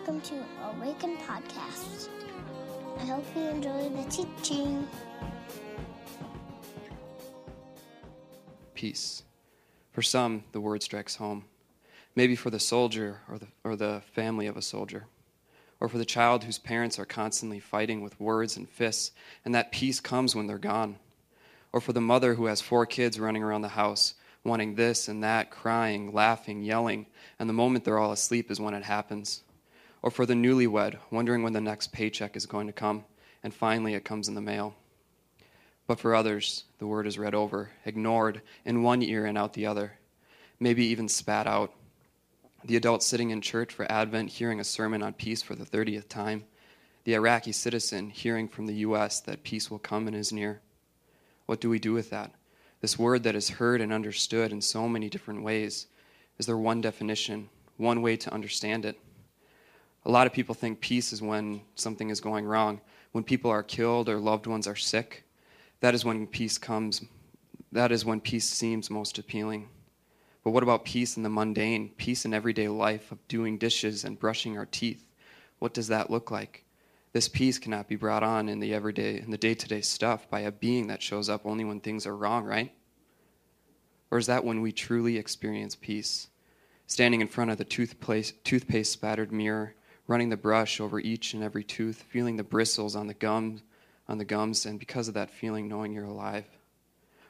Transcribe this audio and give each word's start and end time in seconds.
welcome 0.00 0.20
to 0.22 0.42
Awaken 0.64 1.18
Podcast. 1.18 2.08
I 2.98 3.04
hope 3.04 3.24
you 3.36 3.42
enjoy 3.42 3.90
the 3.90 4.08
teaching. 4.08 4.88
Peace. 8.72 9.24
For 9.92 10.00
some, 10.00 10.44
the 10.52 10.60
word 10.60 10.82
strikes 10.82 11.16
home. 11.16 11.44
Maybe 12.16 12.34
for 12.34 12.48
the 12.48 12.58
soldier 12.58 13.20
or 13.28 13.38
the, 13.38 13.48
or 13.62 13.76
the 13.76 14.00
family 14.14 14.46
of 14.46 14.56
a 14.56 14.62
soldier. 14.62 15.04
Or 15.80 15.88
for 15.90 15.98
the 15.98 16.06
child 16.06 16.44
whose 16.44 16.58
parents 16.58 16.98
are 16.98 17.04
constantly 17.04 17.60
fighting 17.60 18.00
with 18.00 18.18
words 18.18 18.56
and 18.56 18.66
fists, 18.66 19.12
and 19.44 19.54
that 19.54 19.70
peace 19.70 20.00
comes 20.00 20.34
when 20.34 20.46
they're 20.46 20.56
gone. 20.56 20.96
Or 21.74 21.80
for 21.82 21.92
the 21.92 22.00
mother 22.00 22.34
who 22.34 22.46
has 22.46 22.62
four 22.62 22.86
kids 22.86 23.20
running 23.20 23.42
around 23.42 23.62
the 23.62 23.68
house, 23.68 24.14
wanting 24.44 24.76
this 24.76 25.08
and 25.08 25.22
that, 25.22 25.50
crying, 25.50 26.14
laughing, 26.14 26.62
yelling, 26.62 27.04
and 27.38 27.50
the 27.50 27.54
moment 27.54 27.84
they're 27.84 27.98
all 27.98 28.12
asleep 28.12 28.50
is 28.50 28.58
when 28.58 28.72
it 28.72 28.84
happens. 28.84 29.42
Or 30.02 30.10
for 30.10 30.24
the 30.24 30.34
newlywed, 30.34 30.98
wondering 31.10 31.42
when 31.42 31.52
the 31.52 31.60
next 31.60 31.92
paycheck 31.92 32.36
is 32.36 32.46
going 32.46 32.66
to 32.66 32.72
come, 32.72 33.04
and 33.42 33.52
finally 33.52 33.94
it 33.94 34.04
comes 34.04 34.28
in 34.28 34.34
the 34.34 34.40
mail. 34.40 34.74
But 35.86 35.98
for 35.98 36.14
others, 36.14 36.64
the 36.78 36.86
word 36.86 37.06
is 37.06 37.18
read 37.18 37.34
over, 37.34 37.70
ignored, 37.84 38.42
in 38.64 38.82
one 38.82 39.02
ear 39.02 39.26
and 39.26 39.36
out 39.36 39.54
the 39.54 39.66
other, 39.66 39.94
maybe 40.58 40.86
even 40.86 41.08
spat 41.08 41.46
out. 41.46 41.74
The 42.64 42.76
adult 42.76 43.02
sitting 43.02 43.30
in 43.30 43.40
church 43.40 43.72
for 43.72 43.90
Advent 43.90 44.30
hearing 44.30 44.60
a 44.60 44.64
sermon 44.64 45.02
on 45.02 45.14
peace 45.14 45.42
for 45.42 45.54
the 45.54 45.64
30th 45.64 46.08
time. 46.08 46.44
The 47.04 47.14
Iraqi 47.14 47.52
citizen 47.52 48.10
hearing 48.10 48.46
from 48.46 48.66
the 48.66 48.74
U.S. 48.74 49.20
that 49.22 49.42
peace 49.42 49.70
will 49.70 49.78
come 49.78 50.06
and 50.06 50.14
is 50.14 50.32
near. 50.32 50.60
What 51.46 51.60
do 51.60 51.68
we 51.68 51.78
do 51.78 51.92
with 51.92 52.10
that? 52.10 52.32
This 52.80 52.98
word 52.98 53.24
that 53.24 53.34
is 53.34 53.48
heard 53.48 53.80
and 53.80 53.92
understood 53.92 54.52
in 54.52 54.60
so 54.60 54.88
many 54.88 55.08
different 55.08 55.42
ways. 55.42 55.86
Is 56.38 56.46
there 56.46 56.56
one 56.56 56.80
definition, 56.80 57.48
one 57.76 58.00
way 58.00 58.16
to 58.18 58.32
understand 58.32 58.84
it? 58.84 58.98
A 60.06 60.10
lot 60.10 60.26
of 60.26 60.32
people 60.32 60.54
think 60.54 60.80
peace 60.80 61.12
is 61.12 61.20
when 61.20 61.60
something 61.74 62.10
is 62.10 62.20
going 62.20 62.46
wrong, 62.46 62.80
when 63.12 63.24
people 63.24 63.50
are 63.50 63.62
killed 63.62 64.08
or 64.08 64.18
loved 64.18 64.46
ones 64.46 64.66
are 64.66 64.76
sick. 64.76 65.24
That 65.80 65.94
is 65.94 66.04
when 66.04 66.26
peace 66.26 66.58
comes. 66.58 67.02
That 67.72 67.92
is 67.92 68.04
when 68.04 68.20
peace 68.20 68.48
seems 68.48 68.90
most 68.90 69.18
appealing. 69.18 69.68
But 70.42 70.52
what 70.52 70.62
about 70.62 70.86
peace 70.86 71.16
in 71.16 71.22
the 71.22 71.28
mundane, 71.28 71.90
peace 71.98 72.24
in 72.24 72.32
everyday 72.32 72.68
life 72.68 73.12
of 73.12 73.28
doing 73.28 73.58
dishes 73.58 74.04
and 74.04 74.18
brushing 74.18 74.56
our 74.56 74.66
teeth? 74.66 75.04
What 75.58 75.74
does 75.74 75.88
that 75.88 76.10
look 76.10 76.30
like? 76.30 76.64
This 77.12 77.28
peace 77.28 77.58
cannot 77.58 77.88
be 77.88 77.96
brought 77.96 78.22
on 78.22 78.48
in 78.48 78.60
the 78.60 78.72
everyday, 78.72 79.20
in 79.20 79.30
the 79.30 79.36
day-to-day 79.36 79.82
stuff 79.82 80.30
by 80.30 80.40
a 80.40 80.52
being 80.52 80.86
that 80.86 81.02
shows 81.02 81.28
up 81.28 81.42
only 81.44 81.64
when 81.64 81.80
things 81.80 82.06
are 82.06 82.16
wrong, 82.16 82.44
right? 82.44 82.72
Or 84.10 84.18
is 84.18 84.26
that 84.26 84.44
when 84.44 84.62
we 84.62 84.72
truly 84.72 85.18
experience 85.18 85.74
peace? 85.74 86.28
Standing 86.86 87.20
in 87.20 87.28
front 87.28 87.50
of 87.50 87.58
the 87.58 87.64
toothpaste, 87.64 88.42
toothpaste 88.44 88.92
spattered 88.92 89.30
mirror, 89.30 89.74
running 90.06 90.28
the 90.28 90.36
brush 90.36 90.80
over 90.80 90.98
each 90.98 91.34
and 91.34 91.42
every 91.42 91.64
tooth, 91.64 92.04
feeling 92.08 92.36
the 92.36 92.44
bristles 92.44 92.96
on 92.96 93.06
the 93.06 93.14
gums, 93.14 93.62
on 94.08 94.18
the 94.18 94.24
gums, 94.24 94.66
and 94.66 94.78
because 94.78 95.08
of 95.08 95.14
that 95.14 95.30
feeling, 95.30 95.68
knowing 95.68 95.92
you're 95.92 96.04
alive. 96.04 96.46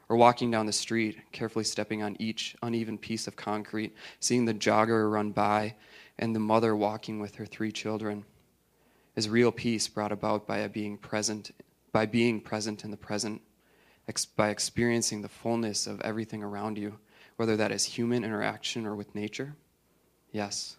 Or 0.08 0.16
walking 0.16 0.50
down 0.50 0.66
the 0.66 0.72
street, 0.72 1.18
carefully 1.30 1.64
stepping 1.64 2.02
on 2.02 2.16
each 2.18 2.56
uneven 2.62 2.98
piece 2.98 3.28
of 3.28 3.36
concrete, 3.36 3.94
seeing 4.18 4.44
the 4.44 4.54
jogger 4.54 5.10
run 5.10 5.30
by 5.30 5.74
and 6.18 6.34
the 6.34 6.41
mother 6.41 6.74
walking 6.74 7.20
with 7.20 7.36
her 7.36 7.46
three 7.46 7.70
children. 7.70 8.24
Is 9.14 9.28
real 9.28 9.52
peace 9.52 9.88
brought 9.88 10.12
about 10.12 10.46
by 10.46 10.66
being 10.68 10.96
present, 10.96 11.50
by 11.92 12.06
being 12.06 12.41
present 12.41 12.84
in 12.84 12.91
the 12.91 12.96
present, 12.96 13.42
ex- 14.08 14.24
by 14.24 14.48
experiencing 14.48 15.22
the 15.22 15.28
fullness 15.28 15.86
of 15.86 16.00
everything 16.00 16.42
around 16.42 16.78
you, 16.78 16.98
whether 17.36 17.56
that 17.56 17.72
is 17.72 17.84
human 17.84 18.24
interaction 18.24 18.86
or 18.86 18.94
with 18.94 19.14
nature? 19.14 19.56
Yes. 20.32 20.76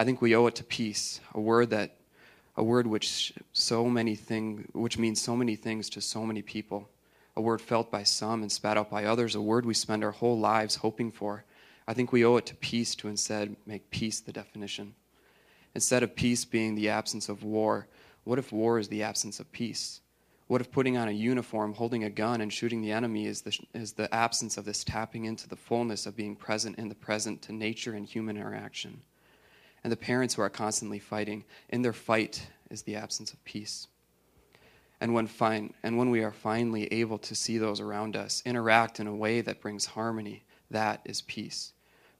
I 0.00 0.04
think 0.04 0.22
we 0.22 0.34
owe 0.34 0.46
it 0.46 0.54
to 0.54 0.64
peace, 0.64 1.20
a 1.34 1.40
word 1.42 1.68
that 1.70 1.94
a 2.56 2.64
word 2.64 2.86
which 2.86 3.34
so 3.52 3.84
many 3.84 4.14
thing 4.14 4.66
which 4.72 4.96
means 4.96 5.20
so 5.20 5.36
many 5.36 5.56
things 5.56 5.90
to 5.90 6.00
so 6.00 6.24
many 6.24 6.40
people. 6.40 6.88
A 7.36 7.42
word 7.42 7.60
felt 7.60 7.90
by 7.90 8.04
some 8.04 8.40
and 8.40 8.50
spat 8.50 8.78
out 8.78 8.88
by 8.88 9.04
others 9.04 9.34
a 9.34 9.42
word 9.42 9.66
we 9.66 9.74
spend 9.74 10.02
our 10.02 10.12
whole 10.12 10.38
lives 10.38 10.76
hoping 10.76 11.12
for. 11.12 11.44
I 11.86 11.92
think 11.92 12.12
we 12.12 12.24
owe 12.24 12.38
it 12.38 12.46
to 12.46 12.54
peace 12.54 12.94
to 12.94 13.08
instead 13.08 13.54
make 13.66 13.90
peace 13.90 14.20
the 14.20 14.32
definition. 14.32 14.94
Instead 15.74 16.02
of 16.02 16.16
peace 16.16 16.46
being 16.46 16.76
the 16.76 16.88
absence 16.88 17.28
of 17.28 17.44
war 17.44 17.86
what 18.24 18.38
if 18.38 18.52
war 18.52 18.78
is 18.78 18.88
the 18.88 19.02
absence 19.02 19.38
of 19.38 19.52
peace? 19.52 20.00
What 20.46 20.62
if 20.62 20.72
putting 20.72 20.96
on 20.96 21.08
a 21.08 21.12
uniform 21.12 21.74
holding 21.74 22.04
a 22.04 22.10
gun 22.10 22.40
and 22.40 22.50
shooting 22.50 22.80
the 22.80 22.92
enemy 22.92 23.26
is 23.26 23.42
the, 23.42 23.54
is 23.74 23.92
the 23.92 24.12
absence 24.14 24.56
of 24.56 24.64
this 24.64 24.82
tapping 24.82 25.26
into 25.26 25.46
the 25.46 25.56
fullness 25.56 26.06
of 26.06 26.16
being 26.16 26.36
present 26.36 26.78
in 26.78 26.88
the 26.88 26.94
present 26.94 27.42
to 27.42 27.52
nature 27.52 27.92
and 27.92 28.06
human 28.06 28.38
interaction 28.38 29.02
and 29.82 29.92
the 29.92 29.96
parents 29.96 30.34
who 30.34 30.42
are 30.42 30.50
constantly 30.50 30.98
fighting. 30.98 31.44
In 31.68 31.82
their 31.82 31.92
fight 31.92 32.46
is 32.70 32.82
the 32.82 32.96
absence 32.96 33.32
of 33.32 33.44
peace. 33.44 33.88
And 35.00 35.14
when, 35.14 35.26
fine, 35.26 35.72
and 35.82 35.96
when 35.96 36.10
we 36.10 36.22
are 36.22 36.32
finally 36.32 36.86
able 36.92 37.18
to 37.18 37.34
see 37.34 37.56
those 37.56 37.80
around 37.80 38.16
us 38.16 38.42
interact 38.44 39.00
in 39.00 39.06
a 39.06 39.14
way 39.14 39.40
that 39.40 39.60
brings 39.60 39.86
harmony, 39.86 40.44
that 40.70 41.00
is 41.04 41.22
peace. 41.22 41.72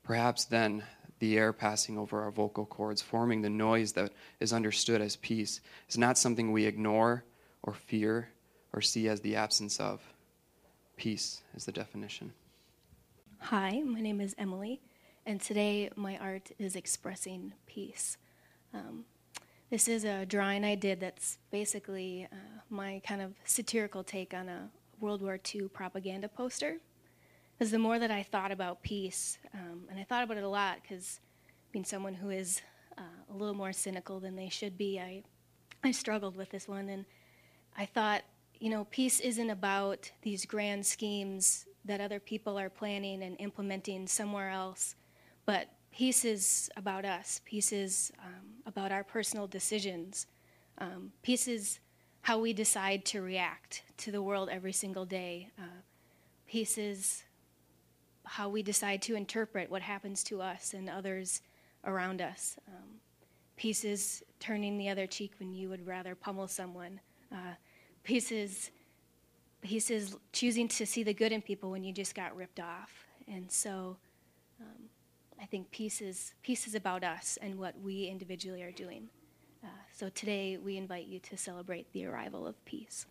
Perhaps 0.03 0.47
then 0.47 0.83
the 1.19 1.37
air 1.37 1.53
passing 1.53 1.99
over 1.99 2.23
our 2.23 2.31
vocal 2.31 2.65
cords, 2.65 3.03
forming 3.03 3.43
the 3.43 3.51
noise 3.51 3.93
that 3.93 4.13
is 4.41 4.53
understood 4.53 5.03
as 5.03 5.17
peace, 5.17 5.61
is 5.89 5.99
not 5.99 6.17
something 6.17 6.51
we 6.51 6.65
ignore 6.65 7.25
or 7.63 7.75
fear 7.75 8.31
or 8.73 8.81
see 8.81 9.09
as 9.09 9.21
the 9.21 9.37
absence 9.37 9.79
of. 9.79 10.01
Peace 10.97 11.43
is 11.55 11.67
the 11.67 11.73
definition. 11.73 12.33
Hi, 13.39 13.83
my 13.85 14.01
name 14.01 14.21
is 14.21 14.35
Emily. 14.39 14.81
And 15.31 15.41
today, 15.41 15.89
my 15.95 16.19
art 16.19 16.51
is 16.59 16.75
expressing 16.75 17.53
peace. 17.65 18.17
Um, 18.75 19.05
this 19.71 19.87
is 19.87 20.03
a 20.03 20.27
drawing 20.27 20.65
I 20.65 20.75
did 20.75 20.99
that's 20.99 21.39
basically 21.53 22.27
uh, 22.33 22.63
my 22.69 23.01
kind 23.07 23.23
of 23.23 23.35
satirical 23.45 24.03
take 24.03 24.35
on 24.35 24.49
a 24.49 24.69
World 24.99 25.23
War 25.23 25.39
II 25.55 25.69
propaganda 25.69 26.27
poster. 26.27 26.79
Because 27.57 27.71
the 27.71 27.79
more 27.79 28.01
that 28.01 28.11
I 28.11 28.25
thought 28.25 28.51
about 28.51 28.83
peace, 28.83 29.39
um, 29.55 29.83
and 29.89 30.01
I 30.01 30.03
thought 30.03 30.25
about 30.25 30.37
it 30.37 30.43
a 30.43 30.49
lot, 30.49 30.79
because 30.83 31.21
being 31.71 31.85
someone 31.85 32.15
who 32.15 32.31
is 32.31 32.61
uh, 32.99 33.33
a 33.33 33.37
little 33.37 33.55
more 33.55 33.73
cynical 33.73 34.19
than 34.19 34.35
they 34.35 34.49
should 34.49 34.77
be, 34.77 34.99
I, 34.99 35.23
I 35.85 35.93
struggled 35.93 36.37
with 36.37 36.51
this 36.51 36.67
one. 36.67 36.89
And 36.89 37.05
I 37.79 37.87
thought, 37.87 38.23
you 38.59 38.69
know, 38.69 38.85
peace 38.91 39.21
isn't 39.21 39.51
about 39.51 40.11
these 40.23 40.45
grand 40.45 40.85
schemes 40.85 41.67
that 41.85 42.01
other 42.01 42.19
people 42.19 42.59
are 42.59 42.69
planning 42.69 43.23
and 43.23 43.37
implementing 43.39 44.09
somewhere 44.09 44.51
else 44.51 44.97
but 45.47 45.69
peace 45.91 46.25
is 46.25 46.71
about 46.77 47.05
us. 47.05 47.41
Peace 47.45 47.73
is 47.73 48.13
um, 48.25 48.47
about 48.67 48.93
our 48.93 49.05
personal 49.05 49.47
decisions. 49.47 50.27
Um, 50.79 51.13
peace 51.23 51.49
is 51.49 51.81
how 52.23 52.39
we 52.39 52.53
decide 52.53 53.05
to 53.07 53.23
react 53.23 53.83
to 53.99 54.11
the 54.11 54.23
world 54.23 54.49
every 54.51 54.73
single 54.73 55.05
day. 55.05 55.49
Uh, 55.59 55.83
peace 56.47 56.79
is 56.79 57.25
how 58.25 58.49
we 58.49 58.63
decide 58.63 59.03
to 59.03 59.15
interpret 59.15 59.71
what 59.71 59.83
happens 59.83 60.23
to 60.25 60.41
us 60.41 60.75
and 60.75 60.89
others 60.89 61.43
around 61.85 62.21
us. 62.21 62.57
Um, 62.69 63.01
peace 63.57 63.85
is 63.85 64.23
turning 64.39 64.79
the 64.79 64.89
other 64.89 65.07
cheek 65.07 65.33
when 65.39 65.53
you 65.53 65.69
would 65.69 65.87
rather 65.87 66.15
pummel 66.15 66.47
someone. 66.47 67.01
Uh, 67.33 67.55
peace 68.05 68.31
is 68.31 68.71
choosing 70.33 70.69
to 70.69 70.87
see 70.87 71.03
the 71.03 71.15
good 71.15 71.33
in 71.33 71.43
people 71.43 71.71
when 71.71 71.83
you 71.83 71.93
just 71.93 72.15
got 72.15 72.37
ripped 72.37 72.61
off. 72.61 73.07
And 73.27 73.51
so 73.51 73.97
um, 74.61 74.90
I 75.41 75.47
think 75.47 75.71
peace 75.71 76.03
is, 76.03 76.35
peace 76.43 76.67
is 76.67 76.75
about 76.75 77.03
us 77.03 77.39
and 77.41 77.59
what 77.59 77.75
we 77.81 78.05
individually 78.07 78.63
are 78.63 78.71
doing. 78.71 79.09
Uh, 79.65 79.69
so 79.93 80.11
today 80.11 80.59
we 80.59 80.77
invite 80.77 81.07
you 81.07 81.19
to 81.21 81.37
celebrate 81.37 81.91
the 81.93 82.05
arrival 82.05 82.47
of 82.47 82.63
peace. 82.67 83.07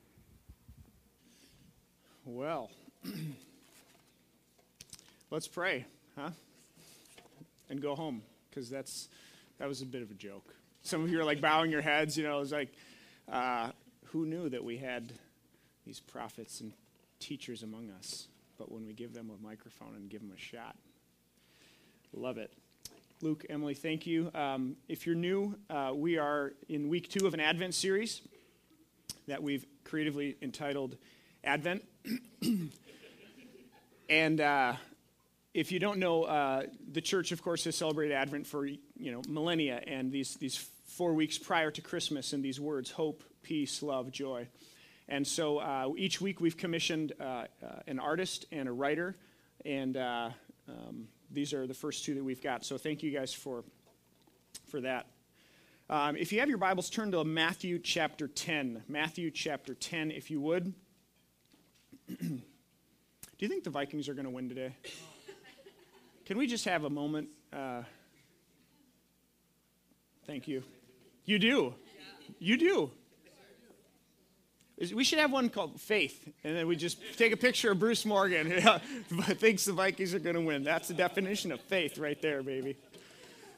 Well, 2.26 2.70
let's 5.32 5.48
pray, 5.48 5.86
huh? 6.16 6.30
And 7.70 7.82
go 7.82 7.96
home, 7.96 8.22
because 8.50 8.70
that's 8.70 9.10
that 9.58 9.68
was 9.68 9.82
a 9.82 9.86
bit 9.86 10.02
of 10.02 10.12
a 10.12 10.16
joke. 10.16 10.54
Some 10.84 11.04
of 11.04 11.10
you 11.10 11.20
are 11.20 11.24
like 11.24 11.42
bowing 11.42 11.72
your 11.72 11.82
heads. 11.82 12.18
You 12.18 12.24
know, 12.24 12.38
it 12.38 12.40
was 12.40 12.52
like, 12.52 12.74
uh, 13.32 13.72
who 14.06 14.26
knew 14.26 14.50
that 14.50 14.64
we 14.64 14.78
had 14.78 15.14
these 15.86 16.00
prophets 16.00 16.62
and 16.62 16.74
teachers 17.20 17.64
among 17.64 17.90
us? 17.92 18.28
But 18.58 18.72
when 18.72 18.86
we 18.86 18.94
give 18.94 19.14
them 19.14 19.32
a 19.32 19.44
microphone 19.44 19.96
and 19.96 20.10
give 20.10 20.22
them 20.22 20.32
a 20.36 20.40
shot, 20.40 20.76
Love 22.14 22.38
it. 22.38 22.52
Luke, 23.22 23.46
Emily, 23.50 23.76
thank 23.76 24.08
you. 24.08 24.32
Um, 24.34 24.78
if 24.88 25.06
you're 25.06 25.16
new, 25.16 25.56
uh, 25.70 25.92
we 25.94 26.18
are 26.18 26.54
in 26.68 26.90
week 26.90 27.10
two 27.10 27.28
of 27.28 27.34
an 27.36 27.40
Advent 27.40 27.76
series 27.76 28.22
that 29.28 29.44
we've 29.44 29.66
creatively 29.84 30.36
entitled 30.42 30.98
Advent. 31.44 31.84
and 34.10 34.42
uh, 34.42 34.74
if 35.54 35.72
you 35.72 35.80
don't 35.80 36.00
know, 36.00 36.24
uh, 36.24 36.64
the 36.92 37.02
church, 37.02 37.32
of 37.32 37.44
course, 37.44 37.66
has 37.66 37.76
celebrated 37.76 38.16
Advent 38.16 38.48
for 38.48 38.66
you 38.66 38.80
know 38.98 39.22
millennia, 39.28 39.84
and 39.86 40.12
these 40.12 40.36
these 40.36 40.58
four 40.88 41.14
weeks 41.14 41.38
prior 41.38 41.70
to 41.70 41.82
Christmas, 41.82 42.34
and 42.34 42.44
these 42.44 42.60
words: 42.60 42.90
hope, 42.90 43.24
peace, 43.44 43.84
love, 43.84 44.12
joy. 44.12 44.48
And 45.08 45.28
so 45.28 45.60
uh, 45.60 45.90
each 45.98 46.22
week 46.22 46.42
we've 46.42 46.58
commissioned 46.58 47.14
uh, 47.20 47.24
uh, 47.24 47.46
an 47.86 48.00
artist 48.00 48.46
and 48.52 48.68
a 48.68 48.72
writer, 48.72 49.16
and 49.64 49.96
um, 49.96 51.08
these 51.32 51.54
are 51.54 51.68
the 51.68 51.74
first 51.74 52.06
two 52.06 52.16
that 52.16 52.24
we've 52.24 52.42
got. 52.42 52.66
So 52.66 52.78
thank 52.78 53.04
you 53.04 53.12
guys 53.12 53.34
for, 53.34 53.64
for 54.68 54.82
that. 54.82 55.08
Um, 55.90 56.16
if 56.16 56.32
you 56.32 56.40
have 56.40 56.50
your 56.50 56.58
Bibles, 56.58 56.90
turn 56.90 57.12
to 57.12 57.24
Matthew 57.24 57.80
chapter 57.80 58.28
10. 58.28 58.84
Matthew 58.88 59.32
chapter 59.32 59.74
10, 59.74 60.12
if 60.12 60.30
you 60.30 60.40
would. 60.42 60.74
Do 62.08 63.46
you 63.46 63.48
think 63.48 63.64
the 63.64 63.70
Vikings 63.70 64.10
are 64.10 64.14
going 64.14 64.26
to 64.26 64.32
win 64.32 64.50
today? 64.50 64.76
Can 66.26 66.38
we 66.38 66.46
just 66.46 66.66
have 66.66 66.84
a 66.84 66.90
moment? 66.90 67.30
Uh, 67.52 67.82
thank 70.28 70.48
you. 70.48 70.64
You 71.26 71.40
do. 71.40 71.74
You 72.38 72.58
do. 72.58 72.92
We 74.94 75.04
should 75.04 75.20
have 75.20 75.32
one 75.32 75.50
called 75.50 75.80
Faith, 75.82 76.32
and 76.44 76.56
then 76.56 76.66
we 76.66 76.78
just 76.78 77.00
take 77.18 77.34
a 77.34 77.38
picture 77.38 77.72
of 77.72 77.80
Bruce 77.80 78.06
Morgan 78.06 78.50
thinks 79.10 79.66
the 79.66 79.74
Vikings 79.74 80.14
are 80.14 80.20
going 80.20 80.36
to 80.36 80.42
win. 80.42 80.64
That's 80.64 80.88
the 80.88 80.94
definition 80.94 81.52
of 81.52 81.60
faith 81.60 81.98
right 81.98 82.20
there, 82.22 82.42
baby. 82.42 82.78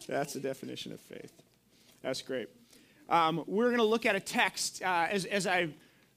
That's 0.07 0.33
the 0.33 0.39
definition 0.39 0.91
of 0.94 1.00
faith. 1.00 1.31
That's 2.01 2.23
great. 2.23 2.50
Um, 3.07 3.44
we're 3.45 3.68
going 3.68 3.77
to 3.77 3.83
look 3.83 4.07
at 4.07 4.15
a 4.15 4.19
text 4.19 4.81
uh, 4.81 5.07
as, 5.12 5.25
as 5.25 5.45
I 5.45 5.69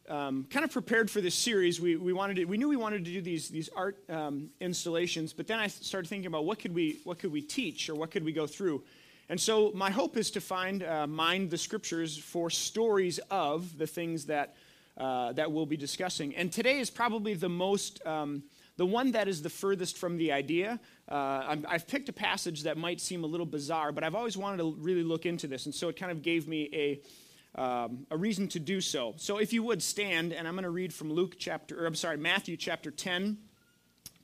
um, 0.08 0.46
kind 0.48 0.64
of 0.64 0.72
prepared 0.72 1.10
for 1.10 1.20
this 1.20 1.34
series. 1.34 1.82
We, 1.82 1.96
we 1.96 2.14
wanted 2.14 2.36
to, 2.36 2.44
we 2.46 2.56
knew 2.56 2.68
we 2.70 2.76
wanted 2.76 3.04
to 3.04 3.10
do 3.10 3.20
these 3.20 3.50
these 3.50 3.68
art 3.76 3.98
um, 4.08 4.50
installations, 4.60 5.34
but 5.34 5.46
then 5.46 5.58
I 5.58 5.66
started 5.66 6.08
thinking 6.08 6.28
about 6.28 6.46
what 6.46 6.58
could 6.60 6.74
we 6.74 7.00
what 7.04 7.18
could 7.18 7.32
we 7.32 7.42
teach 7.42 7.90
or 7.90 7.94
what 7.94 8.10
could 8.10 8.24
we 8.24 8.32
go 8.32 8.46
through. 8.46 8.82
And 9.28 9.40
so 9.40 9.70
my 9.74 9.90
hope 9.90 10.16
is 10.16 10.30
to 10.32 10.40
find 10.40 10.82
uh, 10.82 11.06
mind 11.06 11.50
the 11.50 11.58
scriptures 11.58 12.16
for 12.16 12.48
stories 12.50 13.18
of 13.30 13.76
the 13.76 13.86
things 13.86 14.26
that 14.26 14.56
uh, 14.96 15.32
that 15.32 15.50
we'll 15.50 15.66
be 15.66 15.76
discussing. 15.76 16.34
And 16.36 16.52
today 16.52 16.78
is 16.78 16.90
probably 16.90 17.34
the 17.34 17.48
most, 17.48 18.04
um, 18.06 18.44
the 18.76 18.86
one 18.86 19.12
that 19.12 19.28
is 19.28 19.42
the 19.42 19.50
furthest 19.50 19.98
from 19.98 20.16
the 20.16 20.32
idea. 20.32 20.78
Uh, 21.08 21.14
i 21.14 21.72
have 21.72 21.86
picked 21.86 22.08
a 22.08 22.12
passage 22.12 22.62
that 22.62 22.76
might 22.76 23.00
seem 23.00 23.24
a 23.24 23.26
little 23.26 23.46
bizarre, 23.46 23.92
but 23.92 24.04
I've 24.04 24.14
always 24.14 24.36
wanted 24.36 24.58
to 24.58 24.76
really 24.78 25.02
look 25.02 25.26
into 25.26 25.46
this, 25.46 25.66
and 25.66 25.74
so 25.74 25.88
it 25.88 25.96
kind 25.96 26.12
of 26.12 26.22
gave 26.22 26.48
me 26.48 26.70
a, 26.72 27.60
um, 27.60 28.06
a 28.10 28.16
reason 28.16 28.48
to 28.48 28.60
do 28.60 28.80
so. 28.80 29.14
So 29.16 29.38
if 29.38 29.52
you 29.52 29.62
would 29.62 29.82
stand, 29.82 30.32
and 30.32 30.46
I'm 30.46 30.54
going 30.54 30.64
to 30.64 30.70
read 30.70 30.92
from 30.92 31.12
Luke 31.12 31.36
chapter, 31.38 31.82
or 31.82 31.86
I'm 31.86 31.94
sorry, 31.94 32.16
Matthew 32.16 32.56
chapter 32.56 32.90
10. 32.90 33.38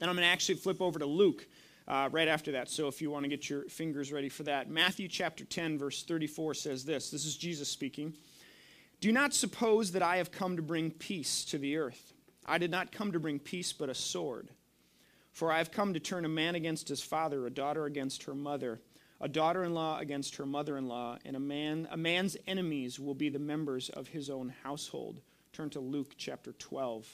Then 0.00 0.08
I'm 0.08 0.16
going 0.16 0.26
to 0.26 0.32
actually 0.32 0.56
flip 0.56 0.80
over 0.80 0.98
to 0.98 1.06
Luke 1.06 1.46
uh, 1.86 2.08
right 2.10 2.26
after 2.26 2.52
that. 2.52 2.70
So 2.70 2.88
if 2.88 3.02
you 3.02 3.10
want 3.10 3.24
to 3.24 3.28
get 3.28 3.50
your 3.50 3.64
fingers 3.64 4.12
ready 4.12 4.30
for 4.30 4.44
that, 4.44 4.70
Matthew 4.70 5.08
chapter 5.08 5.44
10, 5.44 5.78
verse 5.78 6.02
34 6.02 6.54
says 6.54 6.84
this. 6.84 7.10
This 7.10 7.26
is 7.26 7.36
Jesus 7.36 7.68
speaking. 7.68 8.14
Do 9.00 9.12
not 9.12 9.32
suppose 9.32 9.92
that 9.92 10.02
I 10.02 10.18
have 10.18 10.30
come 10.30 10.56
to 10.56 10.62
bring 10.62 10.90
peace 10.90 11.44
to 11.46 11.58
the 11.58 11.78
earth. 11.78 12.12
I 12.44 12.58
did 12.58 12.70
not 12.70 12.92
come 12.92 13.12
to 13.12 13.20
bring 13.20 13.38
peace, 13.38 13.72
but 13.72 13.88
a 13.88 13.94
sword. 13.94 14.48
For 15.32 15.50
I 15.50 15.58
have 15.58 15.70
come 15.70 15.94
to 15.94 16.00
turn 16.00 16.24
a 16.24 16.28
man 16.28 16.54
against 16.54 16.88
his 16.88 17.02
father, 17.02 17.46
a 17.46 17.50
daughter 17.50 17.86
against 17.86 18.24
her 18.24 18.34
mother, 18.34 18.80
a 19.20 19.28
daughter 19.28 19.64
in 19.64 19.72
law 19.72 19.98
against 19.98 20.36
her 20.36 20.46
mother 20.46 20.76
in 20.76 20.86
law, 20.86 21.16
and 21.24 21.36
a, 21.36 21.40
man, 21.40 21.88
a 21.90 21.96
man's 21.96 22.36
enemies 22.46 22.98
will 22.98 23.14
be 23.14 23.28
the 23.28 23.38
members 23.38 23.88
of 23.88 24.08
his 24.08 24.28
own 24.28 24.52
household. 24.64 25.20
Turn 25.52 25.70
to 25.70 25.80
Luke 25.80 26.14
chapter 26.18 26.52
12. 26.52 27.08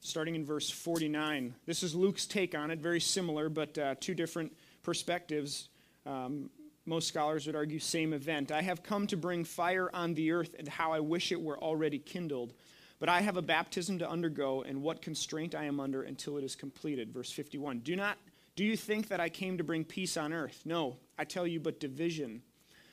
Starting 0.00 0.36
in 0.36 0.44
verse 0.46 0.70
49. 0.70 1.54
This 1.66 1.82
is 1.82 1.94
Luke's 1.94 2.26
take 2.26 2.54
on 2.54 2.70
it, 2.70 2.78
very 2.78 3.00
similar, 3.00 3.48
but 3.48 3.76
uh, 3.76 3.94
two 3.98 4.14
different 4.14 4.56
perspectives. 4.82 5.68
Um, 6.06 6.50
most 6.86 7.08
scholars 7.08 7.46
would 7.46 7.56
argue, 7.56 7.78
same 7.78 8.12
event. 8.12 8.52
I 8.52 8.62
have 8.62 8.82
come 8.82 9.06
to 9.08 9.16
bring 9.16 9.44
fire 9.44 9.90
on 9.92 10.14
the 10.14 10.32
earth, 10.32 10.54
and 10.58 10.68
how 10.68 10.92
I 10.92 11.00
wish 11.00 11.32
it 11.32 11.40
were 11.40 11.58
already 11.58 11.98
kindled. 11.98 12.52
But 12.98 13.08
I 13.08 13.20
have 13.20 13.36
a 13.36 13.42
baptism 13.42 13.98
to 13.98 14.08
undergo, 14.08 14.62
and 14.62 14.82
what 14.82 15.02
constraint 15.02 15.54
I 15.54 15.64
am 15.64 15.80
under 15.80 16.02
until 16.02 16.38
it 16.38 16.44
is 16.44 16.54
completed. 16.54 17.12
Verse 17.12 17.30
51. 17.30 17.80
Do 17.80 17.96
not 17.96 18.16
do 18.56 18.64
you 18.64 18.76
think 18.76 19.08
that 19.08 19.20
I 19.20 19.28
came 19.28 19.58
to 19.58 19.64
bring 19.64 19.84
peace 19.84 20.16
on 20.16 20.32
earth? 20.32 20.62
No, 20.64 20.96
I 21.18 21.24
tell 21.24 21.46
you, 21.46 21.60
but 21.60 21.78
division. 21.78 22.40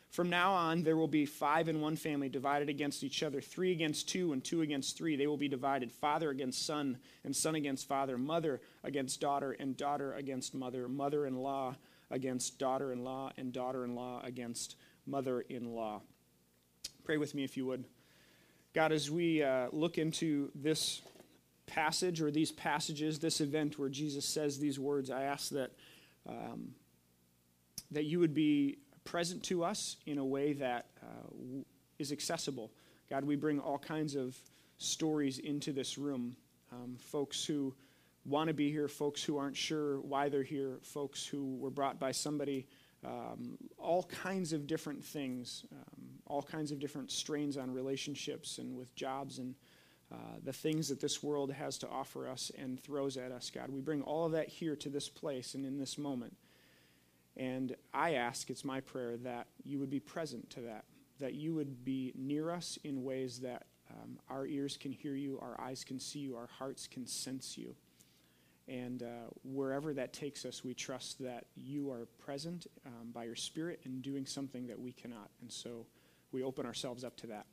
From 0.10 0.30
now 0.30 0.54
on, 0.54 0.84
there 0.84 0.98
will 0.98 1.08
be 1.08 1.26
five 1.26 1.70
in 1.70 1.80
one 1.80 1.96
family 1.96 2.28
divided 2.28 2.68
against 2.68 3.02
each 3.02 3.24
other, 3.24 3.40
three 3.40 3.72
against 3.72 4.10
two, 4.10 4.34
and 4.34 4.44
two 4.44 4.62
against 4.62 4.98
three. 4.98 5.16
They 5.16 5.26
will 5.26 5.38
be 5.38 5.48
divided 5.48 5.92
father 5.92 6.30
against 6.30 6.66
son, 6.66 6.98
and 7.24 7.34
son 7.34 7.56
against 7.56 7.88
father, 7.88 8.18
mother 8.18 8.60
against 8.84 9.22
daughter, 9.22 9.54
and 9.54 9.78
daughter 9.78 10.14
against 10.14 10.54
mother, 10.54 10.90
mother 10.90 11.26
in 11.26 11.38
law 11.38 11.76
against 12.14 12.60
daughter 12.60 12.94
in 12.94 13.04
law, 13.04 13.32
and 13.38 13.52
daughter 13.52 13.84
in 13.84 13.96
law 13.96 14.22
against 14.24 14.78
mother 15.06 15.42
in 15.42 15.74
law. 15.74 16.02
Pray 17.04 17.18
with 17.18 17.36
me 17.36 17.44
if 17.44 17.58
you 17.58 17.66
would. 17.66 17.84
God, 18.74 18.92
as 18.92 19.12
we 19.12 19.44
uh, 19.44 19.68
look 19.72 19.98
into 19.98 20.50
this 20.56 21.02
passage 21.66 22.22
or 22.22 22.32
these 22.32 22.52
passages, 22.52 23.20
this 23.20 23.42
event 23.42 23.78
where 23.78 23.90
Jesus 23.90 24.26
says 24.26 24.60
these 24.60 24.80
words, 24.80 25.10
I 25.10 25.24
ask 25.24 25.50
that, 25.50 25.72
um, 26.30 26.76
that 27.92 28.06
you 28.06 28.20
would 28.20 28.34
be 28.34 28.78
present 29.04 29.44
to 29.44 29.64
us 29.64 29.98
in 30.06 30.18
a 30.18 30.26
way 30.26 30.54
that 30.54 30.86
uh, 31.02 31.64
is 32.00 32.12
accessible. 32.12 32.72
God, 33.10 33.26
we 33.26 33.36
bring 33.36 33.60
all 33.60 33.78
kinds 33.78 34.16
of 34.16 34.38
stories 34.78 35.40
into 35.40 35.72
this 35.72 35.98
room. 35.98 36.36
Um, 36.72 36.96
folks 37.00 37.46
who 37.46 37.74
want 38.26 38.48
to 38.48 38.54
be 38.54 38.72
here, 38.72 38.88
folks 38.88 39.24
who 39.24 39.38
aren't 39.38 39.58
sure 39.58 40.00
why 40.02 40.30
they're 40.30 40.44
here, 40.44 40.80
folks 40.82 41.26
who 41.26 41.56
were 41.56 41.70
brought 41.70 42.00
by 42.00 42.12
somebody, 42.12 42.68
um, 43.06 43.58
all 43.78 44.04
kinds 44.04 44.54
of 44.54 44.66
different 44.66 45.04
things, 45.04 45.66
um, 45.72 46.04
all 46.26 46.42
kinds 46.42 46.72
of 46.72 46.80
different 46.80 47.12
strains 47.12 47.58
on 47.58 47.72
relationships 47.72 48.60
and 48.60 48.76
with 48.76 48.96
jobs 48.96 49.40
and 49.40 49.56
uh, 50.12 50.16
the 50.44 50.54
things 50.54 50.88
that 50.90 51.00
this 51.00 51.24
world 51.24 51.52
has 51.52 51.78
to 51.80 51.90
offer 51.90 52.28
us 52.28 52.52
and 52.58 52.80
throws 52.80 53.18
at 53.18 53.32
us, 53.32 53.50
God. 53.50 53.70
We 53.70 53.82
bring 53.82 54.02
all 54.04 54.26
of 54.26 54.32
that 54.34 54.48
here 54.48 54.76
to 54.76 54.90
this 54.90 55.10
place 55.10 55.56
and 55.56 55.66
in 55.66 55.78
this 55.78 55.98
moment. 55.98 56.36
And 57.36 57.76
I 57.94 58.14
ask, 58.14 58.50
it's 58.50 58.64
my 58.64 58.80
prayer, 58.80 59.18
that 59.18 59.48
you 59.64 59.80
would 59.80 59.90
be 59.90 60.00
present 60.00 60.50
to 60.52 60.62
that, 60.62 60.86
that 61.20 61.34
you 61.34 61.56
would 61.56 61.84
be 61.84 62.14
near 62.16 62.52
us 62.52 62.78
in 62.84 63.04
ways 63.04 63.40
that 63.40 63.66
um, 63.90 64.20
our 64.30 64.46
ears 64.46 64.78
can 64.78 64.92
hear 64.92 65.16
you, 65.16 65.40
our 65.42 65.60
eyes 65.60 65.84
can 65.84 66.00
see 66.00 66.20
you, 66.20 66.36
our 66.36 66.48
hearts 66.60 66.88
can 66.88 67.08
sense 67.08 67.58
you. 67.58 67.76
And 68.68 69.04
uh, 69.04 69.06
wherever 69.44 69.94
that 69.94 70.14
takes 70.14 70.46
us, 70.46 70.64
we 70.64 70.74
trust 70.74 71.20
that 71.20 71.46
you 71.56 71.92
are 71.92 72.08
present 72.24 72.68
um, 72.86 73.12
by 73.14 73.26
your 73.26 73.36
Spirit 73.36 73.82
and 73.84 74.02
doing 74.02 74.26
something 74.26 74.68
that 74.68 74.80
we 74.80 74.94
cannot. 74.94 75.30
And 75.42 75.52
so 75.52 75.86
we 76.32 76.44
open 76.44 76.66
ourselves 76.66 77.04
up 77.04 77.18
to 77.18 77.28
that. 77.28 77.46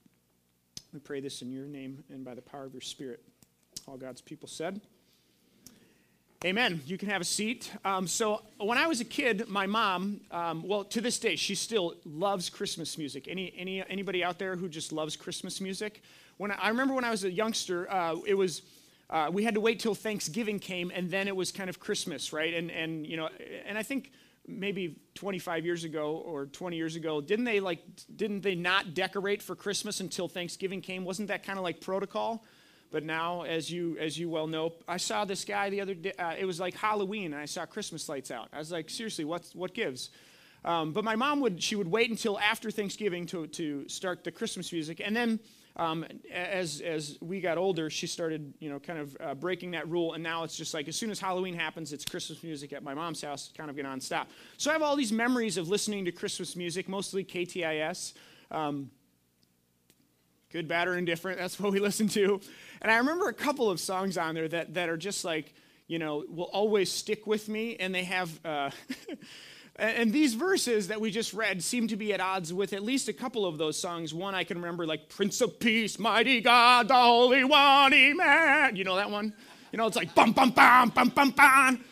We 0.93 1.01
pray 1.01 1.21
this 1.21 1.43
in 1.43 1.51
your 1.51 1.67
name 1.67 2.05
and 2.11 2.25
by 2.25 2.35
the 2.35 2.43
power 2.43 2.65
of 2.65 2.73
your 2.73 2.81
Spirit. 2.81 3.23
All 3.87 3.97
God's 3.97 4.21
people 4.21 4.49
said. 4.49 4.81
Amen. 6.43 6.81
You 6.87 6.97
can 6.97 7.11
have 7.11 7.21
a 7.21 7.25
seat. 7.25 7.71
Um, 7.85 8.07
so 8.07 8.43
when 8.59 8.79
I 8.79 8.87
was 8.87 9.03
a 9.03 9.05
kid, 9.05 9.47
my 9.47 9.67
mom, 9.67 10.23
um, 10.31 10.67
well, 10.67 10.85
to 10.85 11.03
this 11.03 11.19
day, 11.19 11.37
she 11.37 11.55
still 11.55 11.97
loves 12.07 12.49
Christmas 12.49 12.97
music. 12.97 13.29
Any, 13.29 13.53
any 13.59 13.85
anybody 13.91 14.25
out 14.25 14.39
there 14.39 14.57
who 14.57 14.67
just 14.67 14.91
loves 14.91 15.17
Christmas 15.17 15.61
music? 15.61 16.03
When 16.39 16.51
I, 16.51 16.55
I 16.55 16.69
remember 16.71 16.95
when 16.95 17.05
I 17.05 17.11
was 17.11 17.25
a 17.25 17.31
youngster, 17.31 17.91
uh, 17.93 18.17
it 18.27 18.33
was 18.33 18.63
uh, 19.11 19.29
we 19.33 19.43
had 19.43 19.55
to 19.55 19.61
wait 19.61 19.81
till 19.81 19.95
Thanksgiving 19.95 20.61
came, 20.61 20.93
and 20.95 21.11
then 21.11 21.27
it 21.27 21.35
was 21.35 21.51
kind 21.51 21.69
of 21.69 21.81
Christmas, 21.81 22.33
right? 22.33 22.55
And 22.55 22.71
and 22.71 23.07
you 23.07 23.17
know, 23.17 23.29
and 23.67 23.77
I 23.77 23.83
think 23.83 24.13
maybe 24.47 24.97
25 25.15 25.65
years 25.65 25.85
ago 25.85 26.17
or 26.25 26.47
20 26.47 26.77
years 26.77 26.97
ago, 26.97 27.21
didn't 27.21 27.45
they 27.45 27.61
like 27.61 27.81
didn't 28.15 28.43
they 28.43 28.55
not 28.55 28.95
decorate 28.95 29.43
for 29.43 29.57
Christmas 29.57 30.01
until 30.01 30.29
Thanksgiving 30.29 30.81
came? 30.81 31.05
Wasn't 31.05 31.29
that 31.29 31.43
kind 31.43 31.59
of 31.59 31.65
like 31.65 31.81
protocol? 31.81 32.45
But 32.93 33.05
now, 33.05 33.43
as 33.43 33.71
you 33.71 33.97
as 33.99 34.17
you 34.17 34.29
well 34.29 34.47
know, 34.47 34.75
I 34.87 34.97
saw 34.97 35.25
this 35.25 35.45
guy 35.45 35.71
the 35.71 35.81
other 35.81 35.95
day. 35.95 36.13
Uh, 36.13 36.35
it 36.39 36.45
was 36.45 36.61
like 36.61 36.75
Halloween, 36.75 37.33
and 37.33 37.43
I 37.43 37.47
saw 37.47 37.67
Christmas 37.67 38.09
lights 38.09 38.31
out. 38.31 38.49
I 38.53 38.59
was 38.59 38.71
like, 38.71 38.91
seriously, 38.91 39.25
what's 39.25 39.55
what 39.55 39.75
gives? 39.75 40.11
Um, 40.65 40.93
but 40.93 41.05
my 41.05 41.17
mom 41.17 41.41
would 41.41 41.63
she 41.63 41.75
would 41.75 41.89
wait 41.89 42.11
until 42.11 42.39
after 42.39 42.71
Thanksgiving 42.71 43.27
to 43.27 43.47
to 43.49 43.89
start 43.89 44.23
the 44.23 44.31
Christmas 44.31 44.73
music, 44.73 45.01
and 45.05 45.17
then 45.17 45.41
um, 45.81 46.05
as 46.31 46.83
as 46.83 47.17
we 47.23 47.41
got 47.41 47.57
older, 47.57 47.89
she 47.89 48.07
started, 48.07 48.53
you 48.61 48.69
know, 48.69 48.79
kind 48.79 48.99
of 48.99 49.17
uh, 49.19 49.35
breaking 49.35 49.71
that 49.71 49.89
rule, 49.89 50.13
and 50.13 50.23
now 50.23 50.45
it's 50.45 50.55
just 50.55 50.75
like 50.75 50.89
as 50.89 50.95
soon 50.95 51.11
as 51.11 51.19
Halloween 51.19 51.55
happens, 51.55 51.95
it's 51.95 52.05
Christmas 52.05 52.43
music 52.43 52.75
at 52.75 52.83
my 52.83 52.93
mom's 52.93 53.23
house, 53.23 53.51
kind 53.57 53.71
of 53.71 53.77
get 53.77 53.87
nonstop. 53.87 54.27
So 54.59 54.69
I 54.71 54.75
have 54.75 54.83
all 54.83 54.95
these 54.95 55.11
memories 55.11 55.57
of 55.57 55.71
listening 55.71 56.05
to 56.05 56.13
Christmas 56.13 56.55
music, 56.55 56.87
mostly 56.87 57.25
KTIS. 57.25 58.13
Um, 58.51 58.91
good, 60.53 60.69
bad, 60.69 60.87
or 60.87 60.99
indifferent. 60.99 61.39
That's 61.39 61.59
what 61.59 61.73
we 61.73 61.81
listen 61.89 62.09
to. 62.09 62.43
And 62.83 62.93
I 62.93 62.99
remember 62.99 63.29
a 63.29 63.35
couple 63.35 63.71
of 63.71 63.81
songs 63.81 64.19
on 64.19 64.35
there 64.35 64.49
that 64.49 64.75
that 64.75 64.91
are 64.91 64.99
just 64.99 65.25
like, 65.25 65.55
you 65.87 65.99
know, 65.99 66.25
will 66.29 66.51
always 66.53 66.93
stick 66.93 67.27
with 67.27 67.49
me, 67.49 67.77
and 67.77 67.95
they 67.95 68.05
have. 68.05 68.39
Uh, 68.45 68.71
And 69.81 70.13
these 70.13 70.35
verses 70.35 70.89
that 70.89 71.01
we 71.01 71.11
just 71.11 71.33
read 71.33 71.65
seem 71.65 71.89
to 71.89 71.97
be 71.97 72.13
at 72.13 72.21
odds 72.21 72.53
with 72.53 72.75
at 72.75 72.83
least 72.83 73.09
a 73.09 73.15
couple 73.15 73.47
of 73.47 73.57
those 73.57 73.81
songs. 73.81 74.13
One 74.13 74.35
I 74.35 74.45
can 74.45 74.59
remember, 74.59 74.87
like 74.87 75.09
Prince 75.09 75.41
of 75.41 75.59
Peace, 75.59 75.99
Mighty 75.99 76.43
God, 76.43 76.89
the 76.89 76.95
Holy 76.95 77.45
One, 77.45 77.95
Amen. 77.95 78.77
You 78.77 78.85
know 78.85 78.97
that 78.97 79.11
one? 79.11 79.33
You 79.73 79.79
know, 79.79 79.87
it's 79.87 79.97
like 79.97 80.15
bum, 80.15 80.33
bum, 80.33 80.51
bum, 80.51 80.91
bum, 80.91 81.09
bum, 81.09 81.31
bum. 81.31 81.85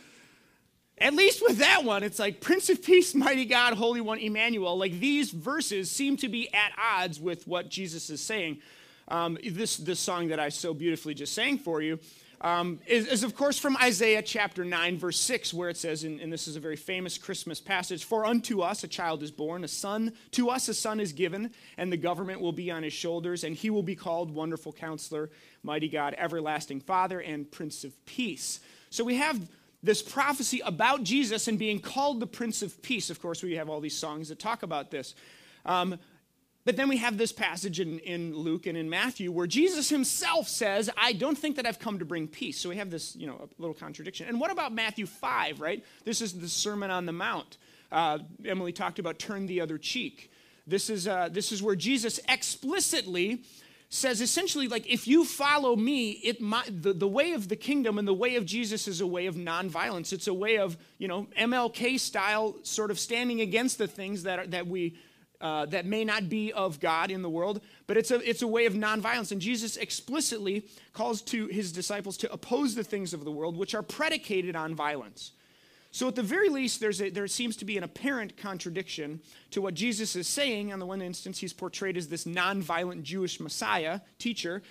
At 0.99 1.15
least 1.15 1.41
with 1.41 1.59
that 1.59 1.83
one, 1.85 2.03
it's 2.03 2.19
like 2.19 2.43
Prince 2.43 2.69
of 2.69 2.83
Peace, 2.83 3.15
Mighty 3.15 3.47
God, 3.47 3.73
Holy 3.73 4.03
One, 4.03 4.19
Emmanuel. 4.19 4.77
Like 4.77 5.01
these 5.01 5.31
verses 5.31 5.91
seem 5.91 6.19
to 6.19 6.29
be 6.29 6.53
at 6.53 6.73
odds 6.77 7.19
with 7.19 7.49
what 7.49 7.71
Jesus 7.71 8.11
is 8.11 8.21
saying. 8.21 8.59
Um, 9.07 9.39
this, 9.43 9.79
this 9.79 9.99
song 9.99 10.29
that 10.29 10.39
I 10.39 10.51
so 10.51 10.75
beautifully 10.75 11.15
just 11.15 11.33
sang 11.33 11.57
for 11.57 11.81
you. 11.81 12.01
Um, 12.41 12.79
is, 12.87 13.07
is, 13.07 13.25
of 13.25 13.35
course, 13.35 13.59
from 13.59 13.77
Isaiah 13.79 14.23
chapter 14.23 14.65
9, 14.65 14.97
verse 14.99 15.19
6, 15.19 15.53
where 15.53 15.69
it 15.69 15.77
says, 15.77 16.05
and, 16.05 16.21
and, 16.21 16.33
this 16.33 16.47
is 16.47 16.55
a 16.55 16.61
very 16.61 16.77
famous 16.77 17.19
Christmas 17.19 17.61
passage 17.61 18.05
For 18.05 18.25
unto 18.25 18.61
us 18.61 18.85
a 18.85 18.89
child 18.89 19.25
is 19.25 19.33
born, 19.33 19.65
a 19.65 19.69
son, 19.69 20.13
to 20.33 20.49
us 20.51 20.69
a 20.69 20.75
son 20.75 21.01
is 21.01 21.13
given, 21.13 21.51
and 21.77 21.91
the 21.91 21.97
government 21.97 22.41
will 22.41 22.53
be 22.53 22.71
on 22.71 22.85
his 22.85 22.93
shoulders, 22.93 23.43
and 23.43 23.57
he 23.57 23.71
will 23.71 23.83
be 23.83 23.97
called 23.97 24.31
Wonderful 24.33 24.73
Counselor, 24.73 25.31
Mighty 25.65 25.89
God, 25.89 26.15
Everlasting 26.17 26.81
Father, 26.81 27.19
and 27.19 27.51
Prince 27.51 27.83
of 27.83 28.05
Peace. 28.07 28.61
So 28.91 29.03
we 29.03 29.17
have 29.17 29.41
this 29.83 30.01
prophecy 30.01 30.61
about 30.65 31.03
Jesus 31.03 31.49
and 31.49 31.59
being 31.59 31.81
called 31.81 32.21
the 32.21 32.27
Prince 32.27 32.63
of 32.63 32.81
Peace. 32.83 33.11
Of 33.11 33.21
course, 33.21 33.43
we 33.43 33.57
have 33.57 33.69
all 33.69 33.81
these 33.81 33.97
songs 33.97 34.29
that 34.29 34.39
talk 34.39 34.63
about 34.63 34.93
this. 34.93 35.15
Um, 35.67 35.99
but 36.69 36.77
then 36.77 36.91
we 36.91 36.99
have 36.99 37.17
this 37.17 37.33
passage 37.33 37.81
in, 37.81 37.99
in 38.01 38.37
Luke 38.37 38.67
and 38.67 38.77
in 38.77 38.91
Matthew 38.91 39.33
where 39.33 39.47
Jesus 39.47 39.89
himself 39.89 40.49
says, 40.49 40.91
I 40.99 41.15
don't 41.15 41.39
think 41.39 41.57
that 41.57 41.65
I've 41.65 41.79
come 41.79 41.99
to 41.99 42.05
bring 42.05 42.29
peace. 42.29 42.61
So 42.61 42.69
we 42.69 42.77
have 42.77 42.91
this, 42.91 43.17
you 43.17 43.27
know, 43.27 43.37
a 43.37 43.49
little 43.63 43.73
contradiction. 43.73 44.29
And 44.29 44.39
what 44.39 44.51
about 44.51 44.75
Matthew 44.75 45.07
5, 45.07 45.63
right? 45.63 45.83
This 46.05 46.21
is 46.21 46.39
the 46.39 46.47
Sermon 46.47 46.91
on 46.91 47.07
the 47.07 47.13
Mount. 47.13 47.57
Uh, 47.91 48.19
Emily 48.45 48.73
talked 48.73 48.99
about 48.99 49.19
turn 49.19 49.47
the 49.47 49.63
other 49.63 49.79
cheek. 49.79 50.31
This 50.67 50.91
is, 50.91 51.09
uh, 51.09 51.31
this 51.33 51.53
is 51.53 51.63
where 51.63 51.75
Jesus 51.75 52.21
explicitly 52.29 53.45
says 53.89 54.21
essentially 54.21 54.69
like 54.69 54.87
if 54.87 55.09
you 55.09 55.25
follow 55.25 55.75
me 55.75 56.11
it 56.11 56.43
my, 56.43 56.63
the, 56.69 56.93
the 56.93 57.09
way 57.09 57.33
of 57.33 57.49
the 57.49 57.57
kingdom 57.57 57.99
and 57.99 58.07
the 58.07 58.13
way 58.13 58.37
of 58.37 58.45
jesus 58.45 58.87
is 58.87 59.01
a 59.01 59.07
way 59.07 59.25
of 59.25 59.35
nonviolence 59.35 60.13
it's 60.13 60.27
a 60.27 60.35
way 60.35 60.59
of 60.59 60.77
you 60.99 61.09
know 61.09 61.27
mlk 61.39 61.99
style 61.99 62.55
sort 62.63 62.91
of 62.91 62.99
standing 62.99 63.41
against 63.41 63.79
the 63.79 63.87
things 63.87 64.25
that, 64.25 64.39
are, 64.41 64.47
that 64.47 64.67
we 64.67 64.95
uh, 65.41 65.67
that 65.67 65.87
may 65.87 66.05
not 66.05 66.29
be 66.29 66.53
of 66.53 66.81
God 66.81 67.11
in 67.11 67.23
the 67.23 67.31
world, 67.31 67.61
but 67.87 67.97
it's 67.97 68.11
a, 68.11 68.17
it's 68.29 68.43
a 68.43 68.47
way 68.47 68.67
of 68.67 68.75
nonviolence. 68.75 69.31
And 69.31 69.41
Jesus 69.41 69.77
explicitly 69.77 70.67
calls 70.93 71.23
to 71.23 71.47
his 71.47 71.73
disciples 71.73 72.17
to 72.19 72.33
oppose 72.33 72.75
the 72.75 72.85
things 72.85 73.15
of 73.15 73.25
the 73.25 73.31
world 73.31 73.57
which 73.57 73.75
are 73.75 73.83
predicated 73.83 74.57
on 74.57 74.75
violence. 74.75 75.33
So, 75.91 76.07
at 76.09 76.17
the 76.17 76.23
very 76.23 76.49
least, 76.51 76.81
there's 76.81 77.01
a, 77.01 77.09
there 77.09 77.27
seems 77.27 77.57
to 77.57 77.65
be 77.65 77.79
an 77.79 77.83
apparent 77.83 78.37
contradiction 78.37 79.21
to 79.53 79.63
what 79.63 79.75
Jesus 79.75 80.17
is 80.17 80.29
saying. 80.29 80.73
On 80.73 80.79
the 80.79 80.87
one 80.87 81.01
instance, 81.01 81.39
he's 81.39 81.55
portrayed 81.55 81.97
as 81.97 82.09
this 82.09 82.25
nonviolent 82.25 83.05
Jewish 83.05 83.41
Messiah 83.41 84.01
teacher, 84.19 84.63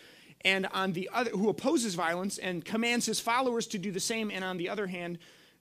and 0.46 0.68
on 0.68 0.94
the 0.94 1.10
other, 1.12 1.32
who 1.32 1.50
opposes 1.50 1.96
violence 1.96 2.38
and 2.38 2.64
commands 2.64 3.08
his 3.08 3.20
followers 3.20 3.66
to 3.68 3.80
do 3.80 3.92
the 3.92 4.00
same. 4.00 4.30
And 4.30 4.44
on 4.44 4.58
the 4.58 4.70
other 4.70 4.86
hand, 4.86 5.18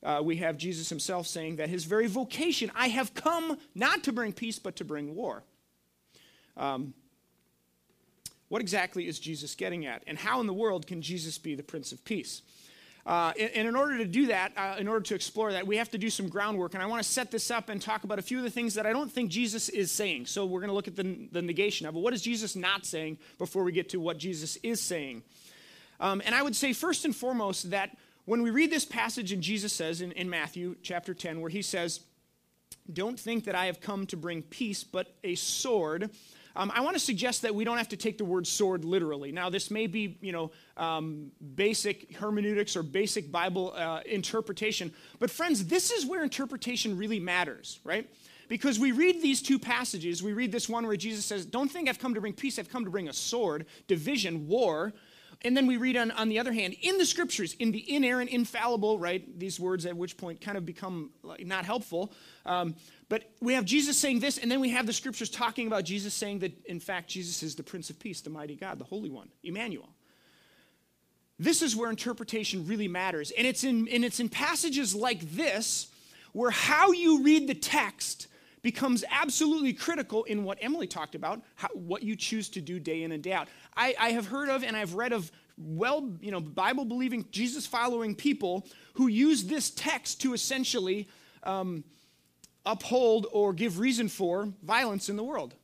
uh, 0.06 0.22
we 0.22 0.36
have 0.36 0.56
Jesus 0.56 0.88
himself 0.88 1.26
saying 1.26 1.56
that 1.56 1.68
his 1.68 1.84
very 1.84 2.06
vocation, 2.06 2.70
I 2.76 2.86
have 2.88 3.12
come 3.12 3.58
not 3.74 4.04
to 4.04 4.12
bring 4.12 4.32
peace, 4.32 4.56
but 4.58 4.76
to 4.76 4.84
bring 4.84 5.16
war. 5.16 5.42
Um, 6.56 6.94
what 8.48 8.62
exactly 8.62 9.08
is 9.08 9.18
Jesus 9.18 9.56
getting 9.56 9.84
at? 9.84 10.04
And 10.06 10.16
how 10.16 10.40
in 10.40 10.46
the 10.46 10.54
world 10.54 10.86
can 10.86 11.02
Jesus 11.02 11.38
be 11.38 11.56
the 11.56 11.64
Prince 11.64 11.90
of 11.90 12.04
Peace? 12.04 12.42
Uh, 13.04 13.32
and, 13.38 13.66
in 13.66 13.74
order 13.74 13.98
to 13.98 14.04
do 14.04 14.26
that, 14.26 14.52
uh, 14.56 14.76
in 14.78 14.86
order 14.86 15.00
to 15.00 15.14
explore 15.16 15.52
that, 15.52 15.66
we 15.66 15.76
have 15.76 15.90
to 15.90 15.98
do 15.98 16.08
some 16.08 16.28
groundwork. 16.28 16.74
And 16.74 16.82
I 16.82 16.86
want 16.86 17.02
to 17.02 17.08
set 17.08 17.32
this 17.32 17.50
up 17.50 17.68
and 17.68 17.82
talk 17.82 18.04
about 18.04 18.20
a 18.20 18.22
few 18.22 18.38
of 18.38 18.44
the 18.44 18.50
things 18.50 18.74
that 18.74 18.86
I 18.86 18.92
don't 18.92 19.10
think 19.10 19.30
Jesus 19.30 19.68
is 19.68 19.90
saying. 19.90 20.26
So 20.26 20.46
we're 20.46 20.60
going 20.60 20.70
to 20.70 20.74
look 20.74 20.88
at 20.88 20.94
the, 20.94 21.28
the 21.32 21.42
negation 21.42 21.86
of 21.86 21.96
it. 21.96 21.98
What 21.98 22.14
is 22.14 22.22
Jesus 22.22 22.54
not 22.54 22.86
saying 22.86 23.18
before 23.38 23.64
we 23.64 23.72
get 23.72 23.88
to 23.90 23.98
what 23.98 24.18
Jesus 24.18 24.56
is 24.62 24.80
saying? 24.80 25.24
Um, 25.98 26.22
and 26.24 26.32
I 26.34 26.42
would 26.42 26.54
say, 26.54 26.72
first 26.72 27.04
and 27.04 27.14
foremost, 27.14 27.70
that 27.70 27.96
when 28.26 28.42
we 28.42 28.50
read 28.50 28.70
this 28.70 28.84
passage, 28.84 29.32
and 29.32 29.42
Jesus 29.42 29.72
says 29.72 30.00
in, 30.00 30.12
in 30.12 30.28
Matthew 30.28 30.76
chapter 30.82 31.14
10, 31.14 31.40
where 31.40 31.50
he 31.50 31.62
says, 31.62 32.00
Don't 32.92 33.18
think 33.18 33.44
that 33.44 33.54
I 33.54 33.66
have 33.66 33.80
come 33.80 34.06
to 34.08 34.16
bring 34.16 34.42
peace, 34.42 34.84
but 34.84 35.14
a 35.24 35.36
sword. 35.36 36.10
Um, 36.56 36.72
I 36.74 36.80
want 36.80 36.96
to 36.96 37.00
suggest 37.00 37.42
that 37.42 37.54
we 37.54 37.64
don't 37.64 37.76
have 37.76 37.90
to 37.90 37.96
take 37.96 38.18
the 38.18 38.24
word 38.24 38.46
sword 38.46 38.84
literally. 38.84 39.30
Now, 39.30 39.48
this 39.48 39.70
may 39.70 39.86
be, 39.86 40.18
you 40.20 40.32
know, 40.32 40.50
um, 40.76 41.30
basic 41.54 42.16
hermeneutics 42.16 42.76
or 42.76 42.82
basic 42.82 43.30
Bible 43.30 43.74
uh, 43.76 44.00
interpretation, 44.06 44.92
but 45.18 45.30
friends, 45.30 45.66
this 45.66 45.90
is 45.90 46.04
where 46.04 46.24
interpretation 46.24 46.96
really 46.96 47.20
matters, 47.20 47.78
right? 47.84 48.10
Because 48.48 48.78
we 48.78 48.92
read 48.92 49.22
these 49.22 49.42
two 49.42 49.58
passages. 49.58 50.22
We 50.22 50.32
read 50.32 50.50
this 50.50 50.68
one 50.68 50.86
where 50.86 50.96
Jesus 50.96 51.24
says, 51.24 51.46
Don't 51.46 51.70
think 51.70 51.88
I've 51.88 51.98
come 51.98 52.14
to 52.14 52.20
bring 52.20 52.32
peace, 52.32 52.58
I've 52.58 52.70
come 52.70 52.84
to 52.84 52.90
bring 52.90 53.08
a 53.08 53.12
sword, 53.12 53.66
division, 53.86 54.48
war. 54.48 54.94
And 55.42 55.56
then 55.56 55.66
we 55.66 55.76
read 55.76 55.96
on, 55.96 56.10
on 56.12 56.28
the 56.28 56.38
other 56.38 56.52
hand, 56.52 56.74
in 56.80 56.98
the 56.98 57.06
scriptures, 57.06 57.54
in 57.54 57.70
the 57.70 57.94
inerrant, 57.94 58.30
infallible, 58.30 58.98
right? 58.98 59.38
These 59.38 59.60
words 59.60 59.86
at 59.86 59.96
which 59.96 60.16
point 60.16 60.40
kind 60.40 60.56
of 60.56 60.64
become 60.64 61.10
like, 61.22 61.46
not 61.46 61.64
helpful. 61.64 62.12
Um, 62.44 62.74
but 63.08 63.30
we 63.40 63.54
have 63.54 63.64
Jesus 63.64 63.96
saying 63.96 64.20
this, 64.20 64.38
and 64.38 64.50
then 64.50 64.60
we 64.60 64.70
have 64.70 64.86
the 64.86 64.92
scriptures 64.92 65.30
talking 65.30 65.66
about 65.66 65.84
Jesus 65.84 66.14
saying 66.14 66.40
that, 66.40 66.66
in 66.66 66.80
fact, 66.80 67.08
Jesus 67.08 67.42
is 67.42 67.54
the 67.54 67.62
Prince 67.62 67.90
of 67.90 67.98
Peace, 67.98 68.20
the 68.20 68.30
mighty 68.30 68.56
God, 68.56 68.78
the 68.78 68.84
Holy 68.84 69.10
One, 69.10 69.28
Emmanuel. 69.44 69.90
This 71.38 71.60
is 71.60 71.76
where 71.76 71.90
interpretation 71.90 72.66
really 72.66 72.88
matters. 72.88 73.30
And 73.30 73.46
it's 73.46 73.62
in, 73.62 73.88
and 73.88 74.04
it's 74.04 74.20
in 74.20 74.28
passages 74.28 74.94
like 74.94 75.20
this 75.32 75.88
where 76.32 76.50
how 76.50 76.92
you 76.92 77.22
read 77.22 77.46
the 77.46 77.54
text 77.54 78.26
becomes 78.66 79.04
absolutely 79.12 79.72
critical 79.72 80.24
in 80.24 80.42
what 80.42 80.58
Emily 80.60 80.88
talked 80.88 81.14
about, 81.14 81.40
how, 81.54 81.68
what 81.68 82.02
you 82.02 82.16
choose 82.16 82.48
to 82.48 82.60
do 82.60 82.80
day 82.80 83.04
in 83.04 83.12
and 83.12 83.22
day 83.22 83.32
out. 83.32 83.46
I, 83.76 83.94
I 83.96 84.10
have 84.10 84.26
heard 84.26 84.48
of 84.48 84.64
and 84.64 84.76
I've 84.76 84.94
read 84.94 85.12
of 85.12 85.30
well, 85.56 86.10
you 86.20 86.32
know, 86.32 86.40
Bible 86.40 86.84
believing, 86.84 87.26
Jesus 87.30 87.64
following 87.64 88.16
people 88.16 88.66
who 88.94 89.06
use 89.06 89.44
this 89.44 89.70
text 89.70 90.20
to 90.22 90.34
essentially 90.34 91.08
um, 91.44 91.84
uphold 92.66 93.28
or 93.30 93.52
give 93.52 93.78
reason 93.78 94.08
for 94.08 94.52
violence 94.64 95.08
in 95.08 95.14
the 95.14 95.22
world. 95.22 95.54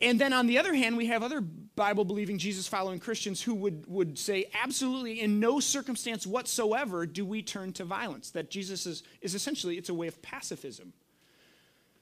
And 0.00 0.20
then 0.20 0.32
on 0.32 0.48
the 0.48 0.58
other 0.58 0.74
hand, 0.74 0.96
we 0.96 1.06
have 1.06 1.22
other 1.22 1.40
Bible 1.78 2.04
believing, 2.04 2.36
Jesus 2.36 2.68
following 2.68 2.98
Christians 2.98 3.40
who 3.40 3.54
would, 3.54 3.86
would 3.86 4.18
say, 4.18 4.50
absolutely, 4.52 5.20
in 5.20 5.40
no 5.40 5.60
circumstance 5.60 6.26
whatsoever 6.26 7.06
do 7.06 7.24
we 7.24 7.40
turn 7.40 7.72
to 7.74 7.84
violence. 7.84 8.30
That 8.30 8.50
Jesus 8.50 8.84
is, 8.84 9.04
is 9.22 9.34
essentially, 9.34 9.78
it's 9.78 9.88
a 9.88 9.94
way 9.94 10.08
of 10.08 10.20
pacifism. 10.20 10.92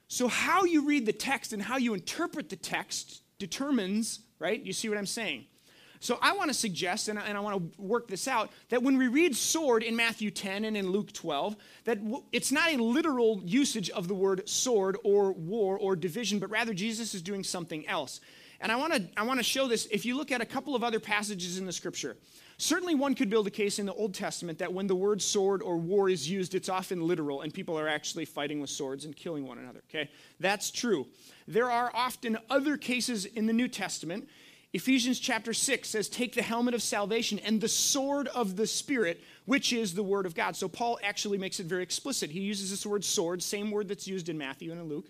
So, 0.09 0.27
how 0.27 0.63
you 0.63 0.85
read 0.85 1.05
the 1.05 1.13
text 1.13 1.53
and 1.53 1.61
how 1.61 1.77
you 1.77 1.93
interpret 1.93 2.49
the 2.49 2.55
text 2.55 3.21
determines, 3.37 4.19
right? 4.39 4.61
You 4.61 4.73
see 4.73 4.89
what 4.89 4.97
I'm 4.97 5.05
saying? 5.05 5.45
So 5.99 6.19
I 6.21 6.33
want 6.33 6.49
to 6.49 6.53
suggest, 6.53 7.07
and 7.07 7.17
I, 7.17 7.23
and 7.23 7.37
I 7.37 7.41
want 7.41 7.73
to 7.73 7.81
work 7.81 8.07
this 8.07 8.27
out, 8.27 8.51
that 8.69 8.83
when 8.83 8.97
we 8.97 9.07
read 9.07 9.35
sword 9.35 9.83
in 9.83 9.95
Matthew 9.95 10.29
10 10.29 10.65
and 10.65 10.77
in 10.77 10.91
Luke 10.91 11.11
12, 11.11 11.55
that 11.85 12.03
w- 12.03 12.23
it's 12.31 12.51
not 12.51 12.71
a 12.71 12.77
literal 12.77 13.41
usage 13.43 13.89
of 13.89 14.07
the 14.07 14.13
word 14.13 14.47
sword 14.47 14.97
or 15.03 15.31
war 15.31 15.77
or 15.77 15.95
division, 15.95 16.39
but 16.39 16.49
rather 16.51 16.73
Jesus 16.73 17.15
is 17.15 17.21
doing 17.21 17.43
something 17.43 17.87
else. 17.87 18.21
And 18.59 18.71
I 18.71 18.75
want 18.75 18.93
to 18.93 19.07
I 19.15 19.23
want 19.23 19.39
to 19.39 19.43
show 19.43 19.67
this 19.67 19.87
if 19.91 20.05
you 20.05 20.17
look 20.17 20.31
at 20.31 20.41
a 20.41 20.45
couple 20.45 20.75
of 20.75 20.83
other 20.83 20.99
passages 20.99 21.57
in 21.57 21.65
the 21.65 21.71
scripture. 21.71 22.17
Certainly 22.59 22.95
one 22.95 23.13
could 23.13 23.29
build 23.29 23.45
a 23.45 23.51
case 23.51 23.77
in 23.77 23.85
the 23.85 23.93
Old 23.93 24.15
Testament 24.15 24.57
that 24.59 24.73
when 24.73 24.87
the 24.87 24.95
word 24.95 25.21
sword 25.21 25.61
or 25.61 25.77
war 25.77 26.09
is 26.09 26.27
used, 26.27 26.55
it's 26.55 26.69
often 26.69 27.07
literal 27.07 27.41
and 27.41 27.53
people 27.53 27.77
are 27.77 27.87
actually 27.87 28.25
fighting 28.25 28.59
with 28.59 28.71
swords 28.71 29.05
and 29.05 29.15
killing 29.15 29.45
one 29.45 29.59
another, 29.59 29.81
okay? 29.89 30.09
That's 30.39 30.71
true. 30.71 31.05
There 31.47 31.69
are 31.69 31.91
often 31.93 32.37
other 32.49 32.75
cases 32.75 33.25
in 33.25 33.45
the 33.45 33.53
New 33.53 33.67
Testament 33.67 34.27
Ephesians 34.73 35.19
chapter 35.19 35.53
6 35.53 35.89
says, 35.89 36.09
Take 36.09 36.35
the 36.35 36.41
helmet 36.41 36.73
of 36.73 36.81
salvation 36.81 37.39
and 37.39 37.61
the 37.61 37.69
sword 37.69 38.27
of 38.27 38.57
the 38.57 38.67
Spirit, 38.67 39.21
which 39.45 39.71
is 39.71 39.93
the 39.93 40.03
word 40.03 40.25
of 40.25 40.35
God. 40.35 40.55
So 40.55 40.67
Paul 40.67 40.99
actually 41.03 41.37
makes 41.37 41.59
it 41.59 41.67
very 41.67 41.83
explicit. 41.83 42.29
He 42.29 42.41
uses 42.41 42.69
this 42.69 42.85
word 42.85 43.05
sword, 43.05 43.41
same 43.41 43.71
word 43.71 43.87
that's 43.87 44.07
used 44.07 44.27
in 44.27 44.37
Matthew 44.37 44.71
and 44.71 44.81
in 44.81 44.89
Luke. 44.89 45.07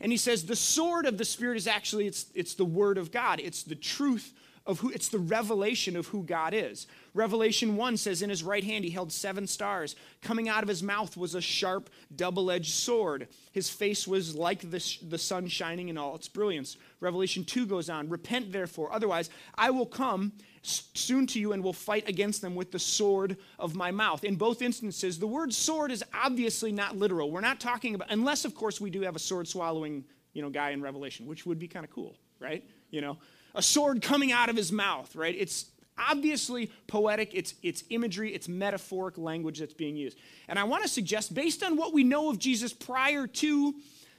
And 0.00 0.12
he 0.12 0.18
says 0.18 0.44
the 0.44 0.56
sword 0.56 1.06
of 1.06 1.18
the 1.18 1.24
Spirit 1.24 1.56
is 1.56 1.66
actually, 1.66 2.06
it's, 2.06 2.26
it's 2.34 2.54
the 2.54 2.64
word 2.64 2.98
of 2.98 3.10
God. 3.10 3.40
It's 3.40 3.62
the 3.62 3.74
truth 3.74 4.32
of 4.68 4.80
who, 4.80 4.90
it's 4.90 5.08
the 5.08 5.18
revelation 5.18 5.96
of 5.96 6.08
who 6.08 6.22
God 6.22 6.52
is. 6.52 6.86
Revelation 7.14 7.74
1 7.74 7.96
says, 7.96 8.20
In 8.20 8.28
his 8.28 8.44
right 8.44 8.62
hand 8.62 8.84
he 8.84 8.90
held 8.90 9.10
seven 9.10 9.46
stars. 9.46 9.96
Coming 10.20 10.48
out 10.48 10.62
of 10.62 10.68
his 10.68 10.82
mouth 10.82 11.16
was 11.16 11.34
a 11.34 11.40
sharp, 11.40 11.88
double 12.14 12.50
edged 12.50 12.74
sword. 12.74 13.28
His 13.50 13.70
face 13.70 14.06
was 14.06 14.36
like 14.36 14.70
the, 14.70 14.96
the 15.08 15.16
sun 15.16 15.48
shining 15.48 15.88
in 15.88 15.96
all 15.96 16.14
its 16.14 16.28
brilliance. 16.28 16.76
Revelation 17.00 17.44
2 17.44 17.66
goes 17.66 17.88
on, 17.88 18.10
Repent 18.10 18.52
therefore, 18.52 18.92
otherwise 18.92 19.30
I 19.56 19.70
will 19.70 19.86
come 19.86 20.32
soon 20.68 21.26
to 21.28 21.40
you 21.40 21.52
and 21.52 21.62
will 21.62 21.72
fight 21.72 22.08
against 22.08 22.42
them 22.42 22.54
with 22.54 22.70
the 22.72 22.78
sword 22.78 23.36
of 23.58 23.74
my 23.74 23.90
mouth. 23.90 24.24
In 24.24 24.36
both 24.36 24.62
instances, 24.62 25.18
the 25.18 25.26
word 25.26 25.52
sword 25.52 25.90
is 25.90 26.04
obviously 26.14 26.72
not 26.72 26.96
literal. 26.96 27.30
We're 27.30 27.40
not 27.40 27.60
talking 27.60 27.94
about, 27.94 28.10
unless 28.10 28.44
of 28.44 28.54
course 28.54 28.80
we 28.80 28.90
do 28.90 29.02
have 29.02 29.16
a 29.16 29.20
sword 29.20 29.48
swallowing 29.48 30.04
you 30.32 30.42
know, 30.42 30.50
guy 30.50 30.70
in 30.70 30.80
Revelation, 30.80 31.26
which 31.26 31.46
would 31.46 31.58
be 31.58 31.66
kind 31.66 31.84
of 31.84 31.90
cool, 31.90 32.16
right? 32.38 32.64
You 32.90 33.00
know, 33.00 33.18
a 33.54 33.62
sword 33.62 34.02
coming 34.02 34.30
out 34.30 34.48
of 34.48 34.56
his 34.56 34.70
mouth, 34.70 35.14
right? 35.16 35.34
It's 35.36 35.66
obviously 35.98 36.70
poetic, 36.86 37.34
it's, 37.34 37.54
it's 37.62 37.82
imagery, 37.90 38.32
it's 38.32 38.48
metaphoric 38.48 39.18
language 39.18 39.58
that's 39.58 39.74
being 39.74 39.96
used. 39.96 40.16
And 40.46 40.58
I 40.58 40.64
want 40.64 40.84
to 40.84 40.88
suggest, 40.88 41.34
based 41.34 41.64
on 41.64 41.76
what 41.76 41.92
we 41.92 42.04
know 42.04 42.30
of 42.30 42.38
Jesus 42.38 42.72
prior 42.72 43.26
to 43.26 43.74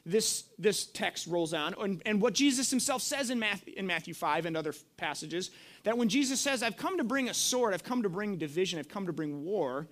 this, 0.06 0.46
this 0.58 0.86
text 0.86 1.28
rolls 1.28 1.54
on, 1.54 1.76
and, 1.80 2.02
and 2.06 2.22
what 2.22 2.34
Jesus 2.34 2.70
himself 2.70 3.02
says 3.02 3.30
in 3.30 3.40
Matthew, 3.40 3.74
in 3.76 3.86
Matthew 3.86 4.14
5 4.14 4.46
and 4.46 4.58
other 4.58 4.74
passages, 4.98 5.52
that 5.84 5.98
when 5.98 6.10
Jesus 6.10 6.40
says, 6.40 6.64
I've 6.64 6.78
come 6.78 6.98
to 6.98 7.04
bring 7.04 7.30
a 7.30 7.34
sword, 7.34 7.74
I've 7.74 7.84
come 7.84 8.04
to 8.04 8.10
bring 8.10 8.38
division, 8.38 8.80
I've 8.80 8.90
come 8.90 9.06
to 9.08 9.14
bring 9.14 9.44
war, 9.44 9.88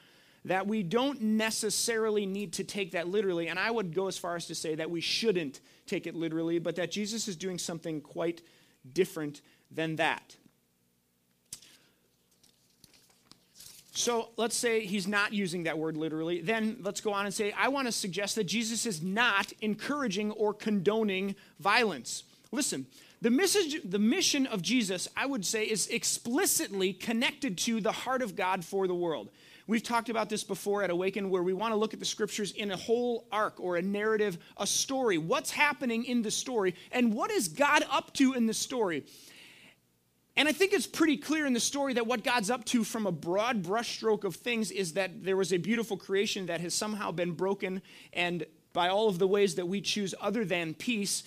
that 0.46 0.66
we 0.66 0.82
don't 0.82 1.22
necessarily 1.22 2.26
need 2.26 2.54
to 2.54 2.64
take 2.64 2.92
that 2.92 3.08
literally. 3.08 3.48
And 3.50 3.60
I 3.60 3.70
would 3.70 3.94
go 3.94 4.08
as 4.08 4.18
far 4.18 4.36
as 4.36 4.48
to 4.48 4.56
say 4.56 4.76
that 4.76 4.90
we 4.90 5.02
shouldn't 5.02 5.60
take 5.86 6.08
it 6.08 6.16
literally, 6.16 6.60
but 6.60 6.76
that 6.78 6.92
Jesus 6.92 7.28
is 7.28 7.36
doing 7.36 7.58
something 7.58 8.02
quite 8.02 8.42
different 8.94 9.42
than 9.72 9.98
that. 9.98 10.38
So 13.98 14.30
let's 14.38 14.56
say 14.56 14.86
he's 14.86 15.08
not 15.08 15.34
using 15.34 15.63
that 15.63 15.80
word 15.80 15.98
literally. 15.98 16.39
Then 16.39 16.77
let's 16.84 17.01
go 17.01 17.13
on 17.13 17.25
and 17.25 17.34
say, 17.34 17.51
I 17.54 17.70
want 17.70 17.88
to 17.88 17.92
suggest 17.92 18.36
that 18.36 18.44
Jesus 18.44 18.86
is 18.86 19.01
not 19.01 19.51
encouraging 19.60 20.30
or 20.34 20.54
condoning 20.54 21.36
violence. 21.60 22.22
Listen, 22.51 22.86
the, 23.24 23.32
message, 23.32 23.82
the 23.84 23.98
mission 23.98 24.46
of 24.46 24.62
Jesus, 24.62 25.08
I 25.18 25.25
would 25.25 25.44
say, 25.44 25.63
is 25.63 25.88
explicitly 25.88 26.94
connected 26.94 27.58
to 27.58 27.82
the 27.82 27.92
heart 27.92 28.22
of 28.22 28.36
God 28.36 28.63
for 28.63 28.86
the 28.86 28.94
world. 28.94 29.30
We've 29.66 29.82
talked 29.82 30.10
about 30.10 30.30
this 30.30 30.44
before 30.44 30.84
at 30.84 30.92
Awaken, 30.92 31.32
where 31.32 31.42
we 31.42 31.54
want 31.54 31.74
to 31.74 31.75
look 31.75 31.96
at 31.96 32.00
the 32.00 32.06
scriptures 32.06 32.51
in 32.51 32.70
a 32.70 32.77
whole 32.77 33.25
arc 33.32 33.60
or 33.60 33.77
a 33.77 33.82
narrative, 33.82 34.38
a 34.58 34.68
story. 34.68 35.18
What's 35.18 35.50
happening 35.50 36.06
in 36.06 36.22
the 36.22 36.30
story, 36.30 36.75
and 36.92 37.16
what 37.16 37.32
is 37.32 37.48
God 37.48 37.84
up 37.92 38.13
to 38.13 38.34
in 38.34 38.46
the 38.46 38.54
story? 38.54 39.06
And 40.38 40.48
I 40.48 40.51
think 40.51 40.72
it's 40.72 40.86
pretty 40.86 41.17
clear 41.17 41.48
in 41.48 41.53
the 41.53 41.60
story 41.60 41.94
that 41.94 42.06
what 42.06 42.24
God's 42.24 42.51
up 42.51 42.63
to 42.65 42.84
from 42.84 43.08
a 43.08 43.12
broad 43.12 43.63
brushstroke 43.63 44.24
of 44.24 44.36
things 44.36 44.70
is 44.70 44.94
that 44.94 45.24
there 45.24 45.36
was 45.36 45.51
a 45.51 45.58
beautiful 45.58 45.98
creation 45.98 46.46
that 46.46 46.62
has 46.62 46.75
somehow 46.75 47.12
been 47.12 47.32
broken, 47.32 47.82
and 48.13 48.46
by 48.72 48.89
all 48.89 49.10
of 49.10 49.17
the 49.17 49.27
ways 49.27 49.56
that 49.56 49.65
we 49.65 49.82
choose 49.82 50.13
other 50.22 50.46
than 50.46 50.75
peace, 50.75 51.24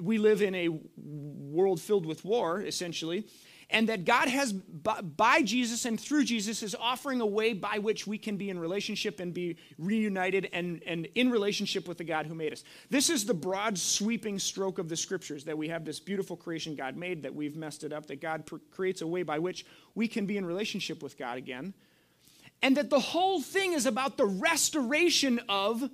we 0.00 0.16
live 0.16 0.40
in 0.40 0.54
a 0.54 0.70
world 0.96 1.78
filled 1.78 2.06
with 2.06 2.24
war, 2.24 2.62
essentially 2.62 3.26
and 3.74 3.88
that 3.88 4.04
God 4.04 4.28
has, 4.28 4.52
by 4.52 5.42
Jesus 5.42 5.84
and 5.84 5.98
through 5.98 6.24
Jesus, 6.24 6.62
is 6.62 6.76
offering 6.78 7.20
a 7.20 7.26
way 7.26 7.52
by 7.54 7.78
which 7.78 8.06
we 8.06 8.16
can 8.16 8.36
be 8.36 8.48
in 8.48 8.56
relationship 8.56 9.18
and 9.18 9.34
be 9.34 9.56
reunited 9.78 10.48
and, 10.52 10.80
and 10.86 11.06
in 11.16 11.28
relationship 11.28 11.88
with 11.88 11.98
the 11.98 12.04
God 12.04 12.26
who 12.26 12.36
made 12.36 12.52
us. 12.52 12.62
This 12.88 13.10
is 13.10 13.26
the 13.26 13.34
broad, 13.34 13.76
sweeping 13.76 14.38
stroke 14.38 14.78
of 14.78 14.88
the 14.88 14.96
scriptures 14.96 15.42
that 15.46 15.58
we 15.58 15.68
have 15.70 15.84
this 15.84 15.98
beautiful 15.98 16.36
creation 16.36 16.76
God 16.76 16.96
made, 16.96 17.24
that 17.24 17.34
we've 17.34 17.56
messed 17.56 17.82
it 17.82 17.92
up, 17.92 18.06
that 18.06 18.20
God 18.20 18.48
creates 18.70 19.02
a 19.02 19.08
way 19.08 19.24
by 19.24 19.40
which 19.40 19.66
we 19.96 20.06
can 20.06 20.24
be 20.24 20.36
in 20.36 20.46
relationship 20.46 21.02
with 21.02 21.18
God 21.18 21.36
again, 21.36 21.74
and 22.62 22.76
that 22.76 22.90
the 22.90 23.00
whole 23.00 23.42
thing 23.42 23.72
is 23.72 23.86
about 23.86 24.16
the 24.16 24.26
restoration 24.26 25.40
of 25.48 25.90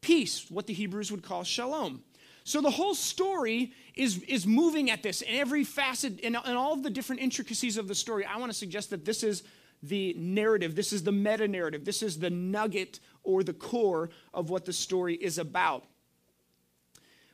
peace, 0.00 0.50
what 0.50 0.66
the 0.66 0.72
Hebrews 0.72 1.12
would 1.12 1.22
call 1.22 1.44
shalom. 1.44 2.02
So 2.44 2.62
the 2.62 2.70
whole 2.70 2.94
story 2.94 3.74
is, 3.98 4.22
is 4.22 4.46
moving 4.46 4.90
at 4.90 5.02
this, 5.02 5.22
in 5.22 5.34
every 5.34 5.64
facet 5.64 6.20
and, 6.22 6.36
all 6.36 6.72
of 6.72 6.82
the 6.82 6.90
different 6.90 7.20
intricacies 7.20 7.76
of 7.76 7.88
the 7.88 7.94
story. 7.94 8.24
I 8.24 8.38
want 8.38 8.50
to 8.52 8.56
suggest 8.56 8.90
that 8.90 9.04
this 9.04 9.22
is 9.22 9.42
the 9.82 10.14
narrative, 10.16 10.74
this 10.74 10.92
is 10.92 11.02
the 11.02 11.12
meta 11.12 11.46
narrative, 11.46 11.84
this 11.84 12.02
is 12.02 12.18
the 12.18 12.30
nugget 12.30 13.00
or 13.22 13.42
the 13.42 13.52
core 13.52 14.10
of 14.32 14.50
what 14.50 14.64
the 14.64 14.72
story 14.72 15.14
is 15.14 15.38
about. 15.38 15.84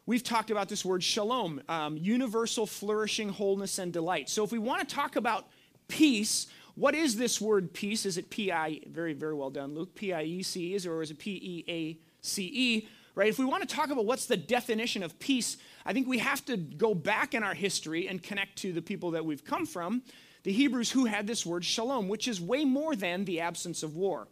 We've 0.06 0.22
talked 0.22 0.50
about 0.50 0.68
this 0.68 0.84
word 0.84 1.02
shalom, 1.02 1.62
um, 1.68 1.96
universal 1.96 2.66
flourishing, 2.66 3.30
wholeness, 3.30 3.78
and 3.78 3.92
delight. 3.92 4.28
So 4.28 4.44
if 4.44 4.52
we 4.52 4.58
want 4.58 4.86
to 4.86 4.94
talk 4.94 5.16
about 5.16 5.46
peace, 5.88 6.46
what 6.74 6.94
is 6.94 7.16
this 7.16 7.40
word 7.40 7.72
peace? 7.72 8.04
Is 8.04 8.18
it 8.18 8.28
P 8.28 8.52
I, 8.52 8.80
very, 8.86 9.14
very 9.14 9.34
well 9.34 9.50
done, 9.50 9.74
Luke, 9.74 9.94
P 9.94 10.12
I 10.12 10.24
E 10.24 10.42
C 10.42 10.74
E, 10.74 10.88
or 10.88 11.02
is 11.02 11.10
it 11.10 11.18
P 11.18 11.30
E 11.30 11.64
A 11.68 11.98
C 12.20 12.50
E? 12.52 12.88
Right? 13.14 13.28
If 13.28 13.38
we 13.38 13.44
want 13.44 13.68
to 13.68 13.74
talk 13.74 13.90
about 13.90 14.06
what's 14.06 14.26
the 14.26 14.36
definition 14.36 15.02
of 15.02 15.18
peace, 15.18 15.56
I 15.86 15.92
think 15.92 16.08
we 16.08 16.18
have 16.18 16.44
to 16.46 16.56
go 16.56 16.94
back 16.94 17.34
in 17.34 17.42
our 17.42 17.54
history 17.54 18.08
and 18.08 18.22
connect 18.22 18.56
to 18.58 18.72
the 18.72 18.82
people 18.82 19.12
that 19.12 19.24
we've 19.24 19.44
come 19.44 19.66
from, 19.66 20.02
the 20.42 20.52
Hebrews 20.52 20.90
who 20.90 21.06
had 21.06 21.26
this 21.26 21.46
word 21.46 21.64
shalom, 21.64 22.08
which 22.08 22.28
is 22.28 22.40
way 22.40 22.64
more 22.64 22.94
than 22.94 23.24
the 23.24 23.40
absence 23.40 23.82
of 23.82 23.96
war, 23.96 24.28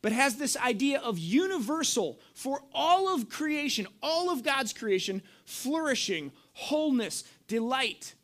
but 0.00 0.12
has 0.12 0.36
this 0.36 0.56
idea 0.56 1.00
of 1.00 1.18
universal 1.18 2.20
for 2.34 2.62
all 2.72 3.14
of 3.14 3.28
creation, 3.28 3.86
all 4.02 4.30
of 4.30 4.42
God's 4.42 4.72
creation, 4.72 5.22
flourishing, 5.44 6.32
wholeness, 6.52 7.24
delight 7.48 8.14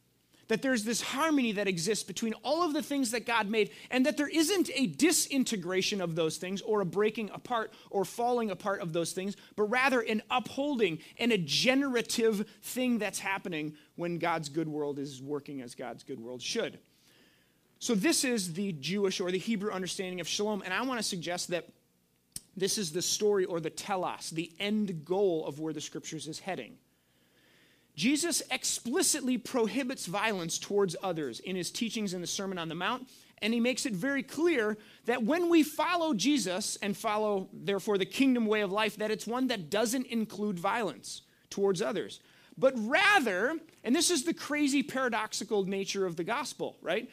that 0.48 0.62
there's 0.62 0.84
this 0.84 1.00
harmony 1.00 1.52
that 1.52 1.68
exists 1.68 2.04
between 2.04 2.34
all 2.42 2.62
of 2.62 2.72
the 2.72 2.82
things 2.82 3.10
that 3.12 3.26
God 3.26 3.48
made, 3.48 3.70
and 3.90 4.04
that 4.06 4.16
there 4.16 4.28
isn't 4.28 4.70
a 4.74 4.86
disintegration 4.86 6.00
of 6.00 6.14
those 6.14 6.38
things 6.38 6.60
or 6.62 6.80
a 6.80 6.86
breaking 6.86 7.30
apart 7.32 7.72
or 7.90 8.04
falling 8.04 8.50
apart 8.50 8.80
of 8.80 8.92
those 8.92 9.12
things, 9.12 9.36
but 9.56 9.64
rather 9.64 10.00
an 10.00 10.22
upholding 10.30 10.98
and 11.18 11.32
a 11.32 11.38
generative 11.38 12.48
thing 12.62 12.98
that's 12.98 13.18
happening 13.18 13.74
when 13.96 14.18
God's 14.18 14.48
good 14.48 14.68
world 14.68 14.98
is 14.98 15.22
working 15.22 15.61
as 15.61 15.74
God's 15.74 16.02
good 16.02 16.20
world 16.20 16.42
should. 16.42 16.78
So, 17.80 17.94
this 17.94 18.24
is 18.24 18.54
the 18.54 18.72
Jewish 18.72 19.20
or 19.20 19.30
the 19.30 19.38
Hebrew 19.38 19.70
understanding 19.70 20.20
of 20.20 20.26
shalom, 20.26 20.62
and 20.62 20.74
I 20.74 20.82
want 20.82 20.98
to 20.98 21.04
suggest 21.04 21.48
that 21.48 21.68
this 22.56 22.76
is 22.76 22.90
the 22.90 23.02
story 23.02 23.44
or 23.44 23.61
the 23.61 23.70
telos, 23.70 24.30
the 24.30 24.50
end 24.58 25.04
goal 25.04 25.46
of 25.46 25.61
where 25.61 25.72
the 25.72 25.80
scriptures 25.80 26.26
is 26.26 26.40
heading. 26.40 26.76
Jesus 27.98 28.44
explicitly 28.52 29.38
prohibits 29.38 30.06
violence 30.06 30.56
towards 30.56 30.94
others 31.02 31.40
in 31.40 31.56
his 31.56 31.68
teachings 31.72 32.14
in 32.14 32.20
the 32.20 32.28
Sermon 32.28 32.56
on 32.56 32.68
the 32.68 32.76
Mount, 32.76 33.08
and 33.42 33.52
he 33.52 33.58
makes 33.58 33.87
it 33.87 33.92
very 33.92 34.22
clear 34.22 34.78
that 35.06 35.24
when 35.24 35.48
we 35.48 35.64
follow 35.64 36.14
Jesus 36.14 36.78
and 36.80 36.96
follow, 36.96 37.48
therefore, 37.52 37.98
the 37.98 38.06
kingdom 38.06 38.46
way 38.46 38.61
of 38.61 38.70
life, 38.70 38.94
that 38.98 39.11
it's 39.11 39.26
one 39.26 39.48
that 39.48 39.68
doesn't 39.68 40.06
include 40.06 40.61
violence 40.61 41.22
towards 41.50 41.82
others. 41.82 42.20
But 42.56 42.72
rather, 42.76 43.58
and 43.82 43.96
this 43.96 44.12
is 44.12 44.22
the 44.22 44.34
crazy 44.34 44.84
paradoxical 44.84 45.64
nature 45.64 46.06
of 46.06 46.14
the 46.14 46.22
gospel, 46.22 46.76
right? 46.80 47.11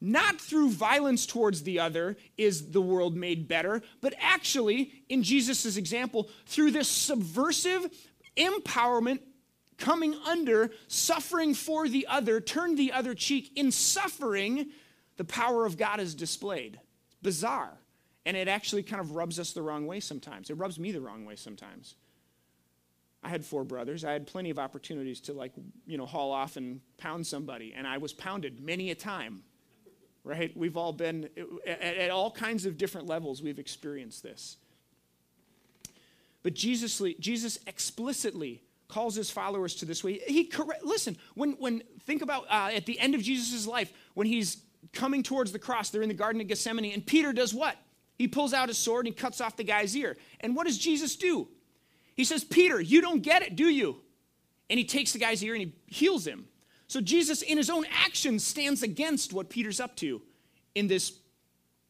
Not 0.00 0.40
through 0.40 0.70
violence 0.70 1.26
towards 1.26 1.64
the 1.64 1.80
other 1.80 2.16
is 2.36 2.70
the 2.70 2.80
world 2.80 3.16
made 3.16 3.48
better, 3.48 3.82
but 4.00 4.14
actually, 4.20 4.92
in 5.08 5.24
Jesus' 5.24 5.76
example, 5.76 6.28
through 6.46 6.70
this 6.70 6.86
subversive 6.86 7.90
empowerment 8.36 9.18
coming 9.78 10.14
under, 10.26 10.70
suffering 10.88 11.54
for 11.54 11.88
the 11.88 12.06
other, 12.08 12.40
turn 12.40 12.74
the 12.74 12.92
other 12.92 13.14
cheek. 13.14 13.52
In 13.56 13.70
suffering, 13.70 14.66
the 15.16 15.24
power 15.24 15.64
of 15.64 15.76
God 15.76 16.00
is 16.00 16.14
displayed. 16.14 16.78
It's 17.06 17.16
bizarre. 17.22 17.78
And 18.26 18.36
it 18.36 18.48
actually 18.48 18.82
kind 18.82 19.00
of 19.00 19.12
rubs 19.12 19.38
us 19.38 19.52
the 19.52 19.62
wrong 19.62 19.86
way 19.86 20.00
sometimes. 20.00 20.50
It 20.50 20.54
rubs 20.58 20.78
me 20.78 20.92
the 20.92 21.00
wrong 21.00 21.24
way 21.24 21.36
sometimes. 21.36 21.94
I 23.22 23.30
had 23.30 23.44
four 23.44 23.64
brothers. 23.64 24.04
I 24.04 24.12
had 24.12 24.26
plenty 24.26 24.50
of 24.50 24.58
opportunities 24.58 25.20
to, 25.22 25.32
like, 25.32 25.52
you 25.86 25.98
know, 25.98 26.06
haul 26.06 26.30
off 26.30 26.56
and 26.56 26.80
pound 26.98 27.26
somebody. 27.26 27.74
And 27.76 27.86
I 27.86 27.98
was 27.98 28.12
pounded 28.12 28.60
many 28.60 28.90
a 28.90 28.94
time, 28.94 29.42
right? 30.24 30.56
We've 30.56 30.76
all 30.76 30.92
been, 30.92 31.28
at, 31.66 31.80
at 31.80 32.10
all 32.10 32.30
kinds 32.30 32.66
of 32.66 32.76
different 32.76 33.06
levels, 33.06 33.42
we've 33.42 33.58
experienced 33.58 34.22
this. 34.22 34.56
But 36.42 36.54
Jesus, 36.54 37.02
Jesus 37.18 37.58
explicitly 37.66 38.62
calls 38.88 39.14
his 39.14 39.30
followers 39.30 39.74
to 39.76 39.84
this 39.84 40.02
way. 40.02 40.20
He 40.26 40.44
correct, 40.44 40.82
listen, 40.82 41.16
when, 41.34 41.52
when 41.52 41.82
think 42.04 42.22
about 42.22 42.44
uh, 42.50 42.70
at 42.74 42.86
the 42.86 42.98
end 42.98 43.14
of 43.14 43.22
Jesus' 43.22 43.66
life, 43.66 43.92
when 44.14 44.26
he's 44.26 44.58
coming 44.92 45.22
towards 45.22 45.52
the 45.52 45.58
cross, 45.58 45.90
they're 45.90 46.02
in 46.02 46.08
the 46.08 46.14
Garden 46.14 46.40
of 46.40 46.48
Gethsemane, 46.48 46.92
and 46.92 47.06
Peter 47.06 47.32
does 47.32 47.52
what? 47.52 47.76
He 48.16 48.26
pulls 48.26 48.52
out 48.52 48.68
his 48.68 48.78
sword 48.78 49.06
and 49.06 49.14
he 49.14 49.20
cuts 49.20 49.40
off 49.40 49.56
the 49.56 49.64
guy's 49.64 49.96
ear. 49.96 50.16
And 50.40 50.56
what 50.56 50.66
does 50.66 50.76
Jesus 50.76 51.14
do? 51.14 51.48
He 52.16 52.24
says, 52.24 52.42
Peter, 52.42 52.80
you 52.80 53.00
don't 53.00 53.22
get 53.22 53.42
it, 53.42 53.54
do 53.54 53.68
you? 53.68 53.98
And 54.68 54.78
he 54.78 54.84
takes 54.84 55.12
the 55.12 55.20
guy's 55.20 55.42
ear 55.42 55.54
and 55.54 55.62
he 55.62 55.74
heals 55.86 56.26
him. 56.26 56.46
So 56.88 57.00
Jesus, 57.00 57.42
in 57.42 57.56
his 57.56 57.70
own 57.70 57.84
actions, 58.04 58.44
stands 58.44 58.82
against 58.82 59.32
what 59.32 59.50
Peter's 59.50 59.78
up 59.78 59.94
to 59.96 60.20
in 60.74 60.88
this 60.88 61.12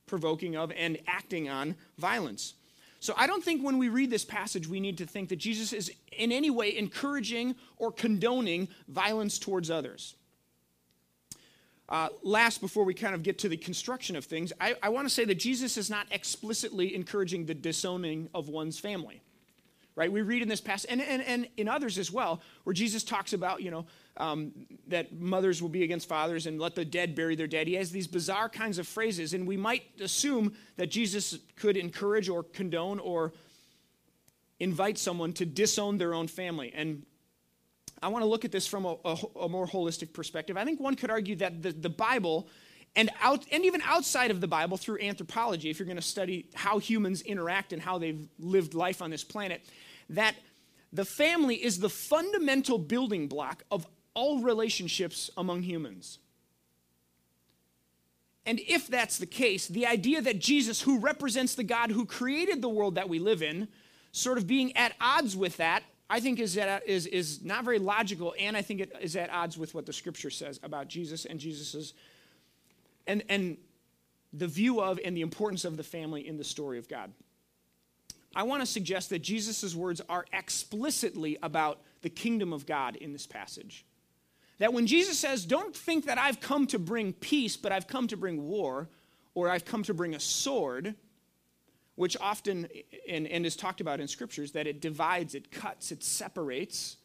provoking 0.06 0.56
of 0.56 0.70
and 0.72 0.98
acting 1.06 1.48
on 1.48 1.76
violence. 1.96 2.54
So 3.00 3.14
I 3.16 3.26
don't 3.26 3.44
think 3.44 3.64
when 3.64 3.78
we 3.78 3.88
read 3.88 4.10
this 4.10 4.24
passage, 4.24 4.66
we 4.66 4.80
need 4.80 4.98
to 4.98 5.06
think 5.06 5.28
that 5.28 5.36
Jesus 5.36 5.72
is 5.72 5.92
in 6.12 6.32
any 6.32 6.50
way 6.50 6.76
encouraging 6.76 7.54
or 7.76 7.92
condoning 7.92 8.68
violence 8.88 9.38
towards 9.38 9.70
others. 9.70 10.16
Uh, 11.88 12.08
last, 12.22 12.60
before 12.60 12.84
we 12.84 12.92
kind 12.92 13.14
of 13.14 13.22
get 13.22 13.38
to 13.38 13.48
the 13.48 13.56
construction 13.56 14.14
of 14.14 14.24
things, 14.24 14.52
I, 14.60 14.74
I 14.82 14.88
want 14.90 15.08
to 15.08 15.14
say 15.14 15.24
that 15.24 15.36
Jesus 15.36 15.76
is 15.76 15.88
not 15.88 16.06
explicitly 16.10 16.94
encouraging 16.94 17.46
the 17.46 17.54
disowning 17.54 18.28
of 18.34 18.48
one's 18.48 18.78
family 18.78 19.22
right? 19.98 20.12
We 20.12 20.22
read 20.22 20.42
in 20.42 20.48
this 20.48 20.60
passage, 20.60 20.88
and, 20.92 21.02
and, 21.02 21.20
and 21.22 21.48
in 21.56 21.66
others 21.66 21.98
as 21.98 22.12
well, 22.12 22.40
where 22.62 22.72
Jesus 22.72 23.02
talks 23.02 23.32
about, 23.32 23.62
you 23.62 23.72
know, 23.72 23.84
um, 24.18 24.52
that 24.88 25.18
mothers 25.18 25.62
will 25.62 25.68
be 25.68 25.84
against 25.84 26.08
fathers 26.08 26.46
and 26.46 26.60
let 26.60 26.74
the 26.74 26.84
dead 26.84 27.14
bury 27.14 27.36
their 27.36 27.46
dead. 27.46 27.66
He 27.66 27.74
has 27.74 27.90
these 27.90 28.06
bizarre 28.06 28.48
kinds 28.48 28.78
of 28.78 28.86
phrases, 28.86 29.32
and 29.32 29.46
we 29.46 29.56
might 29.56 29.84
assume 30.00 30.54
that 30.76 30.88
Jesus 30.88 31.38
could 31.56 31.76
encourage 31.76 32.28
or 32.28 32.42
condone 32.42 32.98
or 32.98 33.32
invite 34.60 34.98
someone 34.98 35.32
to 35.34 35.46
disown 35.46 35.98
their 35.98 36.14
own 36.14 36.26
family. 36.26 36.72
And 36.74 37.06
I 38.02 38.08
want 38.08 38.22
to 38.22 38.28
look 38.28 38.44
at 38.44 38.52
this 38.52 38.66
from 38.66 38.84
a, 38.84 38.96
a, 39.04 39.16
a 39.42 39.48
more 39.48 39.66
holistic 39.66 40.12
perspective. 40.12 40.56
I 40.56 40.64
think 40.64 40.80
one 40.80 40.96
could 40.96 41.10
argue 41.10 41.36
that 41.36 41.62
the, 41.62 41.72
the 41.72 41.88
Bible 41.88 42.48
and 42.96 43.10
out 43.20 43.44
and 43.52 43.64
even 43.64 43.82
outside 43.82 44.30
of 44.30 44.40
the 44.40 44.48
bible 44.48 44.78
through 44.78 44.98
anthropology 45.00 45.68
if 45.68 45.78
you're 45.78 45.86
going 45.86 45.96
to 45.96 46.02
study 46.02 46.48
how 46.54 46.78
humans 46.78 47.20
interact 47.20 47.74
and 47.74 47.82
how 47.82 47.98
they've 47.98 48.26
lived 48.38 48.72
life 48.72 49.02
on 49.02 49.10
this 49.10 49.22
planet 49.22 49.62
that 50.08 50.34
the 50.92 51.04
family 51.04 51.54
is 51.54 51.78
the 51.78 51.90
fundamental 51.90 52.78
building 52.78 53.28
block 53.28 53.62
of 53.70 53.86
all 54.18 54.40
relationships 54.40 55.30
among 55.36 55.62
humans. 55.62 56.18
And 58.44 58.58
if 58.66 58.88
that's 58.88 59.18
the 59.18 59.26
case, 59.26 59.68
the 59.68 59.86
idea 59.86 60.20
that 60.20 60.40
Jesus, 60.40 60.82
who 60.82 60.98
represents 60.98 61.54
the 61.54 61.62
God 61.62 61.92
who 61.92 62.04
created 62.04 62.60
the 62.60 62.68
world 62.68 62.96
that 62.96 63.08
we 63.08 63.20
live 63.20 63.44
in, 63.44 63.68
sort 64.10 64.36
of 64.36 64.48
being 64.48 64.76
at 64.76 64.92
odds 65.00 65.36
with 65.36 65.58
that, 65.58 65.84
I 66.10 66.18
think 66.18 66.40
is, 66.40 66.56
at, 66.56 66.88
is, 66.88 67.06
is 67.06 67.44
not 67.44 67.64
very 67.64 67.78
logical, 67.78 68.34
and 68.40 68.56
I 68.56 68.62
think 68.62 68.80
it 68.80 68.92
is 69.00 69.14
at 69.14 69.30
odds 69.30 69.56
with 69.56 69.72
what 69.72 69.86
the 69.86 69.92
scripture 69.92 70.30
says 70.30 70.58
about 70.64 70.88
Jesus 70.88 71.24
and 71.24 71.38
Jesus's. 71.38 71.94
And, 73.06 73.22
and 73.28 73.56
the 74.32 74.48
view 74.48 74.80
of 74.80 74.98
and 75.04 75.16
the 75.16 75.20
importance 75.20 75.64
of 75.64 75.76
the 75.76 75.84
family 75.84 76.26
in 76.26 76.38
the 76.38 76.44
story 76.44 76.78
of 76.78 76.88
God. 76.88 77.12
I 78.34 78.42
want 78.42 78.62
to 78.62 78.66
suggest 78.66 79.10
that 79.10 79.20
Jesus' 79.20 79.76
words 79.76 80.00
are 80.08 80.24
explicitly 80.32 81.38
about 81.40 81.80
the 82.02 82.10
kingdom 82.10 82.52
of 82.52 82.66
God 82.66 82.96
in 82.96 83.12
this 83.12 83.26
passage. 83.26 83.84
That 84.58 84.72
when 84.72 84.86
Jesus 84.86 85.18
says, 85.18 85.44
Don't 85.44 85.74
think 85.74 86.06
that 86.06 86.18
I've 86.18 86.40
come 86.40 86.66
to 86.68 86.78
bring 86.78 87.12
peace, 87.12 87.56
but 87.56 87.72
I've 87.72 87.86
come 87.86 88.08
to 88.08 88.16
bring 88.16 88.48
war, 88.48 88.88
or 89.34 89.48
I've 89.48 89.64
come 89.64 89.82
to 89.84 89.94
bring 89.94 90.14
a 90.14 90.20
sword, 90.20 90.94
which 91.94 92.16
often 92.20 92.68
and, 93.08 93.26
and 93.26 93.46
is 93.46 93.56
talked 93.56 93.80
about 93.80 94.00
in 94.00 94.08
scriptures, 94.08 94.52
that 94.52 94.66
it 94.66 94.80
divides, 94.80 95.34
it 95.34 95.50
cuts, 95.50 95.92
it 95.92 96.02
separates. 96.02 96.96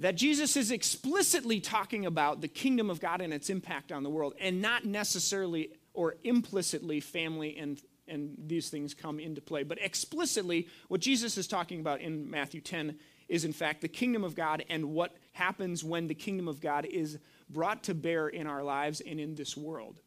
That 0.00 0.16
Jesus 0.16 0.56
is 0.56 0.72
explicitly 0.72 1.60
talking 1.60 2.04
about 2.04 2.40
the 2.40 2.48
kingdom 2.48 2.90
of 2.90 3.00
God 3.00 3.20
and 3.20 3.32
its 3.32 3.48
impact 3.48 3.92
on 3.92 4.02
the 4.02 4.10
world, 4.10 4.34
and 4.40 4.60
not 4.60 4.84
necessarily 4.84 5.70
or 5.92 6.16
implicitly 6.24 6.98
family 6.98 7.56
and, 7.56 7.80
and 8.08 8.34
these 8.46 8.68
things 8.68 8.92
come 8.92 9.20
into 9.20 9.40
play. 9.40 9.62
But 9.62 9.78
explicitly, 9.80 10.66
what 10.88 11.00
Jesus 11.00 11.38
is 11.38 11.46
talking 11.46 11.78
about 11.78 12.00
in 12.00 12.28
Matthew 12.28 12.60
10 12.60 12.98
is, 13.28 13.44
in 13.44 13.52
fact, 13.52 13.80
the 13.80 13.88
kingdom 13.88 14.24
of 14.24 14.34
God 14.34 14.64
and 14.68 14.86
what 14.86 15.16
happens 15.34 15.84
when 15.84 16.06
the 16.06 16.14
kingdom 16.14 16.48
of 16.48 16.60
God 16.60 16.86
is 16.86 17.18
brought 17.50 17.82
to 17.84 17.94
bear 17.94 18.28
in 18.28 18.46
our 18.46 18.62
lives 18.64 19.00
and 19.00 19.20
in 19.20 19.34
this 19.34 19.56
world. 19.56 20.00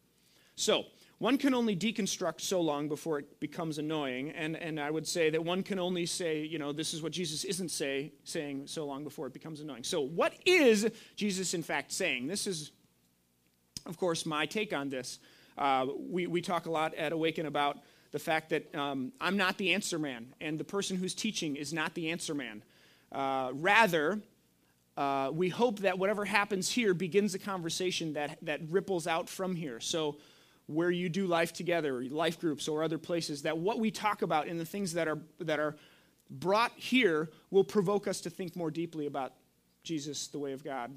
So, 0.56 0.86
one 1.18 1.36
can 1.36 1.52
only 1.52 1.76
deconstruct 1.76 2.40
so 2.40 2.60
long 2.60 2.88
before 2.88 3.18
it 3.18 3.40
becomes 3.40 3.78
annoying, 3.78 4.30
and, 4.30 4.56
and 4.56 4.80
I 4.80 4.90
would 4.90 5.06
say 5.06 5.30
that 5.30 5.44
one 5.44 5.62
can 5.62 5.78
only 5.78 6.06
say, 6.06 6.42
you 6.42 6.58
know, 6.58 6.72
this 6.72 6.94
is 6.94 7.02
what 7.02 7.12
Jesus 7.12 7.44
isn't 7.44 7.70
say, 7.70 8.12
saying 8.24 8.66
so 8.66 8.86
long 8.86 9.02
before 9.02 9.26
it 9.26 9.32
becomes 9.32 9.60
annoying. 9.60 9.84
So, 9.84 10.00
what 10.00 10.32
is 10.46 10.88
Jesus 11.16 11.54
in 11.54 11.62
fact 11.62 11.92
saying? 11.92 12.26
This 12.26 12.46
is, 12.46 12.72
of 13.86 13.96
course, 13.96 14.26
my 14.26 14.46
take 14.46 14.72
on 14.72 14.88
this. 14.88 15.18
Uh, 15.56 15.86
we, 15.96 16.26
we 16.26 16.40
talk 16.40 16.66
a 16.66 16.70
lot 16.70 16.94
at 16.94 17.12
Awaken 17.12 17.46
about 17.46 17.78
the 18.12 18.18
fact 18.18 18.50
that 18.50 18.74
um, 18.74 19.12
I'm 19.20 19.36
not 19.36 19.58
the 19.58 19.74
answer 19.74 19.98
man, 19.98 20.34
and 20.40 20.58
the 20.58 20.64
person 20.64 20.96
who's 20.96 21.14
teaching 21.14 21.56
is 21.56 21.72
not 21.72 21.94
the 21.94 22.10
answer 22.10 22.34
man. 22.34 22.62
Uh, 23.12 23.50
rather, 23.52 24.20
uh, 24.98 25.30
we 25.32 25.48
hope 25.48 25.78
that 25.78 25.96
whatever 25.96 26.24
happens 26.24 26.68
here 26.68 26.92
begins 26.92 27.32
a 27.32 27.38
conversation 27.38 28.14
that, 28.14 28.36
that 28.42 28.60
ripples 28.68 29.06
out 29.06 29.28
from 29.28 29.54
here. 29.54 29.78
So, 29.78 30.16
where 30.66 30.90
you 30.90 31.08
do 31.08 31.26
life 31.26 31.52
together, 31.52 32.02
life 32.10 32.40
groups, 32.40 32.66
or 32.66 32.82
other 32.82 32.98
places, 32.98 33.42
that 33.42 33.56
what 33.56 33.78
we 33.78 33.92
talk 33.92 34.22
about 34.22 34.48
and 34.48 34.58
the 34.58 34.64
things 34.64 34.92
that 34.94 35.06
are, 35.06 35.18
that 35.38 35.60
are 35.60 35.76
brought 36.28 36.72
here 36.74 37.30
will 37.50 37.62
provoke 37.62 38.08
us 38.08 38.20
to 38.22 38.28
think 38.28 38.56
more 38.56 38.72
deeply 38.72 39.06
about 39.06 39.34
Jesus, 39.84 40.26
the 40.26 40.38
way 40.40 40.52
of 40.52 40.64
God, 40.64 40.92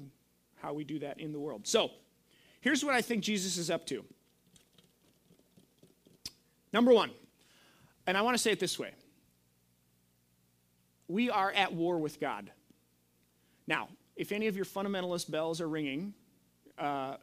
how 0.56 0.74
we 0.74 0.82
do 0.82 0.98
that 0.98 1.20
in 1.20 1.30
the 1.30 1.38
world. 1.38 1.68
So, 1.68 1.92
here's 2.60 2.84
what 2.84 2.96
I 2.96 3.02
think 3.02 3.22
Jesus 3.22 3.56
is 3.56 3.70
up 3.70 3.86
to. 3.86 4.04
Number 6.72 6.92
one, 6.92 7.12
and 8.08 8.18
I 8.18 8.22
want 8.22 8.36
to 8.36 8.42
say 8.42 8.50
it 8.50 8.58
this 8.58 8.80
way 8.80 8.90
we 11.06 11.30
are 11.30 11.52
at 11.52 11.72
war 11.72 12.00
with 12.00 12.18
God. 12.18 12.50
Now, 13.66 13.88
if 14.16 14.32
any 14.32 14.46
of 14.46 14.56
your 14.56 14.64
fundamentalist 14.64 15.30
bells 15.30 15.60
are 15.60 15.68
ringing, 15.68 16.14
uh, 16.78 17.16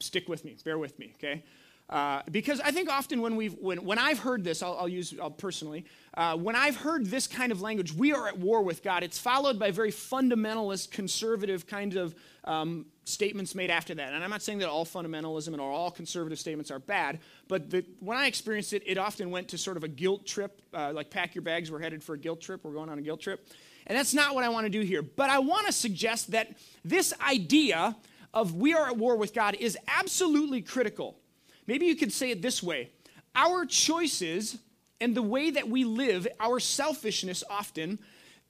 stick 0.00 0.28
with 0.28 0.44
me, 0.44 0.56
bear 0.64 0.78
with 0.78 0.98
me, 0.98 1.12
okay? 1.16 1.42
Uh, 1.88 2.22
because 2.30 2.58
I 2.60 2.70
think 2.70 2.88
often 2.88 3.20
when 3.20 3.36
we've 3.36 3.54
when, 3.54 3.84
when 3.84 3.98
I've 3.98 4.18
heard 4.18 4.44
this, 4.44 4.62
I'll, 4.62 4.76
I'll 4.78 4.88
use 4.88 5.14
I'll 5.20 5.30
personally, 5.30 5.84
uh, 6.14 6.36
when 6.36 6.56
I've 6.56 6.76
heard 6.76 7.06
this 7.06 7.26
kind 7.26 7.52
of 7.52 7.60
language, 7.60 7.92
we 7.92 8.14
are 8.14 8.28
at 8.28 8.38
war 8.38 8.62
with 8.62 8.82
God. 8.82 9.02
It's 9.02 9.18
followed 9.18 9.58
by 9.58 9.72
very 9.72 9.92
fundamentalist, 9.92 10.90
conservative 10.90 11.66
kind 11.66 11.96
of 11.96 12.14
um, 12.44 12.86
statements 13.04 13.54
made 13.54 13.68
after 13.68 13.94
that. 13.94 14.14
And 14.14 14.24
I'm 14.24 14.30
not 14.30 14.40
saying 14.40 14.60
that 14.60 14.70
all 14.70 14.86
fundamentalism 14.86 15.48
and 15.48 15.60
all 15.60 15.90
conservative 15.90 16.38
statements 16.38 16.70
are 16.70 16.78
bad, 16.78 17.18
but 17.46 17.68
the, 17.68 17.84
when 18.00 18.16
I 18.16 18.26
experienced 18.26 18.72
it, 18.72 18.82
it 18.86 18.96
often 18.96 19.30
went 19.30 19.48
to 19.48 19.58
sort 19.58 19.76
of 19.76 19.84
a 19.84 19.88
guilt 19.88 20.24
trip, 20.24 20.62
uh, 20.72 20.92
like 20.94 21.10
pack 21.10 21.34
your 21.34 21.42
bags, 21.42 21.70
we're 21.70 21.80
headed 21.80 22.02
for 22.02 22.14
a 22.14 22.18
guilt 22.18 22.40
trip, 22.40 22.64
we're 22.64 22.72
going 22.72 22.88
on 22.88 22.98
a 22.98 23.02
guilt 23.02 23.20
trip. 23.20 23.46
And 23.86 23.96
that's 23.96 24.14
not 24.14 24.34
what 24.34 24.44
I 24.44 24.48
want 24.48 24.64
to 24.66 24.70
do 24.70 24.80
here. 24.80 25.02
But 25.02 25.30
I 25.30 25.38
want 25.38 25.66
to 25.66 25.72
suggest 25.72 26.30
that 26.32 26.56
this 26.84 27.12
idea 27.20 27.96
of 28.34 28.54
we 28.54 28.74
are 28.74 28.86
at 28.86 28.96
war 28.96 29.16
with 29.16 29.34
God 29.34 29.56
is 29.58 29.76
absolutely 29.88 30.62
critical. 30.62 31.18
Maybe 31.66 31.86
you 31.86 31.96
could 31.96 32.12
say 32.12 32.30
it 32.30 32.42
this 32.42 32.62
way 32.62 32.90
Our 33.34 33.66
choices 33.66 34.58
and 35.00 35.14
the 35.14 35.22
way 35.22 35.50
that 35.50 35.68
we 35.68 35.84
live, 35.84 36.28
our 36.38 36.60
selfishness 36.60 37.42
often, 37.50 37.98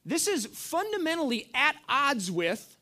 this 0.05 0.29
is 0.29 0.47
fundamentally 0.47 1.51
at 1.55 1.77
odds 1.89 2.31
with 2.31 2.77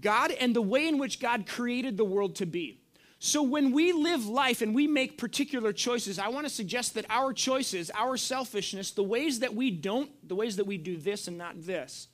God 0.00 0.30
and 0.32 0.54
the 0.54 0.62
way 0.62 0.88
in 0.88 0.98
which 0.98 1.20
God 1.20 1.46
created 1.46 1.96
the 1.96 2.04
world 2.04 2.36
to 2.36 2.46
be. 2.46 2.80
So 3.20 3.42
when 3.42 3.72
we 3.72 3.92
live 3.92 4.26
life 4.26 4.62
and 4.62 4.74
we 4.74 4.86
make 4.86 5.18
particular 5.18 5.72
choices, 5.72 6.18
I 6.18 6.28
want 6.28 6.46
to 6.46 6.52
suggest 6.52 6.94
that 6.94 7.04
our 7.10 7.32
choices, 7.32 7.90
our 7.94 8.16
selfishness, 8.16 8.92
the 8.92 9.02
ways 9.02 9.40
that 9.40 9.54
we 9.54 9.72
don't, 9.72 10.10
the 10.26 10.36
ways 10.36 10.56
that 10.56 10.66
we 10.66 10.78
do 10.78 10.96
this 10.96 11.26
and 11.26 11.36
not 11.36 11.60
this, 11.60 12.08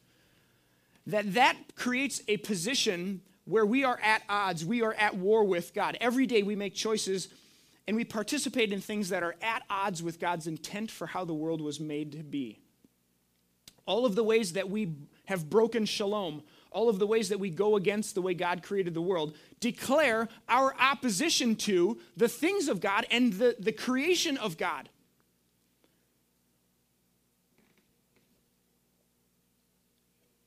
that 1.07 1.35
that 1.35 1.57
creates 1.77 2.23
a 2.27 2.39
position 2.39 3.21
where 3.45 3.67
we 3.67 3.85
are 3.85 4.01
at 4.03 4.23
odds, 4.31 4.65
we 4.65 4.83
are 4.83 4.95
at 4.95 5.15
war 5.15 5.45
with 5.45 5.75
God. 5.75 5.99
Every 6.01 6.27
day 6.27 6.43
we 6.43 6.57
make 6.57 6.75
choices 6.75 7.29
and 7.87 7.97
we 7.97 8.05
participate 8.05 8.73
in 8.73 8.81
things 8.81 9.11
that 9.11 9.23
are 9.23 9.37
at 9.43 9.63
odds 9.69 10.03
with 10.03 10.19
God's 10.19 10.47
intent 10.47 10.91
for 10.91 11.07
how 11.07 11.27
the 11.27 11.35
world 11.35 11.61
was 11.61 11.79
made 11.79 12.13
to 12.13 12.23
be. 12.23 12.61
All 13.85 14.07
of 14.07 14.15
the 14.15 14.25
ways 14.25 14.55
that 14.55 14.71
we 14.71 14.95
have 15.27 15.51
broken 15.51 15.85
shalom, 15.85 16.43
all 16.75 16.89
of 16.91 16.99
the 16.99 17.07
ways 17.07 17.31
that 17.31 17.41
we 17.41 17.49
go 17.49 17.77
against 17.77 18.15
the 18.15 18.21
way 18.21 18.35
God 18.35 18.63
created 18.63 18.93
the 18.93 19.01
world, 19.01 19.37
declare 19.61 20.29
our 20.49 20.75
opposition 20.79 21.57
to 21.57 21.99
the 22.17 22.29
things 22.29 22.69
of 22.69 22.81
God 22.81 23.07
and 23.11 23.33
the, 23.33 23.57
the 23.59 23.73
creation 23.73 24.37
of 24.37 24.59
God. 24.59 24.89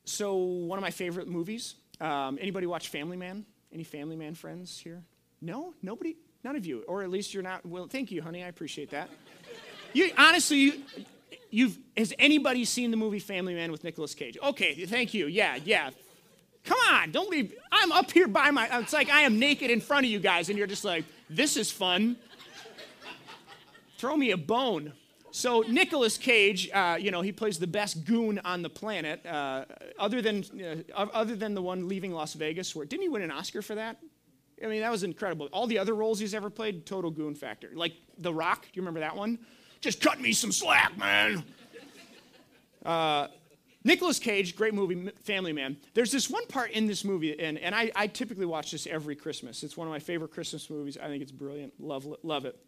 So, 0.05 0.35
one 0.35 0.77
of 0.77 0.83
my 0.83 0.91
favorite 0.91 1.27
movies 1.27 1.75
um, 1.99 2.37
anybody 2.39 2.67
watch 2.67 2.89
Family 2.89 3.17
Man? 3.17 3.45
Any 3.73 3.83
Family 3.83 4.15
Man 4.15 4.35
friends 4.35 4.77
here? 4.77 5.03
No? 5.41 5.73
Nobody? 5.81 6.15
None 6.43 6.55
of 6.55 6.65
you. 6.65 6.83
Or 6.87 7.03
at 7.03 7.09
least 7.09 7.33
you're 7.33 7.43
not. 7.43 7.65
Well, 7.65 7.87
thank 7.87 8.11
you, 8.11 8.21
honey. 8.21 8.43
I 8.43 8.47
appreciate 8.47 8.91
that. 8.91 9.09
You 9.93 10.11
honestly, 10.17 10.57
you, 10.57 10.73
you've 11.49 11.79
has 11.95 12.13
anybody 12.19 12.65
seen 12.65 12.91
the 12.91 12.97
movie 12.97 13.19
Family 13.19 13.53
Man 13.53 13.71
with 13.71 13.83
Nicolas 13.83 14.13
Cage? 14.13 14.37
Okay, 14.41 14.85
thank 14.85 15.13
you. 15.13 15.27
Yeah, 15.27 15.57
yeah. 15.63 15.89
Come 16.67 16.79
on, 16.91 17.11
don't 17.11 17.29
leave. 17.29 17.53
I'm 17.71 17.93
up 17.93 18.11
here 18.11 18.27
by 18.27 18.51
my. 18.51 18.67
It's 18.79 18.91
like 18.91 19.09
I 19.09 19.21
am 19.21 19.39
naked 19.39 19.71
in 19.71 19.79
front 19.79 20.05
of 20.05 20.11
you 20.11 20.19
guys, 20.19 20.49
and 20.49 20.57
you're 20.57 20.67
just 20.67 20.83
like, 20.83 21.05
this 21.29 21.55
is 21.55 21.71
fun. 21.71 22.17
Throw 23.97 24.17
me 24.17 24.31
a 24.31 24.37
bone. 24.37 24.91
So 25.31 25.61
Nicolas 25.61 26.17
Cage, 26.17 26.69
uh, 26.73 26.97
you 26.99 27.09
know, 27.11 27.21
he 27.21 27.31
plays 27.31 27.57
the 27.57 27.67
best 27.67 28.05
goon 28.05 28.39
on 28.43 28.63
the 28.63 28.69
planet, 28.69 29.25
uh, 29.25 29.65
other 29.97 30.21
than 30.21 30.43
uh, 30.93 31.05
other 31.13 31.37
than 31.37 31.53
the 31.53 31.61
one 31.61 31.87
leaving 31.87 32.11
Las 32.11 32.33
Vegas. 32.33 32.75
Where 32.75 32.85
didn't 32.85 33.03
he 33.03 33.09
win 33.09 33.21
an 33.21 33.31
Oscar 33.31 33.61
for 33.61 33.75
that? 33.75 33.97
I 34.61 34.67
mean, 34.67 34.81
that 34.81 34.91
was 34.91 35.03
incredible. 35.03 35.47
All 35.53 35.67
the 35.67 35.79
other 35.79 35.93
roles 35.93 36.19
he's 36.19 36.33
ever 36.33 36.49
played, 36.49 36.85
total 36.85 37.11
goon 37.11 37.35
factor. 37.35 37.69
Like 37.73 37.93
The 38.17 38.33
Rock, 38.33 38.63
do 38.63 38.69
you 38.73 38.81
remember 38.81 39.01
that 39.01 39.15
one? 39.15 39.39
Just 39.79 40.01
cut 40.01 40.19
me 40.19 40.33
some 40.33 40.51
slack, 40.51 40.97
man. 40.97 41.43
Uh, 42.83 43.27
Nicolas 43.87 44.19
Cage, 44.19 44.57
great 44.57 44.73
movie, 44.73 45.09
Family 45.23 45.53
Man. 45.53 45.77
There's 45.93 46.11
this 46.11 46.29
one 46.29 46.45
part 46.47 46.71
in 46.71 46.87
this 46.87 47.05
movie, 47.05 47.39
and, 47.39 47.57
and 47.57 47.73
I, 47.73 47.89
I 47.95 48.07
typically 48.07 48.45
watch 48.45 48.71
this 48.71 48.85
every 48.85 49.15
Christmas. 49.15 49.63
It's 49.63 49.77
one 49.77 49.87
of 49.87 49.93
my 49.93 49.99
favorite 49.99 50.31
Christmas 50.31 50.69
movies. 50.69 50.97
I 51.01 51.07
think 51.07 51.23
it's 51.23 51.31
brilliant. 51.31 51.73
Love, 51.79 52.05
love 52.21 52.43
it. 52.43 52.59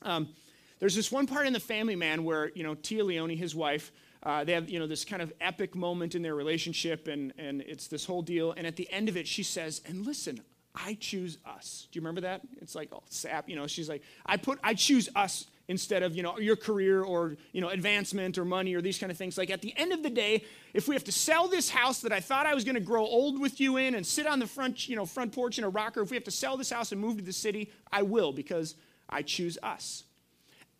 Um, 0.00 0.30
there's 0.78 0.94
this 0.94 1.12
one 1.12 1.26
part 1.26 1.46
in 1.46 1.52
The 1.52 1.60
Family 1.60 1.96
Man 1.96 2.24
where, 2.24 2.50
you 2.54 2.62
know, 2.62 2.74
Téa 2.74 3.04
Leoni, 3.04 3.36
his 3.36 3.54
wife, 3.54 3.92
uh, 4.22 4.42
they 4.42 4.52
have, 4.52 4.70
you 4.70 4.78
know, 4.78 4.86
this 4.86 5.04
kind 5.04 5.20
of 5.20 5.34
epic 5.38 5.74
moment 5.74 6.14
in 6.14 6.22
their 6.22 6.34
relationship, 6.34 7.08
and, 7.08 7.34
and 7.36 7.60
it's 7.60 7.86
this 7.88 8.06
whole 8.06 8.22
deal. 8.22 8.52
And 8.56 8.66
at 8.66 8.76
the 8.76 8.90
end 8.90 9.10
of 9.10 9.18
it, 9.18 9.28
she 9.28 9.42
says, 9.42 9.82
and 9.84 10.06
listen, 10.06 10.40
I 10.74 10.96
choose 10.98 11.36
us. 11.44 11.88
Do 11.92 11.98
you 11.98 12.00
remember 12.00 12.22
that? 12.22 12.40
It's 12.62 12.74
like, 12.74 12.88
oh, 12.90 13.02
sap, 13.10 13.50
you 13.50 13.56
know, 13.56 13.66
she's 13.66 13.88
like, 13.90 14.02
I 14.24 14.38
put, 14.38 14.58
I 14.64 14.72
choose 14.72 15.10
us 15.14 15.46
instead 15.68 16.02
of, 16.02 16.16
you 16.16 16.22
know, 16.22 16.38
your 16.38 16.56
career 16.56 17.02
or, 17.02 17.36
you 17.52 17.60
know, 17.60 17.68
advancement 17.68 18.38
or 18.38 18.44
money 18.44 18.74
or 18.74 18.80
these 18.80 18.98
kind 18.98 19.12
of 19.12 19.18
things. 19.18 19.36
Like 19.36 19.50
at 19.50 19.60
the 19.60 19.74
end 19.76 19.92
of 19.92 20.02
the 20.02 20.10
day, 20.10 20.44
if 20.72 20.88
we 20.88 20.94
have 20.94 21.04
to 21.04 21.12
sell 21.12 21.46
this 21.46 21.68
house 21.68 22.00
that 22.00 22.12
I 22.12 22.20
thought 22.20 22.46
I 22.46 22.54
was 22.54 22.64
going 22.64 22.74
to 22.74 22.80
grow 22.80 23.04
old 23.04 23.38
with 23.38 23.60
you 23.60 23.76
in 23.76 23.94
and 23.94 24.04
sit 24.04 24.26
on 24.26 24.38
the 24.38 24.46
front, 24.46 24.88
you 24.88 24.96
know, 24.96 25.04
front 25.04 25.32
porch 25.32 25.58
in 25.58 25.64
a 25.64 25.68
rocker, 25.68 26.00
if 26.00 26.10
we 26.10 26.16
have 26.16 26.24
to 26.24 26.30
sell 26.30 26.56
this 26.56 26.70
house 26.70 26.90
and 26.90 27.00
move 27.00 27.18
to 27.18 27.22
the 27.22 27.32
city, 27.32 27.70
I 27.92 28.02
will 28.02 28.32
because 28.32 28.74
I 29.10 29.22
choose 29.22 29.58
us. 29.62 30.04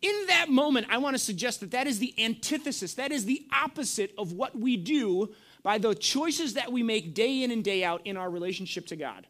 In 0.01 0.25
that 0.27 0.49
moment, 0.49 0.87
I 0.89 0.97
want 0.97 1.15
to 1.15 1.19
suggest 1.19 1.59
that 1.59 1.71
that 1.71 1.85
is 1.85 1.99
the 1.99 2.13
antithesis, 2.17 2.95
that 2.95 3.11
is 3.11 3.25
the 3.25 3.45
opposite 3.53 4.13
of 4.17 4.33
what 4.33 4.57
we 4.57 4.75
do 4.75 5.33
by 5.61 5.77
the 5.77 5.93
choices 5.93 6.53
that 6.53 6.71
we 6.71 6.81
make 6.83 7.13
day 7.13 7.43
in 7.43 7.51
and 7.51 7.63
day 7.63 7.83
out 7.83 8.01
in 8.05 8.17
our 8.17 8.29
relationship 8.29 8.87
to 8.87 8.95
God. 8.95 9.27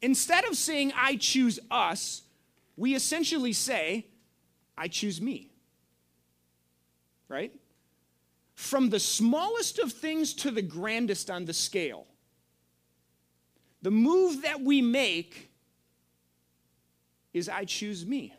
Instead 0.00 0.44
of 0.44 0.56
saying, 0.56 0.92
I 0.96 1.16
choose 1.16 1.58
us, 1.70 2.22
we 2.76 2.94
essentially 2.94 3.52
say, 3.52 4.06
I 4.78 4.88
choose 4.88 5.20
me. 5.20 5.50
Right? 7.28 7.52
From 8.54 8.88
the 8.88 9.00
smallest 9.00 9.78
of 9.78 9.92
things 9.92 10.32
to 10.34 10.50
the 10.50 10.62
grandest 10.62 11.30
on 11.30 11.44
the 11.44 11.52
scale, 11.52 12.06
the 13.82 13.90
move 13.90 14.42
that 14.42 14.60
we 14.60 14.80
make 14.80 15.50
is 17.34 17.48
I 17.48 17.64
choose 17.64 18.06
me. 18.06 18.32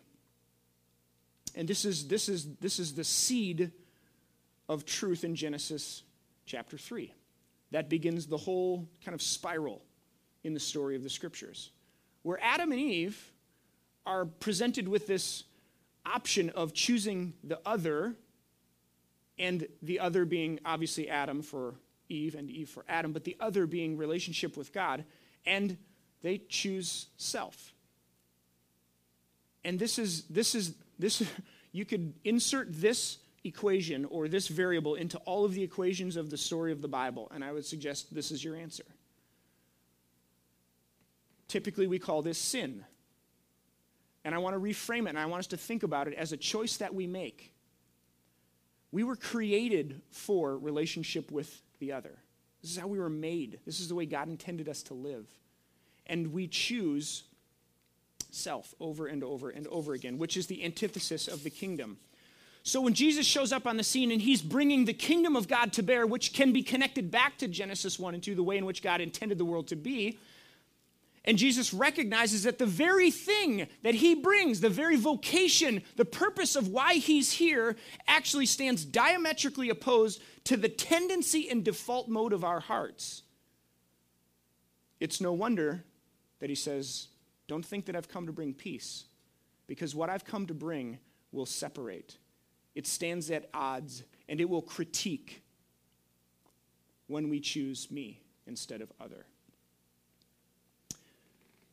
And 1.56 1.68
this 1.68 1.86
is, 1.86 2.08
this 2.08 2.30
is, 2.30 2.56
this 2.56 2.80
is 2.80 2.94
the 2.94 3.04
seed 3.04 3.72
of 4.68 4.86
truth 4.86 5.24
in 5.24 5.36
Genesis 5.36 6.04
chapter 6.46 6.78
3. 6.78 7.14
That 7.72 7.90
begins 7.90 8.28
the 8.28 8.38
whole 8.38 8.88
kind 9.04 9.14
of 9.14 9.22
spiral 9.22 9.82
in 10.44 10.54
the 10.54 10.60
story 10.60 10.96
of 10.96 11.04
the 11.04 11.10
scriptures, 11.10 11.72
where 12.24 12.40
Adam 12.42 12.72
and 12.72 12.80
Eve 12.80 13.32
are 14.06 14.26
presented 14.26 14.88
with 14.88 15.06
this 15.06 15.44
option 16.14 16.50
of 16.52 16.74
choosing 16.74 17.34
the 17.44 17.60
other, 17.66 18.16
and 19.38 19.68
the 19.82 20.00
other 20.00 20.26
being 20.26 20.60
obviously 20.66 21.10
Adam 21.10 21.42
for 21.42 21.76
Eve 22.10 22.36
and 22.36 22.50
Eve 22.50 22.70
for 22.70 22.84
Adam, 22.90 23.14
but 23.14 23.24
the 23.24 23.38
other 23.40 23.66
being 23.66 23.98
relationship 23.98 24.58
with 24.58 24.74
God, 24.74 25.06
and 25.46 25.78
they 26.22 26.40
choose 26.50 27.08
self. 27.18 27.74
And 29.64 29.80
this 29.80 30.00
is 30.00 30.24
this 30.24 30.56
is 30.56 30.76
this 30.98 31.24
you 31.72 31.86
could 31.86 32.14
insert 32.24 32.68
this 32.72 33.20
equation 33.44 34.06
or 34.06 34.28
this 34.28 34.48
variable 34.48 34.96
into 34.96 35.18
all 35.20 35.46
of 35.46 35.54
the 35.54 35.64
equations 35.64 36.16
of 36.18 36.30
the 36.30 36.38
story 36.38 36.72
of 36.72 36.82
the 36.82 36.88
Bible, 36.88 37.32
and 37.34 37.44
I 37.44 37.52
would 37.52 37.66
suggest 37.66 38.14
this 38.14 38.32
is 38.32 38.44
your 38.44 38.56
answer. 38.56 38.86
Typically, 41.48 41.88
we 41.88 42.00
call 42.00 42.22
this 42.22 42.38
sin. 42.38 42.86
And 44.26 44.36
I 44.36 44.38
want 44.38 44.56
to 44.56 44.60
reframe 44.60 45.06
it, 45.06 45.10
and 45.10 45.20
I 45.20 45.26
want 45.26 45.40
us 45.40 45.48
to 45.48 45.58
think 45.58 45.84
about 45.84 46.08
it 46.08 46.14
as 46.16 46.32
a 46.32 46.38
choice 46.38 46.78
that 46.78 46.94
we 46.94 47.08
make. 47.08 47.54
We 48.92 49.04
were 49.04 49.16
created 49.16 50.02
for 50.12 50.58
relationship 50.58 51.32
with 51.32 51.62
the 51.80 51.92
other. 51.92 52.18
This 52.62 52.72
is 52.72 52.78
how 52.78 52.88
we 52.88 53.00
were 53.00 53.10
made. 53.10 53.60
This 53.66 53.80
is 53.80 53.88
the 53.88 53.96
way 53.96 54.06
God 54.06 54.28
intended 54.28 54.68
us 54.68 54.84
to 54.84 54.94
live. 54.94 55.28
And 56.08 56.34
we 56.34 56.48
choose 56.48 57.24
self 58.32 58.74
over 58.80 59.08
and 59.08 59.24
over 59.24 59.50
and 59.50 59.68
over 59.68 59.94
again, 59.94 60.18
which 60.18 60.38
is 60.38 60.48
the 60.48 60.64
antithesis 60.64 61.28
of 61.28 61.44
the 61.44 61.50
kingdom. 61.50 61.98
So 62.64 62.82
when 62.82 62.94
Jesus 62.94 63.26
shows 63.26 63.52
up 63.52 63.66
on 63.66 63.78
the 63.78 63.84
scene 63.84 64.12
and 64.12 64.22
he's 64.22 64.42
bringing 64.42 64.86
the 64.86 64.94
kingdom 64.94 65.36
of 65.36 65.48
God 65.48 65.72
to 65.74 65.84
bear, 65.84 66.06
which 66.06 66.34
can 66.34 66.52
be 66.52 66.62
connected 66.62 67.10
back 67.10 67.38
to 67.38 67.48
Genesis 67.48 67.98
1 67.98 68.16
and 68.16 68.22
2, 68.22 68.36
the 68.36 68.44
way 68.44 68.58
in 68.58 68.66
which 68.66 68.84
God 68.84 69.02
intended 69.02 69.38
the 69.38 69.46
world 69.46 69.68
to 69.70 69.76
be, 69.76 70.20
and 71.30 71.38
Jesus 71.38 71.76
recognizes 71.76 72.42
that 72.42 72.58
the 72.58 72.66
very 72.66 73.12
thing 73.12 73.68
that 73.84 73.94
he 73.94 74.16
brings, 74.16 74.62
the 74.62 74.68
very 74.68 74.96
vocation, 74.96 75.84
the 75.96 76.04
purpose 76.04 76.56
of 76.56 76.70
why 76.70 76.96
he's 76.96 77.34
here, 77.34 77.76
actually 78.08 78.48
stands 78.48 78.84
diametrically 78.84 79.70
opposed 79.70 80.24
to 80.46 80.58
the 80.58 80.68
tendency 80.68 81.48
and 81.48 81.64
default 81.64 82.10
mode 82.10 82.34
of 82.34 82.44
our 82.44 82.60
hearts. 82.60 83.22
It's 85.00 85.22
no 85.22 85.32
wonder 85.32 85.84
that 86.40 86.50
he 86.50 86.56
says, 86.56 87.10
Don't 87.48 87.64
think 87.64 87.86
that 87.86 87.96
I've 87.96 88.10
come 88.10 88.26
to 88.26 88.34
bring 88.34 88.56
peace, 88.56 89.06
because 89.68 89.94
what 89.94 90.10
I've 90.10 90.26
come 90.26 90.48
to 90.48 90.56
bring 90.56 90.98
will 91.32 91.46
separate. 91.46 92.18
It 92.74 92.88
stands 92.88 93.30
at 93.30 93.52
odds, 93.54 94.02
and 94.28 94.42
it 94.42 94.50
will 94.50 94.64
critique 94.64 95.44
when 97.06 97.30
we 97.30 97.40
choose 97.40 97.92
me 97.92 98.24
instead 98.48 98.82
of 98.82 98.92
other 99.00 99.28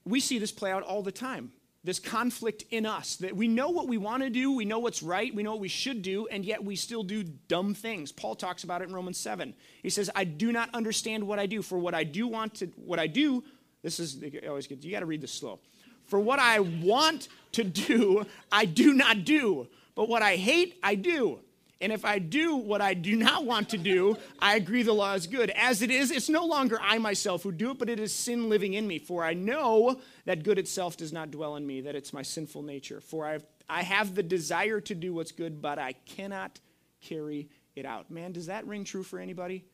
we 0.07 0.21
see 0.21 0.39
this 0.39 0.53
play 0.53 0.71
out 0.71 0.83
all 0.83 1.03
the 1.03 1.13
time 1.13 1.53
this 1.87 2.01
conflict 2.01 2.65
in 2.71 2.85
us 2.85 3.15
that 3.17 3.37
we 3.37 3.47
know 3.47 3.71
what 3.71 3.87
we 3.87 3.97
want 3.97 4.21
to 4.21 4.29
do, 4.29 4.51
we 4.51 4.65
know 4.65 4.81
what's 4.81 5.05
right, 5.05 5.33
we 5.33 5.45
know 5.45 5.53
what 5.53 5.61
we 5.61 5.69
should 5.69 6.03
do, 6.03 6.27
and 6.27 6.45
yet 6.45 6.63
we 6.63 6.75
still 6.75 7.05
do 7.05 7.23
dumb 7.23 7.75
things. 7.75 8.11
Paul 8.11 8.35
talks 8.35 8.65
about 8.65 8.83
it 8.83 8.89
in 8.89 8.95
Romans 8.95 9.19
7. 9.19 9.55
He 9.85 9.89
says, 9.89 10.11
I 10.13 10.25
do 10.25 10.51
not 10.51 10.69
understand 10.75 11.25
what 11.25 11.39
I 11.39 11.47
do. 11.47 11.63
For 11.63 11.79
what 11.79 11.95
I 11.95 12.03
do 12.03 12.27
want 12.27 12.57
to, 12.57 12.67
what 12.75 12.99
I 12.99 13.07
do, 13.07 13.45
this 13.83 14.01
is 14.01 14.21
always 14.49 14.67
good. 14.67 14.85
You 14.85 14.91
got 14.91 15.01
to 15.01 15.07
read 15.07 15.21
this 15.21 15.33
slow. 15.33 15.61
For 16.07 16.19
what 16.19 16.41
I 16.41 16.59
want 16.59 17.29
to 17.53 17.63
do, 17.63 18.27
I 18.51 18.65
do 18.65 18.93
not 18.93 19.25
do. 19.25 19.69
But 19.95 20.09
what 20.09 20.23
I 20.23 20.35
hate, 20.35 20.81
I 20.83 20.97
do. 20.97 21.39
And 21.81 21.93
if 21.93 22.05
I 22.07 22.19
do 22.19 22.57
what 22.57 22.81
I 22.81 22.95
do 22.95 23.17
not 23.17 23.45
want 23.45 23.69
to 23.71 23.79
do, 23.79 24.17
I 24.39 24.57
agree 24.57 24.83
the 24.83 24.95
law 24.95 25.13
is 25.13 25.27
good. 25.27 25.51
As 25.51 25.83
it 25.83 25.91
is, 25.91 26.11
it's 26.11 26.31
no 26.31 26.47
longer 26.47 26.79
I 26.81 26.99
myself 26.99 27.43
who 27.43 27.53
do 27.53 27.73
it, 27.73 27.79
but 27.79 27.91
it 27.91 28.01
is 28.01 28.15
sin 28.15 28.49
living 28.49 28.73
in 28.73 28.87
me. 28.87 28.99
For 28.99 29.23
I 29.23 29.35
know 29.35 30.01
that 30.25 30.43
good 30.43 30.59
itself 30.59 30.97
does 30.97 31.13
not 31.13 31.31
dwell 31.31 31.57
in 31.57 31.67
me, 31.67 31.83
that 31.83 31.95
it's 31.95 32.15
my 32.15 32.23
sinful 32.23 32.63
nature. 32.63 33.01
For 33.01 33.27
I 33.27 33.33
have, 33.33 33.47
I 33.69 33.83
have 33.83 34.15
the 34.15 34.23
desire 34.23 34.81
to 34.81 34.95
do 34.95 35.13
what's 35.13 35.33
good, 35.33 35.61
but 35.61 35.79
I 35.79 35.93
cannot 35.93 36.61
carry 37.03 37.51
it 37.75 37.85
out. 37.85 38.11
Man, 38.11 38.33
does 38.33 38.47
that 38.47 38.67
ring 38.67 38.85
true 38.85 39.03
for 39.03 39.19
anybody? 39.19 39.67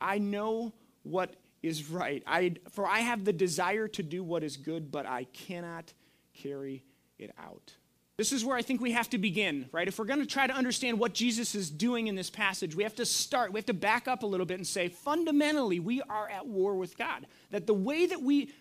I 0.00 0.18
know 0.18 0.72
what 1.04 1.36
is 1.62 1.88
right. 1.88 2.22
I, 2.26 2.56
for 2.72 2.86
I 2.86 2.98
have 3.00 3.24
the 3.24 3.32
desire 3.32 3.86
to 3.88 4.02
do 4.02 4.24
what 4.24 4.42
is 4.42 4.56
good, 4.56 4.90
but 4.90 5.06
I 5.06 5.24
cannot 5.24 5.92
carry 6.34 6.82
it 7.18 7.30
out. 7.38 7.74
This 8.18 8.32
is 8.32 8.44
where 8.44 8.56
I 8.56 8.62
think 8.62 8.80
we 8.80 8.90
have 8.92 9.08
to 9.10 9.18
begin, 9.18 9.68
right? 9.70 9.86
If 9.86 9.96
we're 9.96 10.04
going 10.04 10.18
to 10.18 10.26
try 10.26 10.48
to 10.48 10.52
understand 10.52 10.98
what 10.98 11.14
Jesus 11.14 11.54
is 11.54 11.70
doing 11.70 12.08
in 12.08 12.16
this 12.16 12.30
passage, 12.30 12.74
we 12.74 12.82
have 12.82 12.96
to 12.96 13.06
start, 13.06 13.52
we 13.52 13.58
have 13.58 13.66
to 13.66 13.74
back 13.74 14.08
up 14.08 14.24
a 14.24 14.26
little 14.26 14.44
bit 14.44 14.58
and 14.58 14.66
say, 14.66 14.88
fundamentally, 14.88 15.78
we 15.78 16.02
are 16.02 16.28
at 16.28 16.44
war 16.44 16.74
with 16.74 16.98
God. 16.98 17.28
That 17.52 17.68
the 17.68 17.74
way 17.74 18.06
that 18.06 18.20
we, 18.20 18.52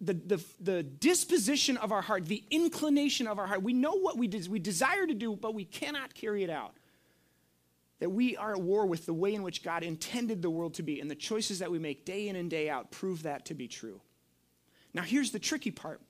the, 0.00 0.14
the, 0.14 0.44
the 0.60 0.82
disposition 0.84 1.76
of 1.78 1.90
our 1.90 2.00
heart, 2.00 2.26
the 2.26 2.44
inclination 2.52 3.26
of 3.26 3.40
our 3.40 3.46
heart, 3.48 3.64
we 3.64 3.72
know 3.72 3.94
what 3.94 4.16
we, 4.16 4.28
des- 4.28 4.48
we 4.48 4.60
desire 4.60 5.04
to 5.04 5.14
do, 5.14 5.34
but 5.34 5.52
we 5.52 5.64
cannot 5.64 6.14
carry 6.14 6.44
it 6.44 6.50
out. 6.50 6.76
That 7.98 8.10
we 8.10 8.36
are 8.36 8.52
at 8.52 8.62
war 8.62 8.86
with 8.86 9.04
the 9.04 9.14
way 9.14 9.34
in 9.34 9.42
which 9.42 9.64
God 9.64 9.82
intended 9.82 10.42
the 10.42 10.50
world 10.50 10.74
to 10.74 10.84
be, 10.84 11.00
and 11.00 11.10
the 11.10 11.16
choices 11.16 11.58
that 11.58 11.72
we 11.72 11.80
make 11.80 12.04
day 12.04 12.28
in 12.28 12.36
and 12.36 12.48
day 12.48 12.70
out 12.70 12.92
prove 12.92 13.24
that 13.24 13.46
to 13.46 13.54
be 13.54 13.66
true. 13.66 14.00
Now, 14.94 15.02
here's 15.02 15.32
the 15.32 15.40
tricky 15.40 15.72
part 15.72 16.00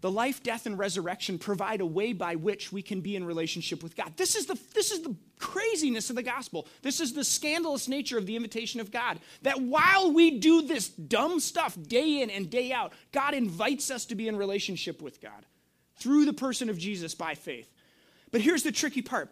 the 0.00 0.10
life, 0.10 0.42
death, 0.42 0.66
and 0.66 0.78
resurrection 0.78 1.38
provide 1.38 1.80
a 1.80 1.86
way 1.86 2.12
by 2.12 2.36
which 2.36 2.70
we 2.70 2.82
can 2.82 3.00
be 3.00 3.16
in 3.16 3.24
relationship 3.24 3.82
with 3.82 3.96
God. 3.96 4.12
This 4.16 4.36
is 4.36 4.46
the, 4.46 4.58
this 4.74 4.90
is 4.90 5.00
the 5.00 5.16
craziness 5.38 6.10
of 6.10 6.16
the 6.16 6.22
gospel. 6.22 6.66
This 6.82 7.00
is 7.00 7.12
the 7.12 7.24
scandalous 7.24 7.88
nature 7.88 8.18
of 8.18 8.26
the 8.26 8.36
invitation 8.36 8.80
of 8.80 8.90
God. 8.90 9.18
That 9.42 9.60
while 9.60 10.12
we 10.12 10.38
do 10.38 10.62
this 10.62 10.88
dumb 10.88 11.40
stuff 11.40 11.76
day 11.88 12.20
in 12.20 12.30
and 12.30 12.50
day 12.50 12.72
out, 12.72 12.92
God 13.12 13.34
invites 13.34 13.90
us 13.90 14.04
to 14.06 14.14
be 14.14 14.28
in 14.28 14.36
relationship 14.36 15.00
with 15.00 15.20
God 15.20 15.46
through 15.96 16.26
the 16.26 16.32
person 16.32 16.68
of 16.68 16.78
Jesus 16.78 17.14
by 17.14 17.34
faith. 17.34 17.72
But 18.30 18.42
here's 18.42 18.62
the 18.62 18.72
tricky 18.72 19.02
part 19.02 19.30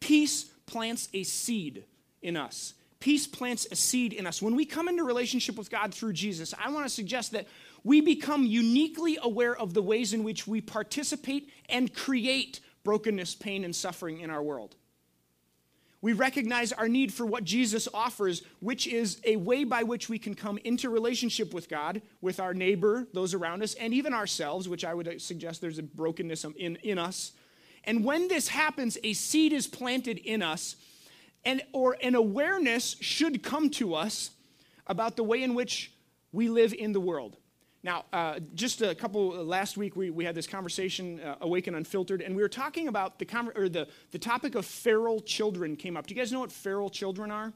peace 0.00 0.44
plants 0.66 1.08
a 1.12 1.22
seed 1.22 1.84
in 2.22 2.36
us. 2.36 2.74
Peace 2.98 3.26
plants 3.26 3.66
a 3.70 3.76
seed 3.76 4.12
in 4.12 4.26
us. 4.26 4.40
When 4.40 4.56
we 4.56 4.64
come 4.64 4.88
into 4.88 5.04
relationship 5.04 5.56
with 5.56 5.70
God 5.70 5.92
through 5.92 6.14
Jesus, 6.14 6.54
I 6.58 6.70
want 6.70 6.86
to 6.86 6.90
suggest 6.90 7.32
that 7.32 7.46
we 7.86 8.00
become 8.00 8.44
uniquely 8.44 9.16
aware 9.22 9.56
of 9.56 9.72
the 9.72 9.80
ways 9.80 10.12
in 10.12 10.24
which 10.24 10.44
we 10.44 10.60
participate 10.60 11.52
and 11.68 11.94
create 11.94 12.58
brokenness, 12.82 13.36
pain, 13.36 13.62
and 13.62 13.76
suffering 13.76 14.18
in 14.18 14.28
our 14.28 14.42
world. 14.42 14.74
We 16.00 16.12
recognize 16.12 16.72
our 16.72 16.88
need 16.88 17.12
for 17.12 17.24
what 17.24 17.44
Jesus 17.44 17.86
offers, 17.94 18.42
which 18.58 18.88
is 18.88 19.20
a 19.24 19.36
way 19.36 19.62
by 19.62 19.84
which 19.84 20.08
we 20.08 20.18
can 20.18 20.34
come 20.34 20.58
into 20.64 20.90
relationship 20.90 21.54
with 21.54 21.68
God, 21.68 22.02
with 22.20 22.40
our 22.40 22.52
neighbor, 22.52 23.06
those 23.14 23.34
around 23.34 23.62
us, 23.62 23.74
and 23.74 23.94
even 23.94 24.12
ourselves, 24.12 24.68
which 24.68 24.84
I 24.84 24.92
would 24.92 25.22
suggest 25.22 25.60
there's 25.60 25.78
a 25.78 25.84
brokenness 25.84 26.44
in, 26.44 26.74
in 26.82 26.98
us. 26.98 27.34
And 27.84 28.04
when 28.04 28.26
this 28.26 28.48
happens, 28.48 28.98
a 29.04 29.12
seed 29.12 29.52
is 29.52 29.68
planted 29.68 30.18
in 30.18 30.42
us, 30.42 30.74
and, 31.44 31.62
or 31.72 31.96
an 32.02 32.16
awareness 32.16 32.96
should 33.00 33.44
come 33.44 33.70
to 33.70 33.94
us 33.94 34.32
about 34.88 35.14
the 35.14 35.22
way 35.22 35.44
in 35.44 35.54
which 35.54 35.92
we 36.32 36.48
live 36.48 36.74
in 36.74 36.92
the 36.92 36.98
world. 36.98 37.36
Now, 37.86 38.04
uh, 38.12 38.40
just 38.56 38.82
a 38.82 38.96
couple 38.96 39.32
uh, 39.32 39.44
last 39.44 39.76
week, 39.76 39.94
we, 39.94 40.10
we 40.10 40.24
had 40.24 40.34
this 40.34 40.48
conversation, 40.48 41.20
uh, 41.20 41.36
Awaken 41.42 41.76
Unfiltered, 41.76 42.20
and 42.20 42.34
we 42.34 42.42
were 42.42 42.48
talking 42.48 42.88
about 42.88 43.20
the, 43.20 43.24
con- 43.24 43.52
or 43.54 43.68
the, 43.68 43.86
the 44.10 44.18
topic 44.18 44.56
of 44.56 44.66
feral 44.66 45.20
children 45.20 45.76
came 45.76 45.96
up. 45.96 46.04
Do 46.08 46.12
you 46.12 46.20
guys 46.20 46.32
know 46.32 46.40
what 46.40 46.50
feral 46.50 46.90
children 46.90 47.30
are? 47.30 47.52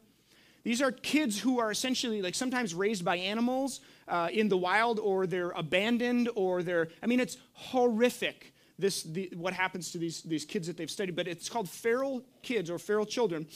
These 0.63 0.83
are 0.83 0.93
kids 0.93 1.41
who 1.41 1.59
are 1.59 1.73
essentially 1.73 2.23
like 2.23 2.37
sometimes 2.37 2.75
raised 2.75 3.05
by 3.05 3.17
animals 3.17 3.81
uh, 4.07 4.29
in 4.33 4.49
the 4.49 4.57
wild, 4.57 5.01
or 5.01 5.27
they're 5.27 5.51
abandoned, 5.51 6.29
or 6.37 6.63
they're, 6.63 6.91
I 7.03 7.09
mean, 7.09 7.19
it's 7.19 7.37
horrific. 7.53 8.55
This, 8.79 9.03
the, 9.03 9.33
what 9.35 9.53
happens 9.53 9.91
to 9.91 9.99
these, 9.99 10.23
these 10.23 10.45
kids 10.45 10.69
that 10.69 10.77
they've 10.77 10.89
studied, 10.89 11.17
but 11.17 11.27
it's 11.27 11.49
called 11.49 11.69
feral 11.69 12.23
kids 12.43 12.71
or 12.71 12.79
feral 12.79 13.05
children. 13.05 13.49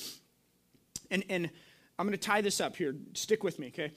And, 1.13 1.23
and 1.31 1.51
I'm 2.01 2.07
going 2.07 2.19
to 2.19 2.27
tie 2.27 2.41
this 2.41 2.61
up 2.61 2.75
here. 2.75 2.97
Stick 3.13 3.45
with 3.45 3.61
me, 3.61 3.69
okay? 3.69 3.93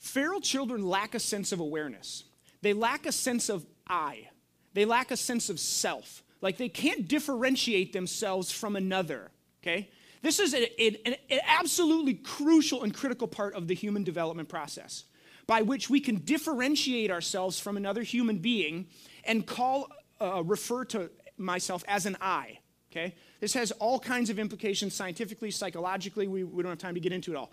Feral 0.00 0.40
children 0.40 0.82
lack 0.84 1.14
a 1.14 1.20
sense 1.20 1.52
of 1.52 1.60
awareness. 1.60 2.24
They 2.62 2.72
lack 2.72 3.06
a 3.06 3.12
sense 3.12 3.48
of 3.48 3.64
I. 3.86 4.28
They 4.72 4.84
lack 4.84 5.10
a 5.10 5.16
sense 5.16 5.50
of 5.50 5.60
self. 5.60 6.24
Like 6.40 6.56
they 6.56 6.70
can't 6.70 7.06
differentiate 7.06 7.92
themselves 7.92 8.50
from 8.50 8.76
another, 8.76 9.30
okay? 9.62 9.90
This 10.22 10.40
is 10.40 10.54
a, 10.54 10.82
a, 10.82 11.16
an 11.30 11.40
absolutely 11.46 12.14
crucial 12.14 12.82
and 12.82 12.94
critical 12.94 13.28
part 13.28 13.54
of 13.54 13.68
the 13.68 13.74
human 13.74 14.02
development 14.02 14.48
process 14.48 15.04
by 15.46 15.62
which 15.62 15.90
we 15.90 16.00
can 16.00 16.16
differentiate 16.16 17.10
ourselves 17.10 17.58
from 17.58 17.76
another 17.76 18.02
human 18.02 18.38
being 18.38 18.86
and 19.24 19.46
call, 19.46 19.88
uh, 20.20 20.42
refer 20.44 20.84
to 20.84 21.10
myself 21.36 21.82
as 21.88 22.06
an 22.06 22.16
I, 22.20 22.58
okay? 22.90 23.14
This 23.40 23.52
has 23.54 23.70
all 23.72 23.98
kinds 23.98 24.30
of 24.30 24.38
implications 24.38 24.94
scientifically, 24.94 25.50
psychologically. 25.50 26.28
We, 26.28 26.44
we 26.44 26.62
don't 26.62 26.70
have 26.70 26.78
time 26.78 26.94
to 26.94 27.00
get 27.00 27.12
into 27.12 27.32
it 27.32 27.36
all. 27.36 27.50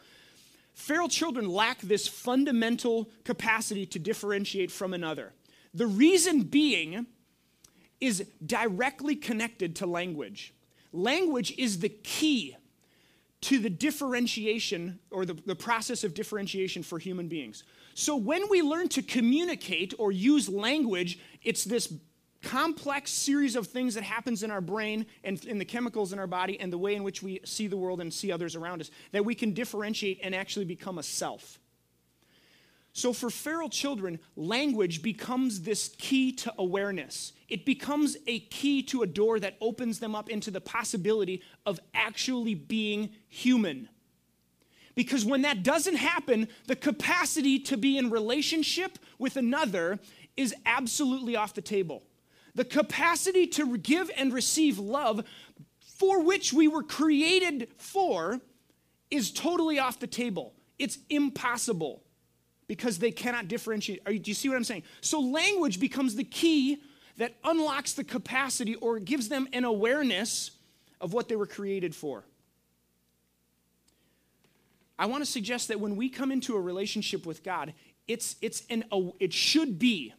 Feral 0.78 1.10
children 1.10 1.50
lack 1.50 1.82
this 1.82 2.08
fundamental 2.08 3.10
capacity 3.24 3.88
to 3.88 3.98
differentiate 3.98 4.70
from 4.72 4.94
another. 4.94 5.34
The 5.74 5.88
reason 5.88 6.44
being 6.44 7.08
is 8.00 8.28
directly 8.46 9.16
connected 9.16 9.76
to 9.78 9.88
language. 9.88 10.54
Language 10.94 11.52
is 11.58 11.80
the 11.80 11.90
key 11.90 12.56
to 13.42 13.58
the 13.58 13.72
differentiation 13.72 15.00
or 15.10 15.26
the, 15.26 15.34
the 15.48 15.56
process 15.56 16.04
of 16.04 16.14
differentiation 16.14 16.84
for 16.84 17.00
human 17.00 17.28
beings. 17.28 17.64
So 17.96 18.16
when 18.16 18.48
we 18.48 18.62
learn 18.62 18.88
to 18.90 19.02
communicate 19.02 19.96
or 19.98 20.12
use 20.12 20.48
language, 20.48 21.18
it's 21.44 21.64
this 21.64 21.92
complex 22.48 23.12
series 23.12 23.58
of 23.58 23.68
things 23.68 23.94
that 23.96 24.04
happens 24.04 24.42
in 24.42 24.52
our 24.52 24.62
brain 24.62 25.06
and 25.26 25.44
in 25.44 25.58
the 25.58 25.66
chemicals 25.66 26.14
in 26.14 26.20
our 26.20 26.28
body 26.28 26.58
and 26.62 26.72
the 26.72 26.78
way 26.78 26.96
in 26.96 27.04
which 27.04 27.22
we 27.22 27.42
see 27.44 27.68
the 27.68 27.76
world 27.76 28.00
and 28.00 28.14
see 28.14 28.32
others 28.32 28.56
around 28.56 28.80
us 28.80 28.90
that 29.12 29.26
we 29.26 29.36
can 29.36 29.54
differentiate 29.54 30.18
and 30.24 30.34
actually 30.34 30.64
become 30.64 30.98
a 30.98 31.04
self. 31.04 31.60
So, 32.94 33.12
for 33.12 33.30
feral 33.30 33.70
children, 33.70 34.18
language 34.38 35.04
becomes 35.04 35.62
this 35.62 35.90
key 35.98 36.32
to 36.32 36.54
awareness. 36.58 37.34
It 37.50 37.66
becomes 37.66 38.16
a 38.28 38.40
key 38.40 38.82
to 38.84 39.04
a 39.04 39.08
door 39.08 39.42
that 39.42 39.58
opens 39.60 40.00
them 40.00 40.16
up 40.16 40.30
into 40.30 40.50
the 40.50 40.62
possibility 40.62 41.44
of 41.66 41.82
actually 41.94 42.56
being 42.56 43.10
human. 43.28 43.90
Because 44.96 45.26
when 45.26 45.42
that 45.42 45.64
doesn't 45.64 45.98
happen, 45.98 46.48
the 46.66 46.78
capacity 46.78 47.60
to 47.60 47.78
be 47.78 47.98
in 47.98 48.10
relationship 48.10 48.98
with 49.20 49.36
another 49.36 50.00
is 50.38 50.56
absolutely 50.66 51.36
off 51.36 51.54
the 51.54 51.62
table. 51.62 52.04
The 52.58 52.66
capacity 52.66 53.46
to 53.50 53.78
give 53.78 54.10
and 54.18 54.34
receive 54.34 54.80
love 54.80 55.24
for 55.80 56.24
which 56.24 56.52
we 56.52 56.68
were 56.68 56.82
created 56.82 57.68
for 57.78 58.42
is 59.12 59.32
totally 59.32 59.78
off 59.78 60.00
the 60.00 60.08
table. 60.08 60.56
It's 60.80 60.98
impossible 61.12 62.02
because 62.66 62.98
they 62.98 63.12
cannot 63.12 63.48
differentiate. 63.48 64.02
You, 64.10 64.18
do 64.18 64.32
you 64.32 64.34
see 64.34 64.50
what 64.50 64.56
I'm 64.56 64.64
saying? 64.64 64.82
So, 65.02 65.20
language 65.20 65.80
becomes 65.80 66.16
the 66.16 66.24
key 66.24 66.82
that 67.18 67.36
unlocks 67.44 67.94
the 67.94 68.04
capacity 68.04 68.74
or 68.74 68.98
gives 68.98 69.30
them 69.30 69.48
an 69.54 69.64
awareness 69.64 70.50
of 71.00 71.14
what 71.14 71.30
they 71.30 71.36
were 71.36 71.46
created 71.46 71.94
for. 71.94 72.24
I 74.98 75.06
want 75.06 75.24
to 75.24 75.30
suggest 75.30 75.68
that 75.68 75.80
when 75.80 75.96
we 75.96 76.10
come 76.10 76.32
into 76.32 76.56
a 76.56 76.60
relationship 76.60 77.24
with 77.24 77.44
God, 77.44 77.76
it's, 78.08 78.36
it's 78.42 78.64
an, 78.72 78.84
it 79.20 79.32
should 79.32 79.78
be 79.78 80.16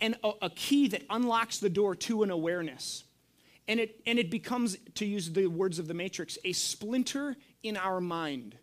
an, 0.00 0.16
a, 0.22 0.32
a 0.42 0.50
key 0.50 0.88
that 0.88 1.02
unlocks 1.10 1.58
the 1.58 1.70
door 1.70 1.94
to 1.94 2.22
an 2.22 2.30
awareness. 2.30 3.04
And 3.68 3.80
it, 3.80 4.00
and 4.06 4.18
it 4.18 4.30
becomes, 4.30 4.76
to 4.94 5.04
use 5.04 5.30
the 5.30 5.46
words 5.48 5.78
of 5.78 5.88
the 5.88 5.94
Matrix, 5.94 6.38
a 6.44 6.52
splinter 6.52 7.36
in 7.62 7.76
our 7.76 8.00
mind 8.00 8.56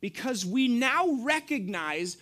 because 0.00 0.44
we 0.44 0.68
now 0.68 1.18
recognize 1.22 2.16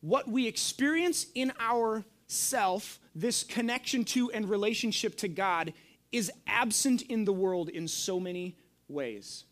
what 0.00 0.28
we 0.28 0.46
experience 0.46 1.26
in 1.34 1.52
our 1.58 2.04
self, 2.28 2.98
this 3.14 3.44
connection 3.44 4.04
to 4.04 4.30
and 4.32 4.48
relationship 4.48 5.16
to 5.18 5.28
God, 5.28 5.72
is 6.12 6.30
absent 6.46 7.02
in 7.02 7.24
the 7.24 7.32
world 7.32 7.68
in 7.68 7.88
so 7.88 8.20
many 8.20 8.56
ways. 8.88 9.44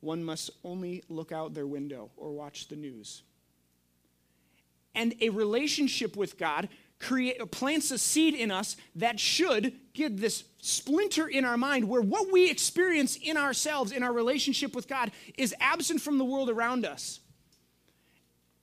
One 0.00 0.22
must 0.22 0.50
only 0.64 1.02
look 1.08 1.32
out 1.32 1.54
their 1.54 1.66
window 1.66 2.10
or 2.16 2.32
watch 2.32 2.68
the 2.68 2.76
news. 2.76 3.22
And 4.94 5.14
a 5.20 5.30
relationship 5.30 6.16
with 6.16 6.38
God 6.38 6.68
create, 7.00 7.50
plants 7.50 7.90
a 7.90 7.98
seed 7.98 8.34
in 8.34 8.50
us 8.50 8.76
that 8.96 9.20
should 9.20 9.74
get 9.92 10.16
this 10.16 10.44
splinter 10.60 11.26
in 11.26 11.44
our 11.44 11.56
mind 11.56 11.88
where 11.88 12.00
what 12.00 12.32
we 12.32 12.50
experience 12.50 13.16
in 13.16 13.36
ourselves, 13.36 13.92
in 13.92 14.02
our 14.02 14.12
relationship 14.12 14.74
with 14.74 14.88
God, 14.88 15.10
is 15.36 15.54
absent 15.60 16.00
from 16.00 16.18
the 16.18 16.24
world 16.24 16.48
around 16.48 16.86
us. 16.86 17.20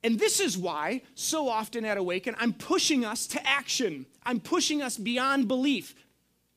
And 0.04 0.18
this 0.18 0.40
is 0.40 0.58
why, 0.58 1.02
so 1.14 1.48
often 1.48 1.84
at 1.84 1.96
Awaken, 1.96 2.34
I'm 2.38 2.52
pushing 2.52 3.04
us 3.04 3.26
to 3.28 3.46
action. 3.46 4.06
I'm 4.24 4.40
pushing 4.40 4.82
us 4.82 4.96
beyond 4.96 5.46
belief. 5.46 5.94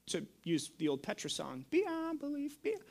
To 0.08 0.26
use 0.44 0.72
the 0.78 0.88
old 0.88 1.04
Petra 1.04 1.30
song, 1.30 1.66
beyond 1.70 2.20
belief, 2.20 2.62
beyond. 2.62 2.82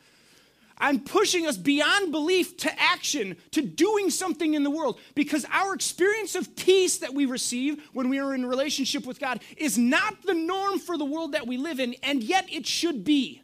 I'm 0.79 1.01
pushing 1.01 1.47
us 1.47 1.57
beyond 1.57 2.11
belief 2.11 2.57
to 2.59 2.81
action, 2.81 3.37
to 3.53 3.63
doing 3.63 4.11
something 4.11 4.55
in 4.55 4.65
the 4.65 4.71
world, 4.71 4.99
because 5.15 5.47
our 5.53 5.73
experience 5.75 6.35
of 6.35 6.57
peace 6.57 6.99
that 6.99 7.15
we 7.15 7.27
receive 7.27 7.89
when 7.93 8.09
we 8.09 8.19
are 8.19 8.35
in 8.35 8.45
relationship 8.45 9.07
with 9.07 9.21
God 9.21 9.41
is 9.57 9.79
not 9.79 10.23
the 10.23 10.35
norm 10.35 10.79
for 10.79 10.99
the 10.99 11.05
world 11.05 11.33
that 11.33 11.47
we 11.47 11.57
live 11.57 11.79
in, 11.79 11.95
and 12.03 12.23
yet 12.23 12.53
it 12.53 12.67
should 12.67 13.05
be. 13.05 13.43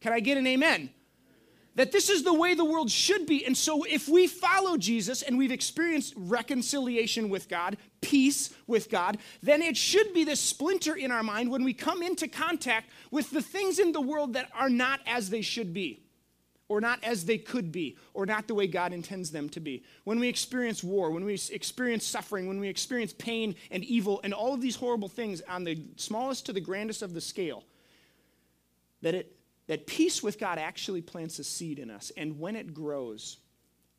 Can 0.00 0.12
I 0.12 0.20
get 0.20 0.38
an 0.38 0.46
amen? 0.46 0.90
That 1.76 1.92
this 1.92 2.08
is 2.08 2.24
the 2.24 2.34
way 2.34 2.54
the 2.54 2.64
world 2.64 2.90
should 2.90 3.26
be. 3.26 3.44
And 3.44 3.56
so, 3.56 3.84
if 3.84 4.08
we 4.08 4.26
follow 4.26 4.78
Jesus 4.78 5.20
and 5.20 5.36
we've 5.36 5.52
experienced 5.52 6.14
reconciliation 6.16 7.28
with 7.28 7.50
God, 7.50 7.76
peace 8.00 8.54
with 8.66 8.90
God, 8.90 9.18
then 9.42 9.60
it 9.60 9.76
should 9.76 10.14
be 10.14 10.24
this 10.24 10.40
splinter 10.40 10.94
in 10.94 11.10
our 11.10 11.22
mind 11.22 11.50
when 11.50 11.64
we 11.64 11.74
come 11.74 12.02
into 12.02 12.28
contact 12.28 12.88
with 13.10 13.30
the 13.30 13.42
things 13.42 13.78
in 13.78 13.92
the 13.92 14.00
world 14.00 14.32
that 14.32 14.48
are 14.54 14.70
not 14.70 15.00
as 15.06 15.28
they 15.28 15.42
should 15.42 15.74
be 15.74 16.05
or 16.68 16.80
not 16.80 17.02
as 17.04 17.24
they 17.24 17.38
could 17.38 17.70
be, 17.70 17.96
or 18.12 18.26
not 18.26 18.48
the 18.48 18.54
way 18.54 18.66
God 18.66 18.92
intends 18.92 19.30
them 19.30 19.48
to 19.50 19.60
be. 19.60 19.84
When 20.04 20.18
we 20.18 20.28
experience 20.28 20.82
war, 20.82 21.10
when 21.10 21.24
we 21.24 21.38
experience 21.52 22.04
suffering, 22.04 22.48
when 22.48 22.58
we 22.58 22.68
experience 22.68 23.12
pain 23.12 23.54
and 23.70 23.84
evil 23.84 24.20
and 24.24 24.34
all 24.34 24.52
of 24.52 24.60
these 24.60 24.76
horrible 24.76 25.08
things 25.08 25.40
on 25.42 25.64
the 25.64 25.80
smallest 25.96 26.46
to 26.46 26.52
the 26.52 26.60
grandest 26.60 27.02
of 27.02 27.14
the 27.14 27.20
scale, 27.20 27.64
that, 29.02 29.14
it, 29.14 29.36
that 29.68 29.86
peace 29.86 30.22
with 30.22 30.40
God 30.40 30.58
actually 30.58 31.02
plants 31.02 31.38
a 31.38 31.44
seed 31.44 31.78
in 31.78 31.90
us. 31.90 32.10
And 32.16 32.40
when 32.40 32.56
it 32.56 32.74
grows, 32.74 33.38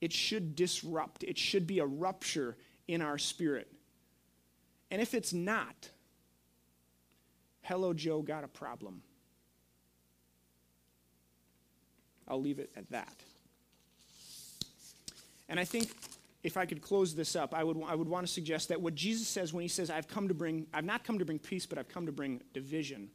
it 0.01 0.11
should 0.11 0.55
disrupt, 0.55 1.23
it 1.23 1.37
should 1.37 1.67
be 1.67 1.79
a 1.79 1.85
rupture 1.85 2.57
in 2.87 3.01
our 3.01 3.17
spirit. 3.17 3.71
And 4.91 5.01
if 5.01 5.13
it's 5.13 5.33
not, 5.33 5.89
hello, 7.61 7.93
Joe, 7.93 8.21
got 8.21 8.43
a 8.43 8.47
problem. 8.47 9.01
I'll 12.27 12.41
leave 12.41 12.59
it 12.59 12.69
at 12.75 12.89
that. 12.91 13.13
And 15.49 15.59
I 15.59 15.65
think 15.65 15.89
if 16.43 16.57
I 16.57 16.65
could 16.65 16.81
close 16.81 17.15
this 17.15 17.35
up, 17.35 17.53
I 17.53 17.63
would, 17.63 17.81
I 17.87 17.95
would 17.95 18.07
want 18.07 18.25
to 18.25 18.31
suggest 18.31 18.69
that 18.69 18.81
what 18.81 18.95
Jesus 18.95 19.27
says 19.27 19.53
when 19.53 19.61
he 19.61 19.67
says, 19.67 19.89
I've 19.89 20.07
come 20.07 20.27
to 20.27 20.33
bring, 20.33 20.67
I've 20.73 20.85
not 20.85 21.03
come 21.03 21.19
to 21.19 21.25
bring 21.25 21.39
peace, 21.39 21.65
but 21.65 21.77
I've 21.77 21.89
come 21.89 22.05
to 22.05 22.11
bring 22.11 22.41
division, 22.53 23.09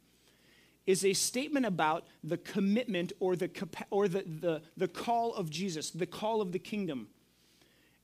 is 0.85 1.05
a 1.05 1.13
statement 1.13 1.65
about 1.65 2.05
the 2.23 2.37
commitment 2.37 3.13
or 3.19 3.35
the, 3.35 3.49
or 3.89 4.07
the, 4.07 4.23
the, 4.23 4.61
the 4.75 4.87
call 4.87 5.33
of 5.35 5.49
Jesus, 5.49 5.91
the 5.91 6.05
call 6.05 6.41
of 6.41 6.51
the 6.51 6.59
kingdom. 6.59 7.07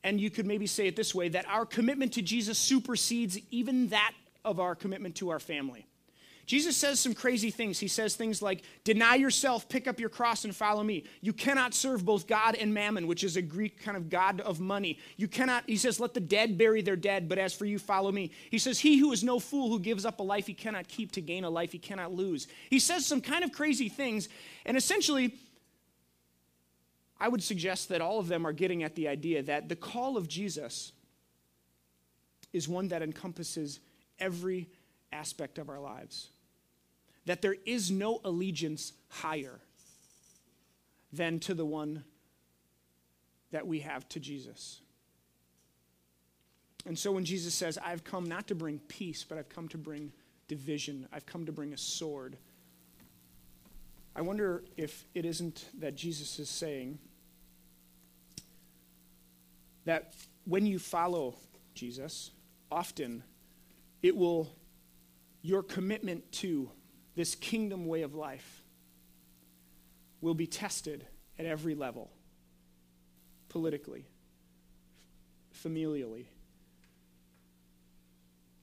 And 0.04 0.22
you 0.22 0.30
could 0.30 0.46
maybe 0.46 0.66
say 0.66 0.88
it 0.88 0.96
this 0.96 1.14
way 1.14 1.28
that 1.30 1.46
our 1.50 1.66
commitment 1.66 2.14
to 2.14 2.22
Jesus 2.22 2.58
supersedes 2.58 3.38
even 3.52 3.90
that 3.90 4.14
of 4.46 4.60
our 4.60 4.76
commitment 4.76 5.16
to 5.16 5.30
our 5.30 5.40
family. 5.40 5.86
Jesus 6.50 6.76
says 6.76 7.00
some 7.00 7.14
crazy 7.14 7.52
things. 7.52 7.78
He 7.78 7.88
says 7.88 8.16
things 8.16 8.42
like, 8.42 8.64
Deny 8.84 9.14
yourself, 9.14 9.70
pick 9.70 9.88
up 9.88 10.00
your 10.00 10.10
cross, 10.10 10.46
and 10.46 10.56
follow 10.56 10.82
me. 10.82 11.04
You 11.22 11.32
cannot 11.32 11.76
serve 11.76 12.04
both 12.04 12.26
God 12.26 12.56
and 12.56 12.74
mammon, 12.74 13.06
which 13.06 13.24
is 13.24 13.38
a 13.38 13.42
Greek 13.44 13.80
kind 13.84 13.96
of 13.96 14.10
god 14.10 14.42
of 14.42 14.60
money. 14.60 14.98
You 15.16 15.28
cannot, 15.28 15.66
he 15.68 15.78
says, 15.78 16.00
Let 16.00 16.16
the 16.16 16.20
dead 16.20 16.58
bury 16.58 16.82
their 16.82 16.96
dead, 16.96 17.30
but 17.30 17.38
as 17.38 17.54
for 17.54 17.66
you, 17.66 17.78
follow 17.78 18.12
me. 18.12 18.32
He 18.50 18.58
says, 18.58 18.80
He 18.80 18.98
who 18.98 19.12
is 19.12 19.24
no 19.24 19.40
fool 19.40 19.70
who 19.70 19.80
gives 19.80 20.08
up 20.08 20.20
a 20.20 20.24
life 20.24 20.48
he 20.48 20.56
cannot 20.56 20.88
keep 20.88 21.12
to 21.12 21.22
gain 21.22 21.44
a 21.44 21.52
life 21.52 21.72
he 21.72 21.78
cannot 21.78 22.14
lose. 22.14 22.48
He 22.72 22.80
says 22.80 23.06
some 23.06 23.22
kind 23.22 23.44
of 23.44 23.52
crazy 23.52 23.88
things, 23.88 24.28
and 24.66 24.76
essentially, 24.76 25.36
I 27.20 27.28
would 27.28 27.44
suggest 27.44 27.90
that 27.90 28.02
all 28.02 28.18
of 28.18 28.28
them 28.28 28.48
are 28.48 28.54
getting 28.54 28.82
at 28.82 28.96
the 28.96 29.08
idea 29.08 29.44
that 29.44 29.70
the 29.70 29.76
call 29.76 30.18
of 30.18 30.28
Jesus 30.28 30.94
is 32.54 32.68
one 32.68 32.88
that 32.88 33.04
encompasses 33.04 33.80
every 34.18 34.68
aspect 35.12 35.60
of 35.60 35.70
our 35.70 35.80
lives 35.80 36.30
that 37.26 37.42
there 37.42 37.56
is 37.66 37.92
no 37.92 38.22
allegiance 38.24 38.94
higher 39.10 39.60
than 41.12 41.40
to 41.40 41.54
the 41.54 41.66
one 41.66 42.04
that 43.52 43.66
we 43.66 43.80
have 43.80 44.08
to 44.10 44.20
Jesus. 44.20 44.82
And 46.86 46.98
so 46.98 47.12
when 47.12 47.26
Jesus 47.26 47.54
says, 47.54 47.78
I've 47.84 48.04
come 48.04 48.28
not 48.28 48.48
to 48.48 48.56
bring 48.56 48.80
peace, 48.80 49.26
but 49.28 49.38
I've 49.38 49.50
come 49.50 49.68
to 49.70 49.78
bring 49.78 50.12
division, 50.48 51.08
I've 51.12 51.26
come 51.26 51.46
to 51.46 51.52
bring 51.52 51.74
a 51.74 51.78
sword, 51.78 52.38
I 54.16 54.22
wonder 54.22 54.64
if 54.76 55.06
it 55.14 55.26
isn't 55.26 55.66
that 55.80 55.96
Jesus 55.96 56.40
is 56.40 56.50
saying 56.50 57.00
that 59.86 60.14
when 60.46 60.66
you 60.66 60.80
follow 60.80 61.36
Jesus, 61.74 62.32
often 62.72 63.24
it 64.02 64.16
will, 64.16 64.50
your 65.42 65.64
commitment 65.64 66.30
to 66.34 66.70
this 67.20 67.36
kingdom 67.36 67.86
way 67.86 68.04
of 68.04 68.16
life 68.16 68.64
will 70.22 70.34
be 70.34 70.48
tested 70.48 71.06
at 71.38 71.46
every 71.46 71.76
level 71.76 72.10
politically, 73.50 74.06
familially, 75.54 76.28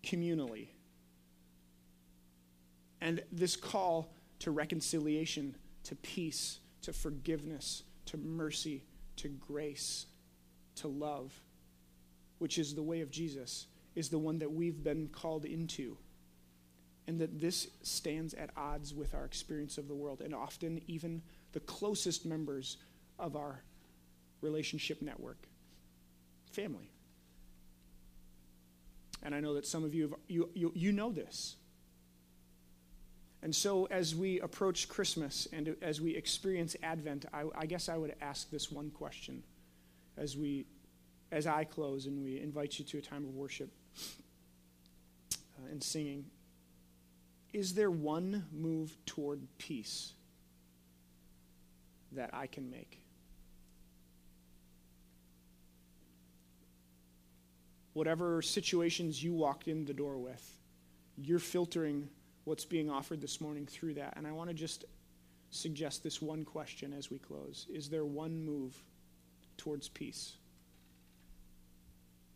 communally. 0.02 0.68
And 3.02 3.22
this 3.30 3.57
call 3.57 4.11
to 4.38 4.50
reconciliation, 4.50 5.54
to 5.84 5.94
peace, 5.94 6.59
to 6.80 6.94
forgiveness, 6.94 7.82
to 8.07 8.16
mercy, 8.16 8.84
to 9.16 9.28
grace, 9.28 10.07
to 10.76 10.88
love, 10.88 11.38
which 12.38 12.57
is 12.57 12.74
the 12.74 12.82
way 12.82 13.02
of 13.02 13.11
Jesus, 13.11 13.66
is 13.94 14.09
the 14.09 14.18
one 14.18 14.38
that 14.38 14.50
we've 14.50 14.82
been 14.82 15.09
called 15.09 15.44
into 15.44 15.98
and 17.07 17.20
that 17.20 17.40
this 17.40 17.68
stands 17.82 18.34
at 18.34 18.50
odds 18.57 18.92
with 18.92 19.14
our 19.14 19.24
experience 19.24 19.78
of 19.78 19.88
the 19.88 19.94
world, 19.94 20.20
and 20.20 20.34
often 20.34 20.80
even 20.86 21.22
the 21.52 21.61
closest 21.61 22.26
members 22.26 22.78
of 23.18 23.36
our 23.36 23.62
relationship 24.40 25.00
network 25.00 25.38
family. 26.50 26.90
And 29.22 29.34
I 29.34 29.40
know 29.40 29.54
that 29.54 29.66
some 29.66 29.84
of 29.84 29.94
you, 29.94 30.02
have, 30.02 30.14
you, 30.28 30.50
you, 30.54 30.72
you 30.74 30.92
know 30.92 31.11
this. 31.11 31.57
And 33.42 33.54
so, 33.54 33.86
as 33.86 34.14
we 34.14 34.40
approach 34.40 34.88
Christmas 34.88 35.46
and 35.52 35.76
as 35.82 36.00
we 36.00 36.16
experience 36.16 36.74
Advent, 36.82 37.26
I, 37.32 37.44
I, 37.57 37.66
guess 37.66 37.88
I 37.88 37.96
would 37.96 38.14
ask 38.20 38.50
this 38.50 38.72
one 38.72 38.90
question 38.90 39.42
as 40.16 40.36
we, 40.36 40.66
as 41.30 41.46
I 41.46 41.64
close 41.64 42.07
and 42.07 42.22
we 42.22 42.40
invite 42.40 42.78
you 42.78 42.84
to 42.86 42.98
a 42.98 43.02
time 43.02 43.24
of 43.24 43.34
worship 43.34 43.70
uh, 45.59 45.70
and 45.70 45.82
singing. 45.82 46.24
Is 47.53 47.74
there 47.74 47.90
one 47.90 48.47
move 48.53 48.97
toward 49.07 49.40
peace 49.59 50.12
that 52.12 52.30
I 52.32 52.47
can 52.47 52.70
make? 52.70 53.01
Whatever 57.94 58.42
situations 58.42 59.22
you 59.22 59.32
walked 59.32 59.68
in 59.68 59.86
the 59.86 59.94
door 59.94 60.18
with, 60.18 60.61
you're 61.16 61.38
filtering 61.38 62.09
what's 62.44 62.64
being 62.64 62.90
offered 62.90 63.20
this 63.20 63.40
morning 63.40 63.66
through 63.66 63.94
that. 63.94 64.14
And 64.16 64.26
I 64.26 64.32
want 64.32 64.51
to 64.51 64.55
just 64.55 64.84
suggest 65.51 66.03
this 66.03 66.20
one 66.20 66.44
question 66.44 66.92
as 66.92 67.11
we 67.11 67.18
close 67.18 67.66
Is 67.72 67.88
there 67.88 68.05
one 68.05 68.44
move 68.44 68.74
towards 69.57 69.88
peace? 69.88 70.36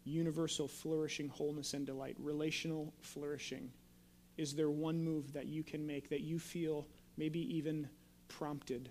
Universal 0.04 0.68
flourishing, 0.68 1.28
wholeness, 1.28 1.74
and 1.74 1.86
delight, 1.86 2.16
relational 2.18 2.92
flourishing. 3.00 3.70
Is 4.40 4.54
there 4.54 4.70
one 4.70 5.04
move 5.04 5.34
that 5.34 5.48
you 5.48 5.62
can 5.62 5.86
make 5.86 6.08
that 6.08 6.22
you 6.22 6.38
feel 6.38 6.86
maybe 7.18 7.40
even 7.54 7.86
prompted 8.28 8.88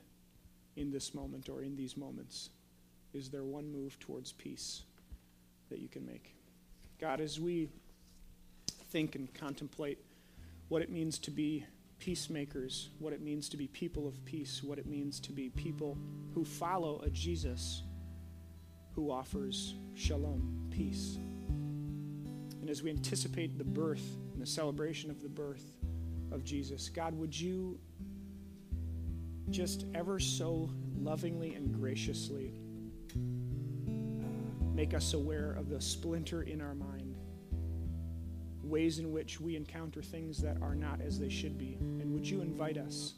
in 0.76 0.92
this 0.92 1.16
moment 1.16 1.50
or 1.50 1.64
in 1.64 1.76
these 1.76 1.98
moments? 1.98 2.52
Is 3.16 3.30
there 3.30 3.44
one 3.44 3.72
move 3.72 3.98
towards 4.00 4.32
peace 4.32 4.84
that 5.72 5.80
you 5.80 5.88
can 5.88 6.06
make? 6.06 6.36
God, 7.02 7.20
as 7.20 7.40
we 7.40 7.68
think 8.92 9.16
and 9.16 9.34
contemplate 9.34 9.98
what 10.68 10.84
it 10.84 10.92
means 10.92 11.18
to 11.18 11.32
be 11.32 11.66
peacemakers, 11.98 12.90
what 13.00 13.12
it 13.12 13.22
means 13.22 13.50
to 13.50 13.58
be 13.58 13.66
people 13.66 14.08
of 14.08 14.24
peace, 14.26 14.62
what 14.62 14.78
it 14.78 14.86
means 14.86 15.20
to 15.22 15.32
be 15.32 15.50
people 15.50 15.98
who 16.36 16.46
follow 16.46 17.02
a 17.04 17.10
Jesus 17.10 17.82
who 18.94 19.10
offers 19.10 19.74
shalom, 19.96 20.68
peace. 20.70 21.18
And 22.62 22.70
as 22.70 22.84
we 22.84 22.92
anticipate 22.92 23.58
the 23.58 23.64
birth 23.64 24.16
the 24.40 24.46
celebration 24.46 25.10
of 25.10 25.22
the 25.22 25.30
birth 25.30 25.78
of 26.32 26.44
Jesus, 26.44 26.90
God, 26.90 27.14
would 27.18 27.38
you 27.40 27.80
just 29.50 29.86
ever 29.96 30.20
so 30.20 30.70
lovingly 31.00 31.56
and 31.56 31.74
graciously 31.74 32.54
uh, 33.16 34.24
make 34.74 34.94
us 34.94 35.14
aware 35.14 35.54
of 35.54 35.70
the 35.70 35.82
splinter 35.82 36.44
in 36.44 36.62
our 36.62 36.76
mind 36.76 37.10
ways 38.70 39.00
in 39.00 39.12
which 39.12 39.42
we 39.42 39.56
encounter 39.56 40.02
things 40.02 40.38
that 40.42 40.62
are 40.62 40.76
not 40.76 41.02
as 41.02 41.20
they 41.20 41.30
should 41.30 41.58
be. 41.58 41.78
And 41.80 42.14
would 42.14 42.30
you 42.30 42.42
invite 42.42 42.78
us, 42.78 43.16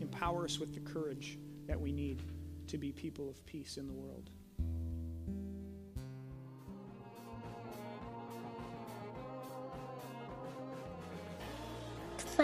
empower 0.00 0.44
us 0.44 0.58
with 0.58 0.72
the 0.72 0.80
courage 0.80 1.38
that 1.66 1.78
we 1.78 1.92
need 1.92 2.22
to 2.68 2.78
be 2.78 2.92
people 2.92 3.28
of 3.28 3.44
peace 3.44 3.76
in 3.76 3.86
the 3.86 3.92
world? 3.92 4.30